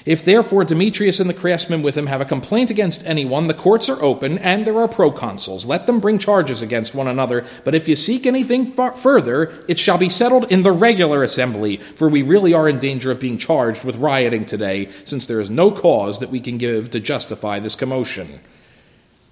If 0.05 0.25
therefore 0.25 0.63
Demetrius 0.63 1.19
and 1.19 1.29
the 1.29 1.33
craftsmen 1.35 1.83
with 1.83 1.95
him 1.95 2.07
have 2.07 2.21
a 2.21 2.25
complaint 2.25 2.71
against 2.71 3.05
anyone, 3.05 3.47
the 3.47 3.53
courts 3.53 3.87
are 3.87 4.01
open 4.01 4.37
and 4.39 4.65
there 4.65 4.79
are 4.79 4.87
proconsuls. 4.87 5.67
Let 5.67 5.85
them 5.85 5.99
bring 5.99 6.17
charges 6.17 6.61
against 6.61 6.95
one 6.95 7.07
another. 7.07 7.45
But 7.63 7.75
if 7.75 7.87
you 7.87 7.95
seek 7.95 8.25
anything 8.25 8.71
further, 8.71 9.63
it 9.67 9.77
shall 9.77 9.99
be 9.99 10.09
settled 10.09 10.51
in 10.51 10.63
the 10.63 10.71
regular 10.71 11.23
assembly, 11.23 11.77
for 11.77 12.09
we 12.09 12.23
really 12.23 12.53
are 12.53 12.67
in 12.67 12.79
danger 12.79 13.11
of 13.11 13.19
being 13.19 13.37
charged 13.37 13.83
with 13.83 13.97
rioting 13.97 14.45
today, 14.45 14.89
since 15.05 15.25
there 15.25 15.39
is 15.39 15.51
no 15.51 15.69
cause 15.69 16.19
that 16.19 16.29
we 16.29 16.39
can 16.39 16.57
give 16.57 16.89
to 16.91 16.99
justify 16.99 17.59
this 17.59 17.75
commotion. 17.75 18.39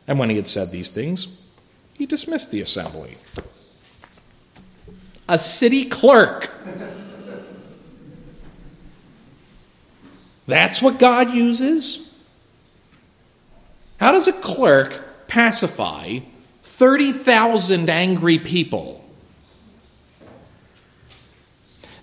And 0.07 0.19
when 0.19 0.29
he 0.29 0.35
had 0.35 0.47
said 0.47 0.71
these 0.71 0.91
things, 0.91 1.27
he 1.93 2.05
dismissed 2.05 2.51
the 2.51 2.61
assembly. 2.61 3.17
A 5.27 5.37
city 5.37 5.85
clerk 5.85 6.51
That's 10.49 10.81
what 10.81 10.97
God 10.97 11.31
uses? 11.31 12.11
How 13.99 14.11
does 14.11 14.27
a 14.27 14.33
clerk 14.33 15.27
pacify 15.27 16.19
30,000 16.63 17.87
angry 17.87 18.39
people? 18.39 19.05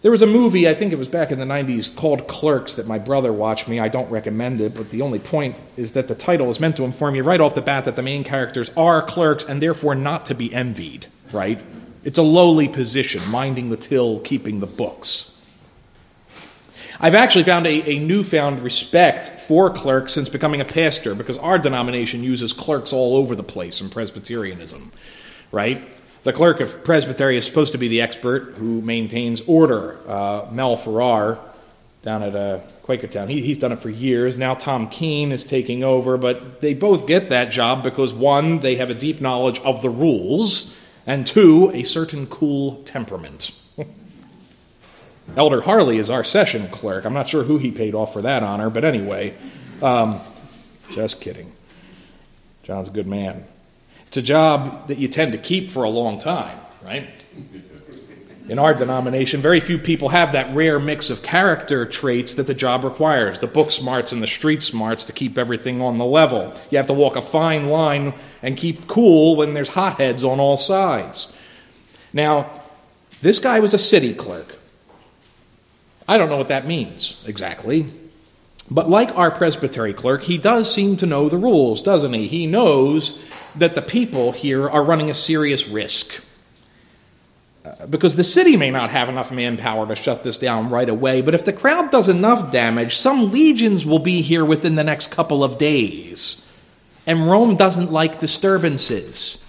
There 0.03 0.13
was 0.13 0.23
a 0.23 0.27
movie, 0.29 0.69
I 0.69 0.75
think 0.75 0.93
it 0.93 0.99
was 0.99 1.09
back 1.09 1.33
in 1.33 1.41
the 1.41 1.45
90s, 1.45 1.97
called 1.97 2.29
Clerks 2.29 2.77
that 2.77 2.87
my 2.87 3.01
brother 3.01 3.33
watched 3.33 3.67
me. 3.67 3.81
I 3.81 3.89
don't 3.89 4.09
recommend 4.09 4.61
it, 4.61 4.77
but 4.77 4.91
the 4.91 5.03
only 5.03 5.19
point 5.19 5.57
is 5.77 5.93
that 5.93 6.07
the 6.07 6.15
title 6.15 6.49
is 6.49 6.61
meant 6.61 6.77
to 6.77 6.85
inform 6.85 7.17
you 7.17 7.25
right 7.25 7.41
off 7.41 7.57
the 7.57 7.63
bat 7.63 7.85
that 7.87 7.97
the 7.97 8.03
main 8.03 8.23
characters 8.23 8.71
are 8.77 9.03
clerks 9.03 9.43
and 9.43 9.61
therefore 9.61 9.97
not 9.97 10.25
to 10.27 10.37
be 10.37 10.55
envied, 10.55 11.07
right? 11.33 11.61
It's 12.05 12.19
a 12.19 12.23
lowly 12.23 12.69
position, 12.69 13.29
minding 13.29 13.71
the 13.71 13.77
till, 13.77 14.21
keeping 14.21 14.61
the 14.61 14.69
books. 14.69 15.36
I've 16.99 17.15
actually 17.15 17.45
found 17.45 17.67
a, 17.67 17.91
a, 17.91 17.99
newfound 17.99 18.61
respect 18.61 19.29
for 19.29 19.71
clerks 19.71 20.13
since 20.13 20.31
becoming 20.31 20.63
a 20.63 20.65
pastor 20.65 21.15
because 21.15 21.37
our 21.37 21.59
denomination 21.59 22.23
uses 22.23 22.55
clerks 22.55 22.93
all 22.93 23.17
over 23.17 23.35
the 23.35 23.43
place 23.43 23.83
in 23.83 23.91
Presbyterianism, 23.91 24.93
right? 25.53 25.83
The 26.23 26.33
clerk 26.33 26.61
of 26.61 26.83
Presbytery 26.85 27.37
is 27.37 27.45
supposed 27.45 27.73
to 27.73 27.79
be 27.79 27.89
the 27.89 28.01
expert 28.01 28.55
who 28.55 28.81
maintains 28.81 29.43
order. 29.43 29.99
Uh, 30.09 30.49
Mel 30.51 30.77
Farrar 30.77 31.39
down 32.01 32.23
at 32.23 32.35
uh, 32.35 32.61
Quakertown, 32.85 33.29
he, 33.29 33.43
he's 33.43 33.59
done 33.59 33.73
it 33.73 33.81
for 33.81 33.91
years. 33.91 34.39
Now 34.39 34.55
Tom 34.55 34.89
Keene 34.89 35.33
is 35.33 35.45
taking 35.45 35.85
over, 35.85 36.17
but 36.17 36.63
they 36.63 36.73
both 36.73 37.07
get 37.07 37.29
that 37.29 37.51
job 37.51 37.83
because 37.83 38.15
one, 38.15 38.61
they 38.61 38.77
have 38.77 38.89
a 38.89 38.95
deep 38.95 39.21
knowledge 39.21 39.61
of 39.61 39.83
the 39.83 39.91
rules, 39.91 40.75
and 41.05 41.27
two, 41.27 41.71
a 41.75 41.83
certain 41.83 42.27
cool 42.27 42.83
temperament. 42.85 43.53
Elder 45.35 45.63
Harley 45.63 45.99
is 45.99 46.09
our 46.09 46.23
session 46.23 46.69
clerk. 46.69 47.05
I'm 47.05 47.15
not 47.15 47.29
sure 47.29 47.45
who 47.45 47.59
he 47.59 47.71
paid 47.71 47.95
off 47.95 48.13
for 48.13 48.23
that 48.23 48.43
honor, 48.43 48.71
but 48.71 48.85
anyway, 48.85 49.35
um, 49.83 50.21
just 50.93 51.21
kidding. 51.21 51.53
John's 52.63 52.89
a 52.89 52.93
good 52.93 53.07
man. 53.07 53.45
It's 54.07 54.17
a 54.17 54.23
job 54.23 54.89
that 54.89 54.99
you 54.99 55.09
tend 55.09 55.33
to 55.33 55.39
keep 55.39 55.69
for 55.69 55.85
a 55.85 55.91
long 55.91 56.19
time, 56.19 56.59
right? 56.85 57.09
In 58.49 58.61
our 58.61 58.75
denomination, 58.75 59.41
very 59.41 59.59
few 59.59 59.77
people 59.77 60.11
have 60.11 60.33
that 60.33 60.55
rare 60.55 60.79
mix 60.79 61.11
of 61.11 61.23
character 61.25 61.85
traits 61.85 62.35
that 62.35 62.47
the 62.47 62.55
job 62.55 62.85
requires 62.85 63.41
the 63.41 63.49
book 63.49 63.73
smarts 63.73 64.13
and 64.13 64.23
the 64.23 64.27
street 64.29 64.63
smarts 64.63 65.05
to 65.05 65.13
keep 65.13 65.37
everything 65.37 65.83
on 65.83 65.99
the 65.99 66.05
level. 66.05 66.55
You 66.71 66.79
have 66.79 66.87
to 66.87 66.93
walk 66.93 67.17
a 67.17 67.23
fine 67.23 67.69
line 67.69 68.15
and 68.43 68.57
keep 68.57 68.87
cool 68.87 69.35
when 69.35 69.55
there's 69.55 69.71
hotheads 69.71 70.23
on 70.23 70.39
all 70.39 70.57
sides. 70.57 71.37
Now, 72.13 72.63
this 73.21 73.41
guy 73.41 73.59
was 73.59 73.75
a 73.75 73.79
city 73.79 74.15
clerk. 74.15 74.57
I 76.09 76.19
don't 76.19 76.29
know 76.29 76.37
what 76.37 76.49
that 76.49 76.67
means 76.67 77.23
exactly. 77.27 77.87
But 78.71 78.89
like 78.89 79.17
our 79.17 79.31
presbytery 79.31 79.93
clerk, 79.93 80.25
he 80.25 80.39
does 80.39 80.73
seem 80.73 80.97
to 80.99 81.07
know 81.07 81.29
the 81.29 81.39
rules, 81.39 81.81
doesn't 81.81 82.13
he? 82.13 82.27
He 82.27 82.47
knows 82.47 83.23
that 83.55 83.75
the 83.75 83.83
people 83.83 84.33
here 84.33 84.69
are 84.69 84.83
running 84.83 85.09
a 85.09 85.15
serious 85.15 85.69
risk. 85.69 86.25
Uh, 87.65 87.87
because 87.87 88.17
the 88.17 88.25
city 88.25 88.57
may 88.57 88.71
not 88.71 88.91
have 88.91 89.09
enough 89.09 89.31
manpower 89.31 89.87
to 89.87 89.95
shut 89.95 90.25
this 90.25 90.39
down 90.39 90.69
right 90.69 90.89
away, 90.89 91.21
but 91.21 91.35
if 91.35 91.45
the 91.45 91.53
crowd 91.53 91.91
does 91.91 92.09
enough 92.09 92.51
damage, 92.53 92.97
some 92.97 93.31
legions 93.31 93.87
will 93.87 93.99
be 93.99 94.21
here 94.21 94.45
within 94.45 94.75
the 94.75 94.85
next 94.85 95.13
couple 95.13 95.45
of 95.45 95.59
days. 95.59 96.47
And 97.07 97.29
Rome 97.29 97.57
doesn't 97.57 97.93
like 97.93 98.19
disturbances. 98.19 99.46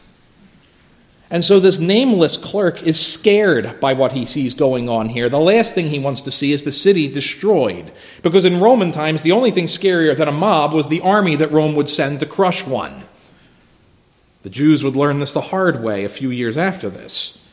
And 1.30 1.44
so 1.44 1.60
this 1.60 1.80
nameless 1.80 2.38
clerk 2.38 2.82
is 2.84 3.06
scared 3.06 3.80
by 3.82 3.92
what 3.94 4.14
he 4.14 4.26
sees 4.26 4.54
going 4.54 4.88
on 4.88 5.10
here. 5.10 5.28
The 5.28 5.40
last 5.40 5.76
thing 5.76 5.88
he 5.88 6.00
wants 6.00 6.22
to 6.22 6.32
see 6.32 6.54
is 6.54 6.64
the 6.64 6.72
city 6.72 7.10
destroyed. 7.10 7.92
Because 8.24 8.46
in 8.46 8.62
Roman 8.62 8.94
times, 8.94 9.24
the 9.24 9.34
only 9.34 9.52
thing 9.52 9.66
scarier 9.66 10.16
than 10.16 10.30
a 10.30 10.32
mob 10.32 10.72
was 10.72 10.88
the 10.88 11.02
army 11.02 11.36
that 11.36 11.52
Rome 11.52 11.76
would 11.76 11.90
send 11.90 12.22
to 12.22 12.26
crush 12.26 12.66
one. 12.66 13.04
The 14.44 14.50
Jews 14.50 14.84
would 14.86 14.96
learn 14.96 15.20
this 15.20 15.34
the 15.34 15.42
hard 15.42 15.84
way 15.84 16.06
a 16.06 16.10
few 16.10 16.30
years 16.30 16.58
after 16.58 16.90
this. 16.90 17.44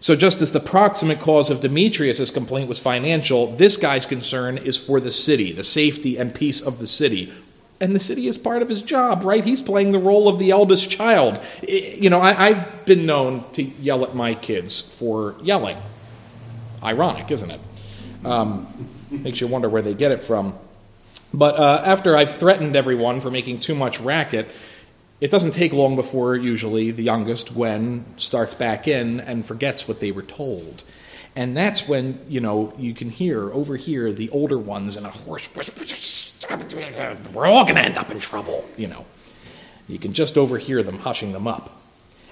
So, 0.00 0.16
just 0.16 0.40
as 0.42 0.52
the 0.52 0.60
proximate 0.60 1.20
cause 1.20 1.50
of 1.50 1.60
Demetrius' 1.60 2.30
complaint 2.30 2.68
was 2.68 2.78
financial, 2.78 3.46
this 3.46 3.76
guy's 3.78 4.04
concern 4.04 4.58
is 4.58 4.76
for 4.76 5.00
the 5.00 5.10
city, 5.10 5.52
the 5.52 5.62
safety 5.62 6.18
and 6.18 6.34
peace 6.34 6.60
of 6.60 6.78
the 6.78 6.86
city, 6.86 7.32
and 7.84 7.94
the 7.94 8.00
city 8.00 8.26
is 8.26 8.38
part 8.38 8.62
of 8.62 8.70
his 8.70 8.80
job, 8.80 9.24
right? 9.24 9.44
He's 9.44 9.60
playing 9.60 9.92
the 9.92 9.98
role 9.98 10.26
of 10.26 10.38
the 10.38 10.52
eldest 10.52 10.88
child. 10.88 11.38
You 11.68 12.08
know, 12.08 12.18
I, 12.18 12.54
have 12.54 12.86
been 12.86 13.04
known 13.04 13.44
to 13.52 13.62
yell 13.62 14.04
at 14.04 14.14
my 14.14 14.34
kids 14.34 14.80
for 14.80 15.36
yelling. 15.42 15.76
Ironic, 16.82 17.30
isn't 17.30 17.50
it? 17.50 17.60
Um, 18.24 18.66
makes 19.10 19.42
you 19.42 19.48
wonder 19.48 19.68
where 19.68 19.82
they 19.82 19.92
get 19.92 20.12
it 20.12 20.22
from. 20.22 20.54
But 21.34 21.56
uh, 21.56 21.82
after 21.84 22.16
I've 22.16 22.34
threatened 22.34 22.74
everyone 22.74 23.20
for 23.20 23.30
making 23.30 23.60
too 23.60 23.74
much 23.74 24.00
racket, 24.00 24.50
it 25.20 25.30
doesn't 25.30 25.52
take 25.52 25.74
long 25.74 25.94
before 25.94 26.36
usually 26.36 26.90
the 26.90 27.02
youngest, 27.02 27.52
Gwen, 27.52 28.06
starts 28.16 28.54
back 28.54 28.88
in 28.88 29.20
and 29.20 29.44
forgets 29.44 29.86
what 29.86 30.00
they 30.00 30.10
were 30.10 30.22
told. 30.22 30.84
And 31.36 31.54
that's 31.54 31.86
when, 31.86 32.18
you 32.30 32.40
know, 32.40 32.72
you 32.78 32.94
can 32.94 33.10
hear, 33.10 33.52
overhear 33.52 34.10
the 34.10 34.30
older 34.30 34.56
ones 34.56 34.96
in 34.96 35.04
a 35.04 35.10
hoarse 35.10 35.48
we're 37.32 37.46
all 37.46 37.64
going 37.64 37.76
to 37.76 37.84
end 37.84 37.98
up 37.98 38.10
in 38.10 38.20
trouble, 38.20 38.64
you 38.76 38.86
know. 38.86 39.04
You 39.88 39.98
can 39.98 40.12
just 40.12 40.38
overhear 40.38 40.82
them 40.82 40.98
hushing 40.98 41.32
them 41.32 41.46
up. 41.46 41.80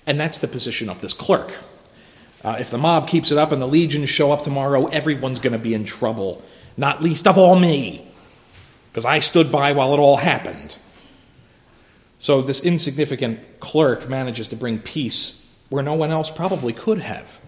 And 0.07 0.18
that's 0.18 0.38
the 0.38 0.48
position 0.48 0.88
of 0.88 1.01
this 1.01 1.12
clerk. 1.12 1.53
Uh, 2.44 2.57
if 2.59 2.70
the 2.70 2.79
mob 2.79 3.09
keeps 3.09 3.31
it 3.31 3.38
up 3.38 3.53
and 3.53 3.62
the 3.62 3.68
legions 3.68 4.09
show 4.09 4.33
up 4.33 4.42
tomorrow, 4.42 4.87
everyone's 4.87 5.38
going 5.38 5.53
to 5.53 5.59
be 5.59 5.75
in 5.75 5.85
trouble, 5.85 6.42
not 6.77 7.03
least 7.03 7.27
of 7.27 7.38
all 7.38 7.59
me, 7.59 8.07
because 8.90 9.07
I 9.07 9.20
stood 9.20 9.53
by 9.53 9.72
while 9.72 9.94
it 9.94 9.98
all 9.98 10.16
happened. 10.16 10.77
So 12.18 12.40
this 12.40 12.61
insignificant 12.61 13.61
clerk 13.61 14.09
manages 14.09 14.48
to 14.48 14.57
bring 14.57 14.79
peace 14.79 15.38
where 15.68 15.83
no 15.83 15.94
one 15.94 16.11
else 16.11 16.31
probably 16.31 16.72
could 16.72 16.98
have. 16.98 17.40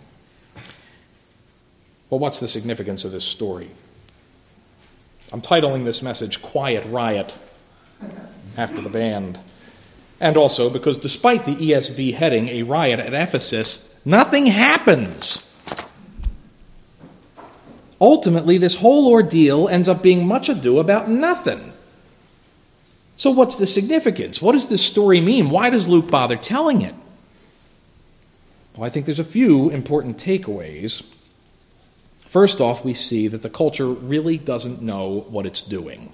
Well, 2.09 2.19
what's 2.21 2.41
the 2.41 2.49
significance 2.49 3.05
of 3.05 3.13
this 3.13 3.25
story? 3.25 3.71
I'm 5.35 5.43
titling 5.43 5.85
this 5.85 6.01
message 6.01 6.41
Quiet 6.43 6.85
Riot 6.87 7.35
after 8.57 8.81
the 8.81 8.89
band. 8.89 9.41
And 10.21 10.37
also 10.37 10.71
because 10.71 10.97
despite 10.97 11.45
the 11.45 11.57
ESV 11.57 12.15
heading, 12.15 12.49
a 12.51 12.63
riot 12.63 13.01
at 13.01 13.13
Ephesus, 13.13 14.01
nothing 14.07 14.47
happens. 14.47 15.41
Ultimately, 18.01 18.59
this 18.59 18.77
whole 18.77 19.11
ordeal 19.11 19.67
ends 19.67 19.89
up 19.89 20.05
being 20.05 20.25
much 20.25 20.49
ado 20.49 20.79
about 20.79 21.11
nothing. 21.11 21.73
So, 23.17 23.33
what's 23.33 23.57
the 23.57 23.67
significance? 23.67 24.41
What 24.41 24.53
does 24.53 24.69
this 24.69 24.87
story 24.87 25.21
mean? 25.21 25.51
Why 25.51 25.69
does 25.69 25.89
Luke 25.89 26.13
bother 26.13 26.37
telling 26.37 26.81
it? 26.81 26.95
Well, 28.77 28.87
I 28.87 28.89
think 28.89 29.07
there's 29.07 29.19
a 29.19 29.25
few 29.25 29.69
important 29.69 30.17
takeaways. 30.17 31.13
First 32.35 32.61
off, 32.61 32.85
we 32.85 32.95
see 32.95 33.29
that 33.29 33.43
the 33.43 33.49
culture 33.49 33.87
really 33.87 34.39
doesn't 34.39 34.83
know 34.83 35.25
what 35.29 35.47
it's 35.47 35.63
doing. 35.63 36.13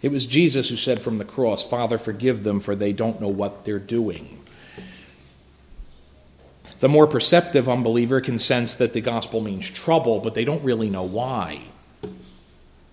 It 0.00 0.12
was 0.12 0.26
Jesus 0.26 0.68
who 0.68 0.76
said 0.76 1.02
from 1.02 1.18
the 1.18 1.24
cross, 1.24 1.68
Father, 1.68 1.98
forgive 1.98 2.44
them, 2.44 2.60
for 2.60 2.76
they 2.76 2.92
don't 2.92 3.20
know 3.20 3.26
what 3.26 3.64
they're 3.64 3.80
doing. 3.80 4.38
The 6.78 6.88
more 6.88 7.08
perceptive 7.08 7.68
unbeliever 7.68 8.20
can 8.20 8.38
sense 8.38 8.76
that 8.76 8.92
the 8.92 9.00
gospel 9.00 9.40
means 9.40 9.68
trouble, 9.68 10.20
but 10.20 10.34
they 10.34 10.44
don't 10.44 10.62
really 10.62 10.88
know 10.88 11.02
why. 11.02 11.64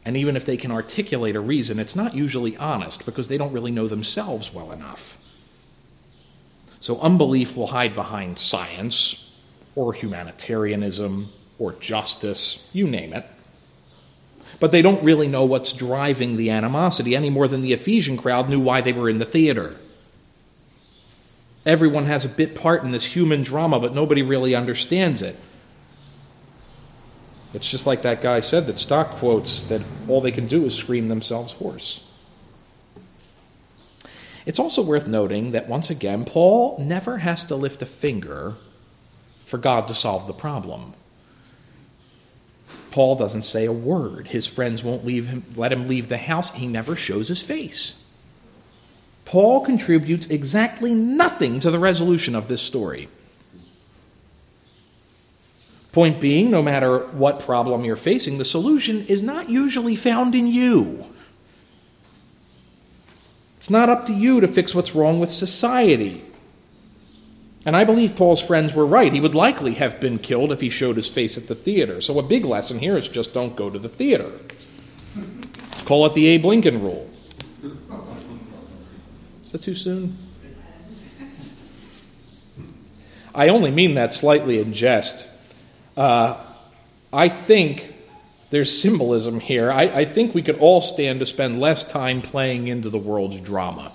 And 0.04 0.18
even 0.18 0.36
if 0.36 0.48
they 0.48 0.58
can 0.58 0.72
articulate 0.72 1.36
a 1.36 1.40
reason, 1.40 1.78
it's 1.78 1.96
not 1.96 2.16
usually 2.16 2.58
honest 2.58 3.06
because 3.06 3.28
they 3.28 3.38
don't 3.38 3.54
really 3.54 3.70
know 3.70 3.88
themselves 3.88 4.52
well 4.52 4.72
enough. 4.72 5.24
So 6.80 7.00
unbelief 7.02 7.56
will 7.56 7.68
hide 7.68 7.94
behind 7.94 8.40
science, 8.40 9.29
or 9.76 9.94
humanitarianism 9.94 11.30
or 11.58 11.74
justice, 11.74 12.70
you 12.74 12.88
name 12.88 13.14
it. 13.14 13.26
But 14.60 14.72
they 14.72 14.82
don't 14.82 15.04
really 15.04 15.28
know 15.28 15.46
what's 15.46 15.74
driving 15.74 16.38
the 16.38 16.50
animosity 16.50 17.16
any 17.16 17.30
more 17.30 17.48
than 17.48 17.62
the 17.62 17.74
Ephesian 17.74 18.18
crowd 18.18 18.50
knew 18.50 18.60
why 18.60 18.82
they 18.82 18.94
were 18.94 19.10
in 19.10 19.20
the 19.20 19.26
theater. 19.26 19.78
Everyone 21.66 22.06
has 22.06 22.26
a 22.26 22.30
bit 22.30 22.56
part 22.56 22.84
in 22.84 22.92
this 22.92 23.06
human 23.06 23.44
drama, 23.44 23.80
but 23.80 23.94
nobody 23.94 24.22
really 24.22 24.56
understands 24.56 25.22
it. 25.22 25.36
It's 27.54 27.70
just 27.70 27.88
like 27.88 28.04
that 28.04 28.22
guy 28.22 28.40
said 28.42 28.68
that 28.68 28.80
stock 28.80 29.12
quotes 29.12 29.64
that 29.66 29.82
all 30.08 30.22
they 30.22 30.32
can 30.32 30.48
do 30.48 30.66
is 30.66 30.76
scream 30.76 31.08
themselves 31.10 31.54
hoarse. 31.54 32.06
It's 34.46 34.60
also 34.60 34.82
worth 34.82 35.08
noting 35.08 35.52
that 35.52 35.68
once 35.68 35.90
again, 35.90 36.26
Paul 36.26 36.78
never 36.80 37.20
has 37.20 37.46
to 37.46 37.56
lift 37.56 37.82
a 37.82 37.86
finger 37.86 38.56
for 39.50 39.58
God 39.58 39.88
to 39.88 39.96
solve 39.96 40.28
the 40.28 40.34
problem. 40.34 40.94
Paul 42.92 43.16
doesn't 43.16 43.42
say 43.42 43.66
a 43.66 43.74
word. 43.74 44.28
His 44.28 44.46
friends 44.46 44.84
won't 44.84 45.04
leave 45.04 45.28
him, 45.28 45.44
let 45.56 45.74
him 45.74 45.84
leave 45.84 46.08
the 46.08 46.18
house. 46.18 46.54
He 46.54 46.68
never 46.68 46.96
shows 46.96 47.30
his 47.30 47.42
face. 47.42 48.00
Paul 49.26 49.66
contributes 49.66 50.30
exactly 50.30 50.94
nothing 50.94 51.60
to 51.62 51.72
the 51.72 51.80
resolution 51.80 52.36
of 52.36 52.48
this 52.48 52.62
story. 52.62 53.10
Point 55.92 56.22
being, 56.22 56.52
no 56.52 56.62
matter 56.62 57.00
what 57.08 57.40
problem 57.40 57.84
you're 57.84 57.96
facing, 57.96 58.38
the 58.38 58.46
solution 58.46 59.06
is 59.08 59.24
not 59.24 59.50
usually 59.50 59.96
found 59.96 60.36
in 60.36 60.46
you. 60.46 61.06
It's 63.58 63.72
not 63.72 63.90
up 63.90 64.06
to 64.06 64.14
you 64.14 64.42
to 64.42 64.48
fix 64.48 64.76
what's 64.76 64.94
wrong 64.94 65.20
with 65.20 65.32
society. 65.32 66.24
And 67.66 67.76
I 67.76 67.84
believe 67.84 68.16
Paul's 68.16 68.42
friends 68.42 68.74
were 68.74 68.86
right. 68.86 69.12
He 69.12 69.20
would 69.20 69.36
likely 69.36 69.74
have 69.76 70.00
been 70.00 70.18
killed 70.18 70.52
if 70.52 70.62
he 70.62 70.70
showed 70.70 70.96
his 70.96 71.10
face 71.10 71.38
at 71.38 71.48
the 71.48 71.56
theater. 71.56 72.00
So, 72.00 72.18
a 72.18 72.24
big 72.24 72.46
lesson 72.46 72.80
here 72.80 72.98
is 72.98 73.10
just 73.10 73.34
don't 73.34 73.56
go 73.56 73.70
to 73.70 73.78
the 73.78 73.90
theater. 73.90 74.32
Call 75.86 76.06
it 76.06 76.14
the 76.14 76.28
Abe 76.28 76.46
Lincoln 76.46 76.82
rule. 76.82 77.10
Is 79.44 79.52
that 79.52 79.62
too 79.62 79.76
soon? 79.76 80.18
I 83.34 83.50
only 83.50 83.72
mean 83.72 83.96
that 83.96 84.14
slightly 84.14 84.60
in 84.60 84.74
jest. 84.74 85.28
Uh, 85.98 86.44
I 87.12 87.30
think 87.30 87.94
there's 88.50 88.82
symbolism 88.82 89.40
here. 89.40 89.72
I, 89.72 89.84
I 89.84 90.06
think 90.06 90.34
we 90.34 90.42
could 90.42 90.58
all 90.60 90.82
stand 90.82 91.20
to 91.20 91.26
spend 91.26 91.60
less 91.60 91.84
time 91.84 92.22
playing 92.22 92.68
into 92.68 92.90
the 92.90 92.98
world's 92.98 93.40
drama. 93.40 93.92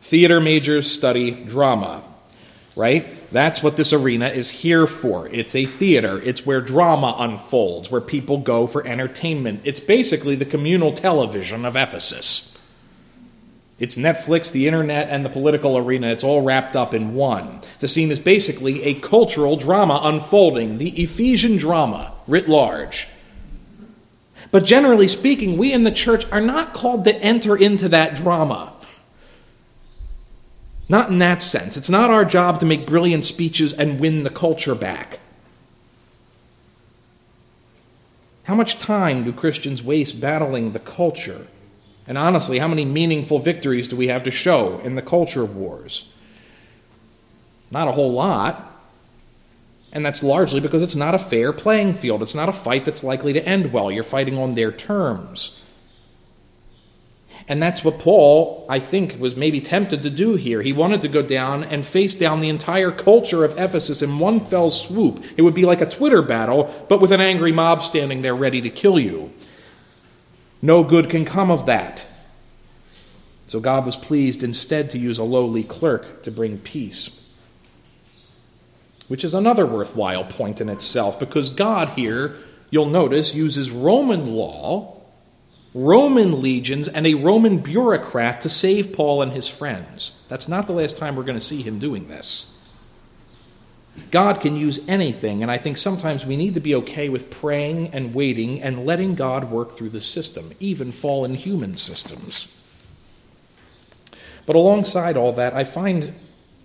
Theater 0.00 0.40
majors 0.40 0.90
study 0.90 1.30
drama, 1.30 2.02
right? 2.76 3.06
That's 3.30 3.62
what 3.62 3.76
this 3.76 3.92
arena 3.92 4.28
is 4.28 4.50
here 4.50 4.86
for. 4.86 5.28
It's 5.28 5.54
a 5.54 5.66
theater. 5.66 6.20
It's 6.22 6.46
where 6.46 6.60
drama 6.60 7.16
unfolds, 7.18 7.90
where 7.90 8.00
people 8.00 8.38
go 8.38 8.66
for 8.66 8.86
entertainment. 8.86 9.60
It's 9.64 9.80
basically 9.80 10.34
the 10.34 10.44
communal 10.44 10.92
television 10.92 11.64
of 11.64 11.76
Ephesus. 11.76 12.46
It's 13.78 13.96
Netflix, 13.96 14.52
the 14.52 14.66
internet, 14.66 15.08
and 15.08 15.24
the 15.24 15.30
political 15.30 15.78
arena. 15.78 16.08
It's 16.08 16.22
all 16.22 16.42
wrapped 16.42 16.76
up 16.76 16.92
in 16.92 17.14
one. 17.14 17.60
The 17.78 17.88
scene 17.88 18.10
is 18.10 18.20
basically 18.20 18.82
a 18.82 19.00
cultural 19.00 19.56
drama 19.56 20.00
unfolding, 20.04 20.76
the 20.76 20.90
Ephesian 21.02 21.56
drama 21.56 22.12
writ 22.26 22.46
large. 22.46 23.08
But 24.50 24.64
generally 24.64 25.08
speaking, 25.08 25.56
we 25.56 25.72
in 25.72 25.84
the 25.84 25.90
church 25.90 26.30
are 26.30 26.40
not 26.42 26.74
called 26.74 27.04
to 27.04 27.14
enter 27.16 27.56
into 27.56 27.88
that 27.88 28.16
drama. 28.16 28.74
Not 30.90 31.08
in 31.08 31.20
that 31.20 31.40
sense. 31.40 31.78
It's 31.78 31.88
not 31.88 32.10
our 32.10 32.26
job 32.26 32.60
to 32.60 32.66
make 32.66 32.86
brilliant 32.86 33.24
speeches 33.24 33.72
and 33.72 33.98
win 33.98 34.24
the 34.24 34.30
culture 34.30 34.74
back. 34.74 35.20
How 38.44 38.54
much 38.54 38.78
time 38.78 39.24
do 39.24 39.32
Christians 39.32 39.82
waste 39.82 40.20
battling 40.20 40.72
the 40.72 40.80
culture 40.80 41.46
and 42.10 42.18
honestly, 42.18 42.58
how 42.58 42.66
many 42.66 42.84
meaningful 42.84 43.38
victories 43.38 43.86
do 43.86 43.94
we 43.94 44.08
have 44.08 44.24
to 44.24 44.32
show 44.32 44.80
in 44.80 44.96
the 44.96 45.00
culture 45.00 45.44
wars? 45.44 46.12
Not 47.70 47.86
a 47.86 47.92
whole 47.92 48.10
lot. 48.10 48.66
And 49.92 50.04
that's 50.04 50.20
largely 50.20 50.58
because 50.58 50.82
it's 50.82 50.96
not 50.96 51.14
a 51.14 51.20
fair 51.20 51.52
playing 51.52 51.94
field. 51.94 52.20
It's 52.20 52.34
not 52.34 52.48
a 52.48 52.52
fight 52.52 52.84
that's 52.84 53.04
likely 53.04 53.32
to 53.34 53.46
end 53.46 53.72
well. 53.72 53.92
You're 53.92 54.02
fighting 54.02 54.36
on 54.38 54.56
their 54.56 54.72
terms. 54.72 55.59
And 57.50 57.60
that's 57.60 57.82
what 57.82 57.98
Paul, 57.98 58.64
I 58.68 58.78
think, 58.78 59.18
was 59.18 59.34
maybe 59.34 59.60
tempted 59.60 60.04
to 60.04 60.08
do 60.08 60.36
here. 60.36 60.62
He 60.62 60.72
wanted 60.72 61.02
to 61.02 61.08
go 61.08 61.20
down 61.20 61.64
and 61.64 61.84
face 61.84 62.14
down 62.14 62.40
the 62.40 62.48
entire 62.48 62.92
culture 62.92 63.44
of 63.44 63.58
Ephesus 63.58 64.02
in 64.02 64.20
one 64.20 64.38
fell 64.38 64.70
swoop. 64.70 65.24
It 65.36 65.42
would 65.42 65.52
be 65.52 65.64
like 65.64 65.80
a 65.80 65.90
Twitter 65.90 66.22
battle, 66.22 66.72
but 66.88 67.00
with 67.00 67.10
an 67.10 67.20
angry 67.20 67.50
mob 67.50 67.82
standing 67.82 68.22
there 68.22 68.36
ready 68.36 68.60
to 68.60 68.70
kill 68.70 69.00
you. 69.00 69.32
No 70.62 70.84
good 70.84 71.10
can 71.10 71.24
come 71.24 71.50
of 71.50 71.66
that. 71.66 72.06
So 73.48 73.58
God 73.58 73.84
was 73.84 73.96
pleased 73.96 74.44
instead 74.44 74.88
to 74.90 74.98
use 74.98 75.18
a 75.18 75.24
lowly 75.24 75.64
clerk 75.64 76.22
to 76.22 76.30
bring 76.30 76.58
peace. 76.58 77.28
Which 79.08 79.24
is 79.24 79.34
another 79.34 79.66
worthwhile 79.66 80.22
point 80.22 80.60
in 80.60 80.68
itself, 80.68 81.18
because 81.18 81.50
God 81.50 81.88
here, 81.90 82.36
you'll 82.70 82.86
notice, 82.86 83.34
uses 83.34 83.72
Roman 83.72 84.36
law, 84.36 84.99
Roman 85.72 86.40
legions, 86.40 86.88
and 86.88 87.06
a 87.06 87.14
Roman 87.14 87.58
bureaucrat 87.58 88.40
to 88.40 88.48
save 88.48 88.92
Paul 88.92 89.22
and 89.22 89.32
his 89.32 89.46
friends. 89.46 90.20
That's 90.28 90.48
not 90.48 90.66
the 90.66 90.72
last 90.72 90.96
time 90.96 91.14
we're 91.14 91.22
going 91.22 91.38
to 91.38 91.44
see 91.44 91.62
him 91.62 91.78
doing 91.78 92.08
this. 92.08 92.52
God 94.10 94.40
can 94.40 94.56
use 94.56 94.86
anything, 94.88 95.42
and 95.42 95.50
I 95.50 95.58
think 95.58 95.76
sometimes 95.76 96.26
we 96.26 96.36
need 96.36 96.54
to 96.54 96.60
be 96.60 96.74
okay 96.76 97.08
with 97.08 97.30
praying 97.30 97.88
and 97.88 98.14
waiting 98.14 98.60
and 98.60 98.84
letting 98.84 99.14
God 99.14 99.50
work 99.50 99.72
through 99.72 99.90
the 99.90 100.00
system, 100.00 100.52
even 100.58 100.90
fallen 100.90 101.34
human 101.34 101.76
systems. 101.76 102.48
But 104.46 104.56
alongside 104.56 105.16
all 105.16 105.32
that, 105.34 105.54
I 105.54 105.62
find 105.62 106.14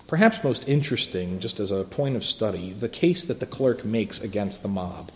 perhaps 0.08 0.44
most 0.44 0.68
interesting, 0.68 1.40
just 1.40 1.60
as 1.60 1.72
a 1.72 1.84
point 1.84 2.16
of 2.16 2.24
study, 2.24 2.74
the 2.74 2.90
case 2.90 3.24
that 3.26 3.40
the 3.40 3.46
clerk 3.46 3.86
makes 3.86 4.20
against 4.20 4.64
the 4.64 4.70
mob. 4.70 5.12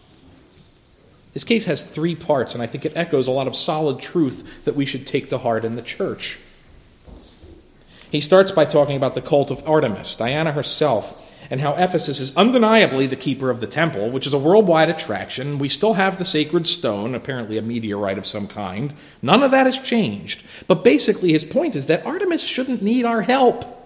His 1.33 1.43
case 1.43 1.65
has 1.65 1.83
three 1.83 2.15
parts, 2.15 2.53
and 2.53 2.63
I 2.63 2.67
think 2.67 2.85
it 2.85 2.93
echoes 2.95 3.27
a 3.27 3.31
lot 3.31 3.47
of 3.47 3.55
solid 3.55 3.99
truth 3.99 4.65
that 4.65 4.75
we 4.75 4.85
should 4.85 5.05
take 5.05 5.29
to 5.29 5.37
heart 5.37 5.63
in 5.63 5.75
the 5.75 5.81
church. 5.81 6.39
He 8.11 8.21
starts 8.21 8.51
by 8.51 8.65
talking 8.65 8.97
about 8.97 9.13
the 9.13 9.21
cult 9.21 9.51
of 9.51 9.67
Artemis, 9.67 10.15
Diana 10.15 10.51
herself, 10.51 11.27
and 11.51 11.61
how 11.61 11.73
Ephesus 11.75 12.19
is 12.19 12.35
undeniably 12.35 13.07
the 13.07 13.15
keeper 13.15 13.49
of 13.49 13.59
the 13.59 13.67
temple, 13.67 14.09
which 14.09 14.27
is 14.27 14.33
a 14.33 14.39
worldwide 14.39 14.89
attraction. 14.89 15.59
We 15.59 15.69
still 15.69 15.93
have 15.93 16.17
the 16.17 16.25
sacred 16.25 16.67
stone, 16.67 17.13
apparently 17.13 17.57
a 17.57 17.61
meteorite 17.61 18.17
of 18.17 18.25
some 18.25 18.47
kind. 18.47 18.93
None 19.21 19.43
of 19.43 19.51
that 19.51 19.65
has 19.65 19.77
changed. 19.79 20.43
But 20.67 20.83
basically, 20.83 21.31
his 21.31 21.43
point 21.43 21.75
is 21.75 21.85
that 21.85 22.05
Artemis 22.05 22.43
shouldn't 22.43 22.81
need 22.81 23.05
our 23.05 23.21
help. 23.21 23.78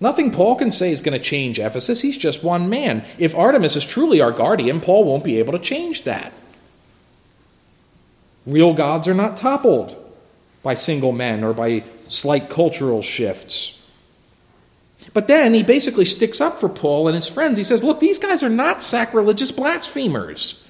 Nothing 0.00 0.30
Paul 0.30 0.56
can 0.56 0.70
say 0.70 0.92
is 0.92 1.00
going 1.00 1.18
to 1.18 1.24
change 1.24 1.58
Ephesus. 1.58 2.02
He's 2.02 2.16
just 2.16 2.44
one 2.44 2.68
man. 2.68 3.04
If 3.18 3.34
Artemis 3.34 3.74
is 3.76 3.84
truly 3.84 4.20
our 4.20 4.30
guardian, 4.30 4.80
Paul 4.80 5.04
won't 5.04 5.24
be 5.24 5.38
able 5.38 5.52
to 5.52 5.58
change 5.58 6.04
that. 6.04 6.32
Real 8.46 8.74
gods 8.74 9.08
are 9.08 9.14
not 9.14 9.36
toppled 9.36 9.96
by 10.62 10.74
single 10.74 11.12
men 11.12 11.42
or 11.42 11.52
by 11.52 11.82
slight 12.06 12.48
cultural 12.48 13.02
shifts. 13.02 13.74
But 15.12 15.26
then 15.26 15.54
he 15.54 15.62
basically 15.62 16.04
sticks 16.04 16.40
up 16.40 16.58
for 16.58 16.68
Paul 16.68 17.08
and 17.08 17.14
his 17.14 17.26
friends. 17.26 17.58
He 17.58 17.64
says, 17.64 17.82
Look, 17.82 17.98
these 17.98 18.18
guys 18.18 18.42
are 18.42 18.48
not 18.48 18.82
sacrilegious 18.82 19.50
blasphemers. 19.50 20.64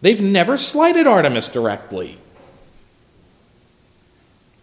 They've 0.00 0.22
never 0.22 0.56
slighted 0.56 1.06
Artemis 1.06 1.48
directly. 1.48 2.18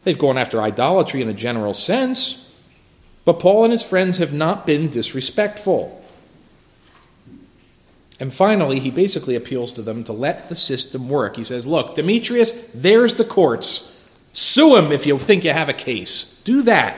They've 0.04 0.18
gone 0.18 0.38
after 0.38 0.62
idolatry 0.62 1.22
in 1.22 1.30
a 1.30 1.34
general 1.34 1.74
sense, 1.74 2.49
but 3.30 3.38
Paul 3.38 3.66
and 3.66 3.72
his 3.72 3.84
friends 3.84 4.18
have 4.18 4.34
not 4.34 4.66
been 4.66 4.90
disrespectful. 4.90 6.04
And 8.20 8.34
finally, 8.34 8.80
he 8.80 8.90
basically 8.90 9.36
appeals 9.36 9.72
to 9.74 9.84
them 9.84 10.04
to 10.06 10.14
let 10.14 10.50
the 10.50 10.56
system 10.56 11.08
work. 11.10 11.36
He 11.36 11.44
says, 11.44 11.68
Look, 11.68 11.94
Demetrius, 11.94 12.72
there's 12.72 13.14
the 13.14 13.24
courts. 13.24 14.04
Sue 14.34 14.78
him 14.78 14.92
if 14.92 15.06
you 15.06 15.20
think 15.20 15.44
you 15.44 15.52
have 15.52 15.70
a 15.70 15.74
case. 15.74 16.42
Do 16.42 16.64
that. 16.64 16.98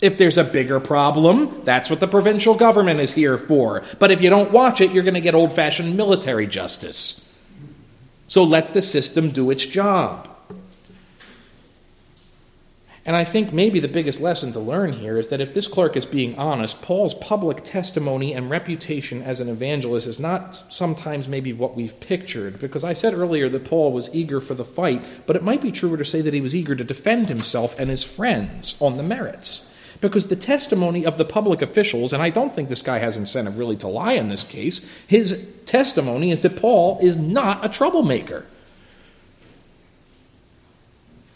If 0.00 0.16
there's 0.16 0.38
a 0.38 0.44
bigger 0.44 0.78
problem, 0.78 1.64
that's 1.64 1.90
what 1.90 1.98
the 1.98 2.06
provincial 2.06 2.54
government 2.54 3.00
is 3.00 3.14
here 3.14 3.36
for. 3.36 3.82
But 3.98 4.12
if 4.12 4.22
you 4.22 4.30
don't 4.30 4.52
watch 4.52 4.80
it, 4.80 4.92
you're 4.92 5.02
going 5.02 5.14
to 5.14 5.20
get 5.20 5.34
old 5.34 5.52
fashioned 5.52 5.96
military 5.96 6.46
justice. 6.46 7.28
So 8.28 8.44
let 8.44 8.74
the 8.74 8.82
system 8.82 9.32
do 9.32 9.50
its 9.50 9.66
job. 9.66 10.28
And 13.08 13.16
I 13.16 13.24
think 13.24 13.54
maybe 13.54 13.80
the 13.80 13.88
biggest 13.88 14.20
lesson 14.20 14.52
to 14.52 14.60
learn 14.60 14.92
here 14.92 15.16
is 15.16 15.28
that 15.28 15.40
if 15.40 15.54
this 15.54 15.66
clerk 15.66 15.96
is 15.96 16.04
being 16.04 16.38
honest, 16.38 16.82
Paul's 16.82 17.14
public 17.14 17.64
testimony 17.64 18.34
and 18.34 18.50
reputation 18.50 19.22
as 19.22 19.40
an 19.40 19.48
evangelist 19.48 20.06
is 20.06 20.20
not 20.20 20.54
sometimes 20.54 21.26
maybe 21.26 21.54
what 21.54 21.74
we've 21.74 21.98
pictured. 22.00 22.60
Because 22.60 22.84
I 22.84 22.92
said 22.92 23.14
earlier 23.14 23.48
that 23.48 23.64
Paul 23.64 23.92
was 23.92 24.14
eager 24.14 24.42
for 24.42 24.52
the 24.52 24.62
fight, 24.62 25.02
but 25.24 25.36
it 25.36 25.42
might 25.42 25.62
be 25.62 25.72
truer 25.72 25.96
to 25.96 26.04
say 26.04 26.20
that 26.20 26.34
he 26.34 26.42
was 26.42 26.54
eager 26.54 26.76
to 26.76 26.84
defend 26.84 27.30
himself 27.30 27.80
and 27.80 27.88
his 27.88 28.04
friends 28.04 28.76
on 28.78 28.98
the 28.98 29.02
merits. 29.02 29.74
Because 30.02 30.26
the 30.26 30.36
testimony 30.36 31.06
of 31.06 31.16
the 31.16 31.24
public 31.24 31.62
officials, 31.62 32.12
and 32.12 32.22
I 32.22 32.28
don't 32.28 32.54
think 32.54 32.68
this 32.68 32.82
guy 32.82 32.98
has 32.98 33.16
incentive 33.16 33.56
really 33.56 33.76
to 33.76 33.88
lie 33.88 34.12
in 34.12 34.28
this 34.28 34.44
case, 34.44 34.86
his 35.06 35.50
testimony 35.64 36.30
is 36.30 36.42
that 36.42 36.60
Paul 36.60 36.98
is 37.00 37.16
not 37.16 37.64
a 37.64 37.70
troublemaker. 37.70 38.44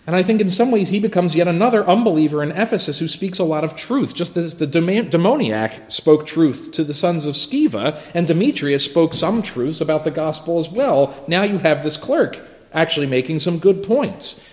And 0.04 0.16
I 0.16 0.22
think 0.24 0.40
in 0.40 0.50
some 0.50 0.72
ways 0.72 0.88
he 0.88 0.98
becomes 0.98 1.36
yet 1.36 1.46
another 1.46 1.84
unbeliever 1.88 2.42
in 2.42 2.50
Ephesus 2.50 2.98
who 2.98 3.06
speaks 3.06 3.38
a 3.38 3.44
lot 3.44 3.62
of 3.62 3.76
truth, 3.76 4.14
just 4.14 4.36
as 4.36 4.56
the 4.56 4.66
demoniac 4.66 5.92
spoke 5.92 6.26
truth 6.26 6.72
to 6.72 6.82
the 6.82 6.94
sons 6.94 7.24
of 7.24 7.34
Sceva, 7.34 8.00
and 8.12 8.26
Demetrius 8.26 8.84
spoke 8.84 9.14
some 9.14 9.42
truths 9.42 9.80
about 9.80 10.02
the 10.02 10.10
gospel 10.10 10.58
as 10.58 10.68
well. 10.68 11.14
Now 11.28 11.44
you 11.44 11.58
have 11.58 11.84
this 11.84 11.96
clerk 11.96 12.40
actually 12.72 13.06
making 13.06 13.38
some 13.38 13.58
good 13.58 13.84
points. 13.84 14.44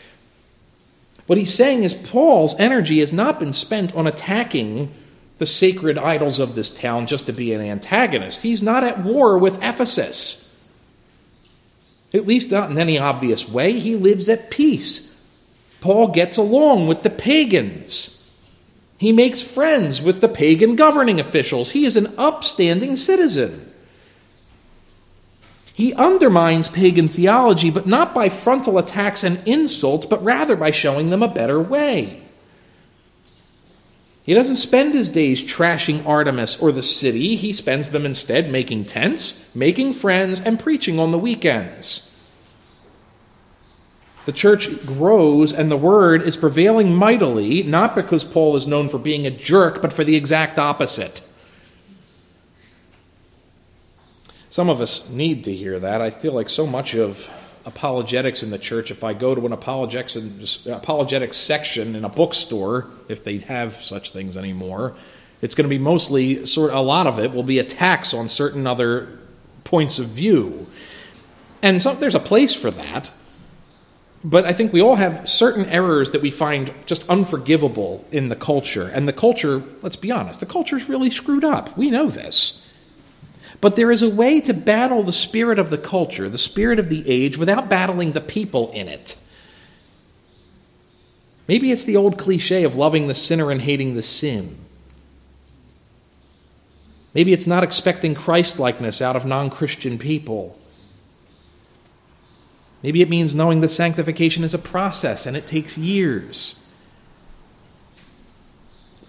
What 1.25 1.39
he's 1.39 1.53
saying 1.53 1.83
is 1.83 1.93
Paul's 1.93 2.59
energy 2.59 2.99
has 2.99 3.13
not 3.13 3.39
been 3.39 3.53
spent 3.53 3.95
on 3.95 4.05
attacking 4.05 4.91
the 5.39 5.45
sacred 5.45 5.97
idols 5.97 6.37
of 6.37 6.53
this 6.53 6.69
town 6.69 7.07
just 7.07 7.25
to 7.25 7.31
be 7.33 7.53
an 7.53 7.61
antagonist. 7.61 8.43
He's 8.43 8.61
not 8.61 8.83
at 8.83 9.03
war 9.03 9.37
with 9.37 9.63
Ephesus. 9.63 10.45
At 12.13 12.27
least 12.27 12.51
not 12.51 12.69
in 12.69 12.77
any 12.77 12.99
obvious 12.99 13.47
way. 13.47 13.73
He 13.79 13.95
lives 13.95 14.27
at 14.27 14.51
peace. 14.51 15.08
Paul 15.81 16.09
gets 16.09 16.37
along 16.37 16.87
with 16.87 17.03
the 17.03 17.09
pagans. 17.09 18.15
He 18.97 19.11
makes 19.11 19.41
friends 19.41 20.01
with 20.01 20.19
the 20.19 20.27
pagan 20.27 20.75
governing 20.75 21.19
officials. 21.19 21.71
He 21.71 21.85
is 21.85 21.95
an 21.95 22.13
upstanding 22.17 22.97
citizen. 22.97 23.71
He 25.73 25.93
undermines 25.93 26.67
pagan 26.67 27.07
theology, 27.07 27.69
but 27.69 27.87
not 27.87 28.13
by 28.13 28.27
frontal 28.27 28.77
attacks 28.77 29.23
and 29.23 29.41
insults, 29.47 30.05
but 30.05 30.21
rather 30.21 30.57
by 30.57 30.71
showing 30.71 31.09
them 31.09 31.23
a 31.23 31.29
better 31.29 31.61
way. 31.61 32.21
He 34.25 34.33
doesn't 34.33 34.57
spend 34.57 34.93
his 34.93 35.09
days 35.09 35.41
trashing 35.41 36.05
Artemis 36.05 36.61
or 36.61 36.73
the 36.73 36.81
city. 36.81 37.37
He 37.37 37.53
spends 37.53 37.91
them 37.91 38.05
instead 38.05 38.51
making 38.51 38.85
tents, 38.85 39.55
making 39.55 39.93
friends, 39.93 40.41
and 40.41 40.59
preaching 40.59 40.99
on 40.99 41.11
the 41.11 41.17
weekends. 41.17 42.08
The 44.29 44.33
church 44.33 44.85
grows 44.85 45.51
and 45.51 45.71
the 45.71 45.75
word 45.75 46.21
is 46.21 46.37
prevailing 46.37 46.93
mightily, 46.93 47.63
not 47.63 47.95
because 47.95 48.23
Paul 48.23 48.55
is 48.55 48.67
known 48.67 48.87
for 48.87 48.99
being 48.99 49.25
a 49.25 49.31
jerk, 49.31 49.81
but 49.81 49.91
for 49.91 50.03
the 50.03 50.15
exact 50.15 50.59
opposite. 50.59 51.21
Some 54.51 54.69
of 54.69 54.81
us 54.81 55.09
need 55.09 55.43
to 55.45 55.55
hear 55.55 55.79
that. 55.79 55.99
I 55.99 56.11
feel 56.11 56.31
like 56.31 56.47
so 56.47 56.67
much 56.67 56.93
of 56.93 57.27
apologetics 57.65 58.43
in 58.43 58.51
the 58.51 58.59
church, 58.59 58.91
if 58.91 59.03
I 59.03 59.13
go 59.13 59.33
to 59.33 59.47
an 59.47 59.51
apologetics, 59.51 60.67
apologetics 60.67 61.37
section 61.37 61.95
in 61.95 62.05
a 62.05 62.09
bookstore, 62.09 62.85
if 63.07 63.23
they 63.23 63.39
have 63.39 63.73
such 63.73 64.11
things 64.11 64.37
anymore, 64.37 64.93
it's 65.41 65.55
going 65.55 65.67
to 65.67 65.75
be 65.75 65.79
mostly 65.79 66.45
sort 66.45 66.71
a 66.71 66.81
lot 66.81 67.07
of 67.07 67.17
it 67.17 67.33
will 67.33 67.41
be 67.41 67.57
attacks 67.57 68.13
on 68.13 68.29
certain 68.29 68.67
other 68.67 69.09
points 69.63 69.97
of 69.97 70.09
view. 70.09 70.67
And 71.63 71.81
so, 71.81 71.95
there's 71.95 72.13
a 72.13 72.19
place 72.19 72.53
for 72.53 72.69
that. 72.69 73.11
But 74.23 74.45
I 74.45 74.51
think 74.51 74.73
we 74.73 74.81
all 74.81 74.95
have 74.95 75.29
certain 75.29 75.65
errors 75.67 76.11
that 76.11 76.21
we 76.21 76.29
find 76.29 76.73
just 76.85 77.07
unforgivable 77.09 78.05
in 78.11 78.27
the 78.27 78.35
culture. 78.35 78.87
And 78.87 79.07
the 79.07 79.13
culture, 79.13 79.63
let's 79.81 79.95
be 79.95 80.11
honest, 80.11 80.41
the 80.41 80.45
culture 80.45 80.75
is 80.75 80.89
really 80.89 81.09
screwed 81.09 81.45
up. 81.45 81.77
We 81.77 81.89
know 81.89 82.09
this. 82.09 82.65
But 83.61 83.75
there 83.75 83.91
is 83.91 84.01
a 84.01 84.09
way 84.09 84.41
to 84.41 84.53
battle 84.53 85.03
the 85.03 85.13
spirit 85.13 85.57
of 85.57 85.69
the 85.69 85.77
culture, 85.77 86.29
the 86.29 86.37
spirit 86.37 86.79
of 86.79 86.89
the 86.89 87.09
age, 87.09 87.37
without 87.37 87.69
battling 87.69 88.11
the 88.11 88.21
people 88.21 88.71
in 88.71 88.87
it. 88.87 89.17
Maybe 91.47 91.71
it's 91.71 91.83
the 91.83 91.97
old 91.97 92.17
cliche 92.17 92.63
of 92.63 92.75
loving 92.75 93.07
the 93.07 93.15
sinner 93.15 93.51
and 93.51 93.61
hating 93.61 93.95
the 93.95 94.01
sin. 94.01 94.57
Maybe 97.13 97.33
it's 97.33 97.47
not 97.47 97.63
expecting 97.63 98.15
Christlikeness 98.15 99.01
out 99.01 99.15
of 99.15 99.25
non 99.25 99.49
Christian 99.49 99.97
people. 99.97 100.58
Maybe 102.81 103.01
it 103.01 103.09
means 103.09 103.35
knowing 103.35 103.61
that 103.61 103.69
sanctification 103.69 104.43
is 104.43 104.53
a 104.53 104.59
process 104.59 105.25
and 105.25 105.35
it 105.35 105.45
takes 105.45 105.77
years. 105.77 106.55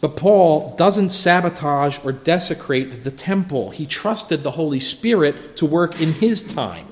But 0.00 0.16
Paul 0.16 0.74
doesn't 0.76 1.10
sabotage 1.10 1.98
or 2.04 2.12
desecrate 2.12 3.04
the 3.04 3.10
temple. 3.10 3.70
He 3.70 3.86
trusted 3.86 4.42
the 4.42 4.52
Holy 4.52 4.80
Spirit 4.80 5.56
to 5.58 5.66
work 5.66 6.00
in 6.00 6.14
his 6.14 6.42
time. 6.42 6.86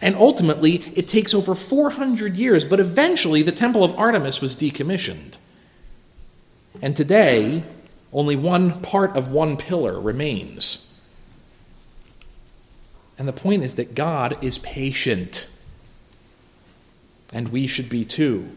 And 0.00 0.14
ultimately, 0.16 0.76
it 0.94 1.08
takes 1.08 1.34
over 1.34 1.54
400 1.54 2.36
years, 2.36 2.64
but 2.64 2.80
eventually 2.80 3.42
the 3.42 3.52
temple 3.52 3.82
of 3.82 3.98
Artemis 3.98 4.40
was 4.40 4.54
decommissioned. 4.54 5.36
And 6.82 6.96
today, 6.96 7.64
only 8.12 8.36
one 8.36 8.80
part 8.80 9.16
of 9.16 9.30
one 9.30 9.56
pillar 9.56 9.98
remains. 10.00 10.92
And 13.18 13.26
the 13.26 13.32
point 13.32 13.62
is 13.62 13.74
that 13.76 13.94
God 13.94 14.36
is 14.42 14.58
patient. 14.58 15.46
And 17.34 17.50
we 17.50 17.66
should 17.66 17.90
be 17.90 18.04
too. 18.06 18.48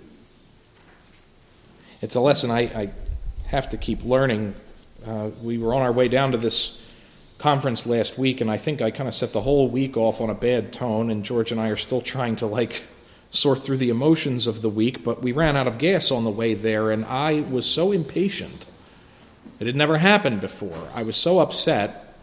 It's 2.00 2.16
a 2.16 2.22
lesson 2.22 2.52
I, 2.52 2.62
I 2.62 2.92
have 3.48 3.68
to 3.70 3.78
keep 3.78 4.06
learning. 4.06 4.54
Uh, 5.06 5.32
we 5.42 5.58
were 5.58 5.74
on 5.74 5.82
our 5.82 5.92
way 5.92 6.08
down 6.08 6.32
to 6.32 6.38
this 6.38 6.82
conference 7.40 7.86
last 7.86 8.18
week, 8.18 8.40
and 8.40 8.50
I 8.50 8.58
think 8.58 8.82
I 8.82 8.92
kind 8.92 9.08
of 9.08 9.16
set 9.16 9.34
the 9.34 9.42
whole 9.42 9.68
week 9.68 9.98
off 9.98 10.22
on 10.22 10.30
a 10.30 10.36
bad 10.36 10.72
tone, 10.72 11.10
and 11.10 11.26
George 11.26 11.52
and 11.52 11.60
I 11.60 11.70
are 11.70 11.76
still 11.76 12.02
trying 12.02 12.36
to 12.38 12.46
like 12.46 12.84
sort 13.32 13.60
through 13.60 13.78
the 13.78 13.90
emotions 13.90 14.48
of 14.48 14.62
the 14.62 14.70
week, 14.70 15.04
but 15.04 15.22
we 15.22 15.32
ran 15.32 15.58
out 15.58 15.68
of 15.68 15.78
gas 15.78 16.12
on 16.12 16.24
the 16.24 16.30
way 16.30 16.54
there, 16.54 16.92
and 16.92 17.04
I 17.06 17.42
was 17.42 17.70
so 17.70 17.92
impatient. 17.92 18.66
It 19.60 19.68
had 19.68 19.76
never 19.76 19.98
happened 19.98 20.40
before. 20.40 20.90
I 20.94 21.04
was 21.04 21.18
so 21.18 21.40
upset, 21.40 22.16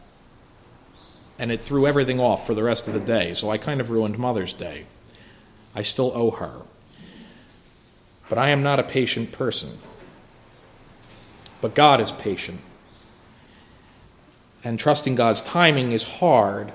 and 1.38 1.50
it 1.50 1.60
threw 1.60 1.86
everything 1.86 2.20
off 2.20 2.46
for 2.46 2.54
the 2.54 2.62
rest 2.62 2.86
of 2.86 2.94
the 2.94 3.00
day, 3.00 3.34
so 3.34 3.50
I 3.50 3.58
kind 3.58 3.80
of 3.80 3.90
ruined 3.90 4.18
Mother's 4.18 4.52
Day. 4.52 4.86
I 5.74 5.82
still 5.82 6.12
owe 6.14 6.30
her. 6.32 6.62
But 8.28 8.38
I 8.38 8.50
am 8.50 8.62
not 8.62 8.78
a 8.78 8.84
patient 8.84 9.32
person. 9.32 9.78
But 11.60 11.74
God 11.74 12.00
is 12.00 12.12
patient. 12.12 12.60
And 14.62 14.78
trusting 14.78 15.14
God's 15.14 15.42
timing 15.42 15.92
is 15.92 16.02
hard. 16.02 16.72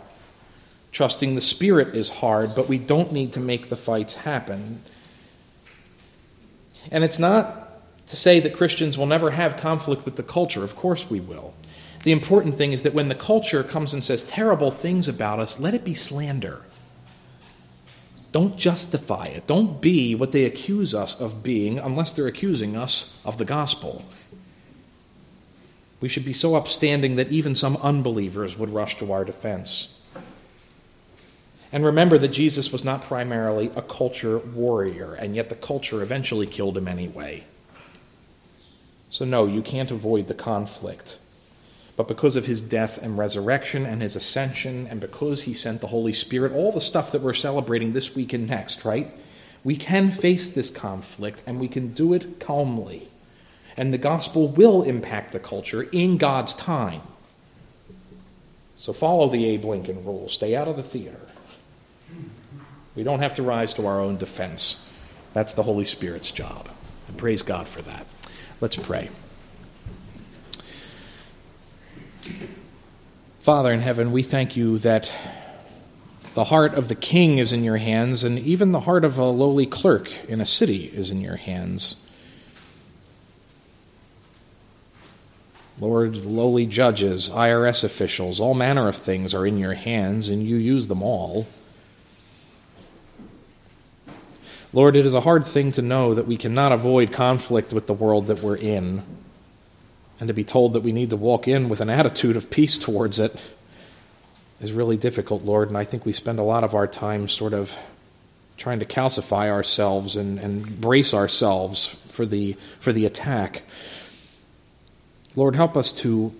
Trusting 0.91 1.35
the 1.35 1.41
Spirit 1.41 1.95
is 1.95 2.09
hard, 2.09 2.55
but 2.55 2.67
we 2.67 2.77
don't 2.77 3.11
need 3.11 3.33
to 3.33 3.39
make 3.39 3.69
the 3.69 3.77
fights 3.77 4.15
happen. 4.15 4.81
And 6.91 7.03
it's 7.03 7.19
not 7.19 7.69
to 8.07 8.15
say 8.15 8.39
that 8.39 8.55
Christians 8.55 8.97
will 8.97 9.05
never 9.05 9.31
have 9.31 9.57
conflict 9.57 10.05
with 10.05 10.15
the 10.15 10.23
culture. 10.23 10.63
Of 10.63 10.75
course 10.75 11.09
we 11.09 11.19
will. 11.19 11.53
The 12.03 12.11
important 12.11 12.55
thing 12.55 12.73
is 12.73 12.83
that 12.83 12.93
when 12.93 13.09
the 13.09 13.15
culture 13.15 13.63
comes 13.63 13.93
and 13.93 14.03
says 14.03 14.23
terrible 14.23 14.71
things 14.71 15.07
about 15.07 15.39
us, 15.39 15.59
let 15.59 15.73
it 15.73 15.83
be 15.83 15.93
slander. 15.93 16.65
Don't 18.32 18.57
justify 18.57 19.25
it. 19.25 19.47
Don't 19.47 19.82
be 19.82 20.13
what 20.13 20.32
they 20.32 20.45
accuse 20.45 20.93
us 20.93 21.19
of 21.19 21.41
being 21.41 21.80
unless 21.80 22.11
they're 22.11 22.27
accusing 22.27 22.77
us 22.77 23.19
of 23.25 23.38
the 23.38 23.45
gospel. 23.45 24.05
We 25.99 26.09
should 26.09 26.25
be 26.25 26.34
so 26.34 26.55
upstanding 26.55 27.15
that 27.15 27.32
even 27.32 27.55
some 27.55 27.77
unbelievers 27.77 28.57
would 28.57 28.69
rush 28.69 28.97
to 28.97 29.11
our 29.11 29.25
defense. 29.25 29.99
And 31.71 31.86
remember 31.86 32.17
that 32.17 32.30
Jesus 32.30 32.71
was 32.71 32.84
not 32.84 33.01
primarily 33.01 33.71
a 33.75 33.82
culture 33.82 34.39
warrior, 34.39 35.13
and 35.13 35.36
yet 35.36 35.49
the 35.49 35.55
culture 35.55 36.01
eventually 36.01 36.47
killed 36.47 36.77
him 36.77 36.88
anyway. 36.88 37.43
So, 39.09 39.25
no, 39.25 39.45
you 39.45 39.61
can't 39.61 39.91
avoid 39.91 40.27
the 40.27 40.34
conflict. 40.34 41.17
But 41.99 42.07
because 42.07 42.37
of 42.37 42.45
his 42.45 42.61
death 42.61 42.97
and 42.97 43.17
resurrection 43.17 43.85
and 43.85 44.01
his 44.01 44.15
ascension, 44.15 44.87
and 44.87 45.01
because 45.01 45.41
he 45.41 45.53
sent 45.53 45.81
the 45.81 45.87
Holy 45.87 46.13
Spirit, 46.13 46.53
all 46.53 46.71
the 46.71 46.79
stuff 46.79 47.11
that 47.11 47.21
we're 47.21 47.33
celebrating 47.33 47.91
this 47.91 48.15
week 48.15 48.31
and 48.31 48.47
next, 48.47 48.85
right? 48.85 49.11
We 49.65 49.75
can 49.75 50.09
face 50.09 50.47
this 50.47 50.71
conflict 50.71 51.43
and 51.45 51.59
we 51.59 51.67
can 51.67 51.89
do 51.91 52.13
it 52.13 52.39
calmly 52.39 53.09
and 53.75 53.93
the 53.93 53.97
gospel 53.97 54.47
will 54.47 54.83
impact 54.83 55.33
the 55.33 55.39
culture 55.39 55.83
in 55.91 56.15
God's 56.15 56.53
time. 56.53 57.01
So 58.77 58.93
follow 58.93 59.27
the 59.27 59.45
Abe 59.47 59.65
Lincoln 59.65 60.05
rule 60.05 60.29
stay 60.29 60.55
out 60.55 60.69
of 60.69 60.77
the 60.77 60.83
theater. 60.83 61.27
We 62.95 63.03
don't 63.03 63.19
have 63.19 63.33
to 63.33 63.43
rise 63.43 63.73
to 63.73 63.85
our 63.85 63.99
own 63.99 64.15
defense. 64.15 64.89
That's 65.33 65.53
the 65.53 65.63
Holy 65.63 65.83
Spirit's 65.83 66.31
job. 66.31 66.69
And 67.09 67.17
praise 67.17 67.41
God 67.41 67.67
for 67.67 67.81
that. 67.81 68.05
Let's 68.61 68.77
pray. 68.77 69.09
Father 73.39 73.72
in 73.72 73.80
heaven, 73.80 74.11
we 74.11 74.24
thank 74.24 74.55
you 74.57 74.78
that 74.80 75.11
the 76.34 76.45
heart 76.45 76.74
of 76.74 76.88
the 76.88 76.95
king 76.95 77.38
is 77.38 77.51
in 77.51 77.63
your 77.63 77.78
hands, 77.78 78.24
and 78.24 78.38
even 78.39 78.72
the 78.72 78.82
heart 78.82 79.03
of 79.03 79.17
a 79.17 79.26
lowly 79.26 79.65
clerk 79.65 80.13
in 80.28 80.39
a 80.39 80.45
city 80.45 80.86
is 80.86 81.09
in 81.09 81.22
your 81.22 81.38
hands. 81.38 81.95
Lord, 85.80 86.17
lowly 86.17 86.65
judges, 86.65 87.30
IRS 87.30 87.84
officials, 87.84 88.39
all 88.39 88.53
manner 88.53 88.88
of 88.88 88.95
things 88.95 89.34
are 89.34 89.47
in 89.47 89.57
your 89.57 89.74
hands, 89.74 90.28
and 90.28 90.43
you 90.43 90.57
use 90.57 90.88
them 90.88 91.01
all. 91.01 91.47
Lord, 94.74 94.95
it 94.95 95.05
is 95.05 95.13
a 95.13 95.22
hard 95.22 95.45
thing 95.45 95.72
to 95.72 95.82
know 95.82 96.13
that 96.13 96.28
we 96.28 96.38
cannot 96.38 96.72
avoid 96.72 97.11
conflict 97.11 97.74
with 97.74 97.88
the 97.88 97.93
world 97.93 98.28
that 98.28 98.43
we're 98.43 98.57
in, 98.57 99.03
and 100.20 100.28
to 100.28 100.34
be 100.34 100.43
told 100.43 100.74
that 100.74 100.82
we 100.82 100.91
need 100.91 101.09
to 101.11 101.17
walk 101.17 101.47
in 101.47 101.70
with 101.70 101.82
an 101.82 101.89
attitude 101.89 102.36
of 102.36 102.49
peace 102.49 102.78
towards 102.78 103.20
it 103.20 103.36
is 104.61 104.74
really 104.74 104.97
difficult, 104.97 105.43
Lord, 105.43 105.70
and 105.70 105.78
I 105.78 105.86
think 105.86 106.05
we 106.05 106.11
spend 106.11 106.39
a 106.39 106.43
lot 106.43 106.63
of 106.63 106.76
our 106.76 106.88
time 106.88 107.30
sort 107.30 107.53
of 107.53 107.78
trying 108.57 108.80
to 108.80 108.86
calcify 108.86 109.49
ourselves 109.49 110.17
and, 110.17 110.38
and 110.38 110.82
brace 110.82 111.13
ourselves 111.13 111.88
for 112.09 112.26
the, 112.26 112.53
for 112.80 112.91
the 112.91 113.05
attack. 113.05 113.63
Lord, 115.36 115.55
help 115.55 115.78
us 115.78 115.93
to 115.93 116.34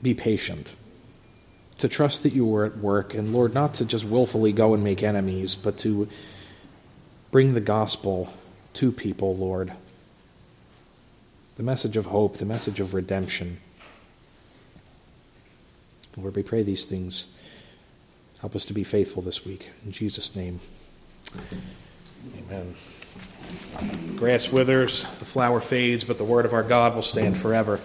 be 0.00 0.14
patient, 0.14 0.74
to 1.78 1.88
trust 1.88 2.22
that 2.22 2.32
you 2.32 2.46
were 2.46 2.64
at 2.64 2.76
work, 2.76 3.14
and 3.14 3.32
Lord, 3.32 3.52
not 3.52 3.74
to 3.74 3.84
just 3.84 4.04
willfully 4.04 4.52
go 4.52 4.74
and 4.74 4.84
make 4.84 5.02
enemies, 5.02 5.56
but 5.56 5.76
to 5.78 6.08
bring 7.32 7.54
the 7.54 7.60
gospel 7.60 8.32
to 8.74 8.92
people, 8.92 9.36
Lord. 9.36 9.72
The 11.56 11.62
message 11.62 11.96
of 11.96 12.06
hope, 12.06 12.38
the 12.38 12.44
message 12.44 12.80
of 12.80 12.94
redemption. 12.94 13.58
Lord, 16.16 16.34
we 16.34 16.42
pray 16.42 16.62
these 16.62 16.84
things. 16.84 17.36
Help 18.40 18.56
us 18.56 18.64
to 18.66 18.72
be 18.72 18.84
faithful 18.84 19.22
this 19.22 19.44
week. 19.44 19.70
In 19.84 19.92
Jesus' 19.92 20.34
name, 20.34 20.60
amen. 22.38 22.74
The 23.78 24.12
grass 24.14 24.52
withers, 24.52 25.04
the 25.18 25.24
flower 25.24 25.60
fades, 25.60 26.04
but 26.04 26.18
the 26.18 26.24
word 26.24 26.44
of 26.44 26.52
our 26.52 26.62
God 26.62 26.94
will 26.94 27.02
stand 27.02 27.36
forever. 27.36 27.80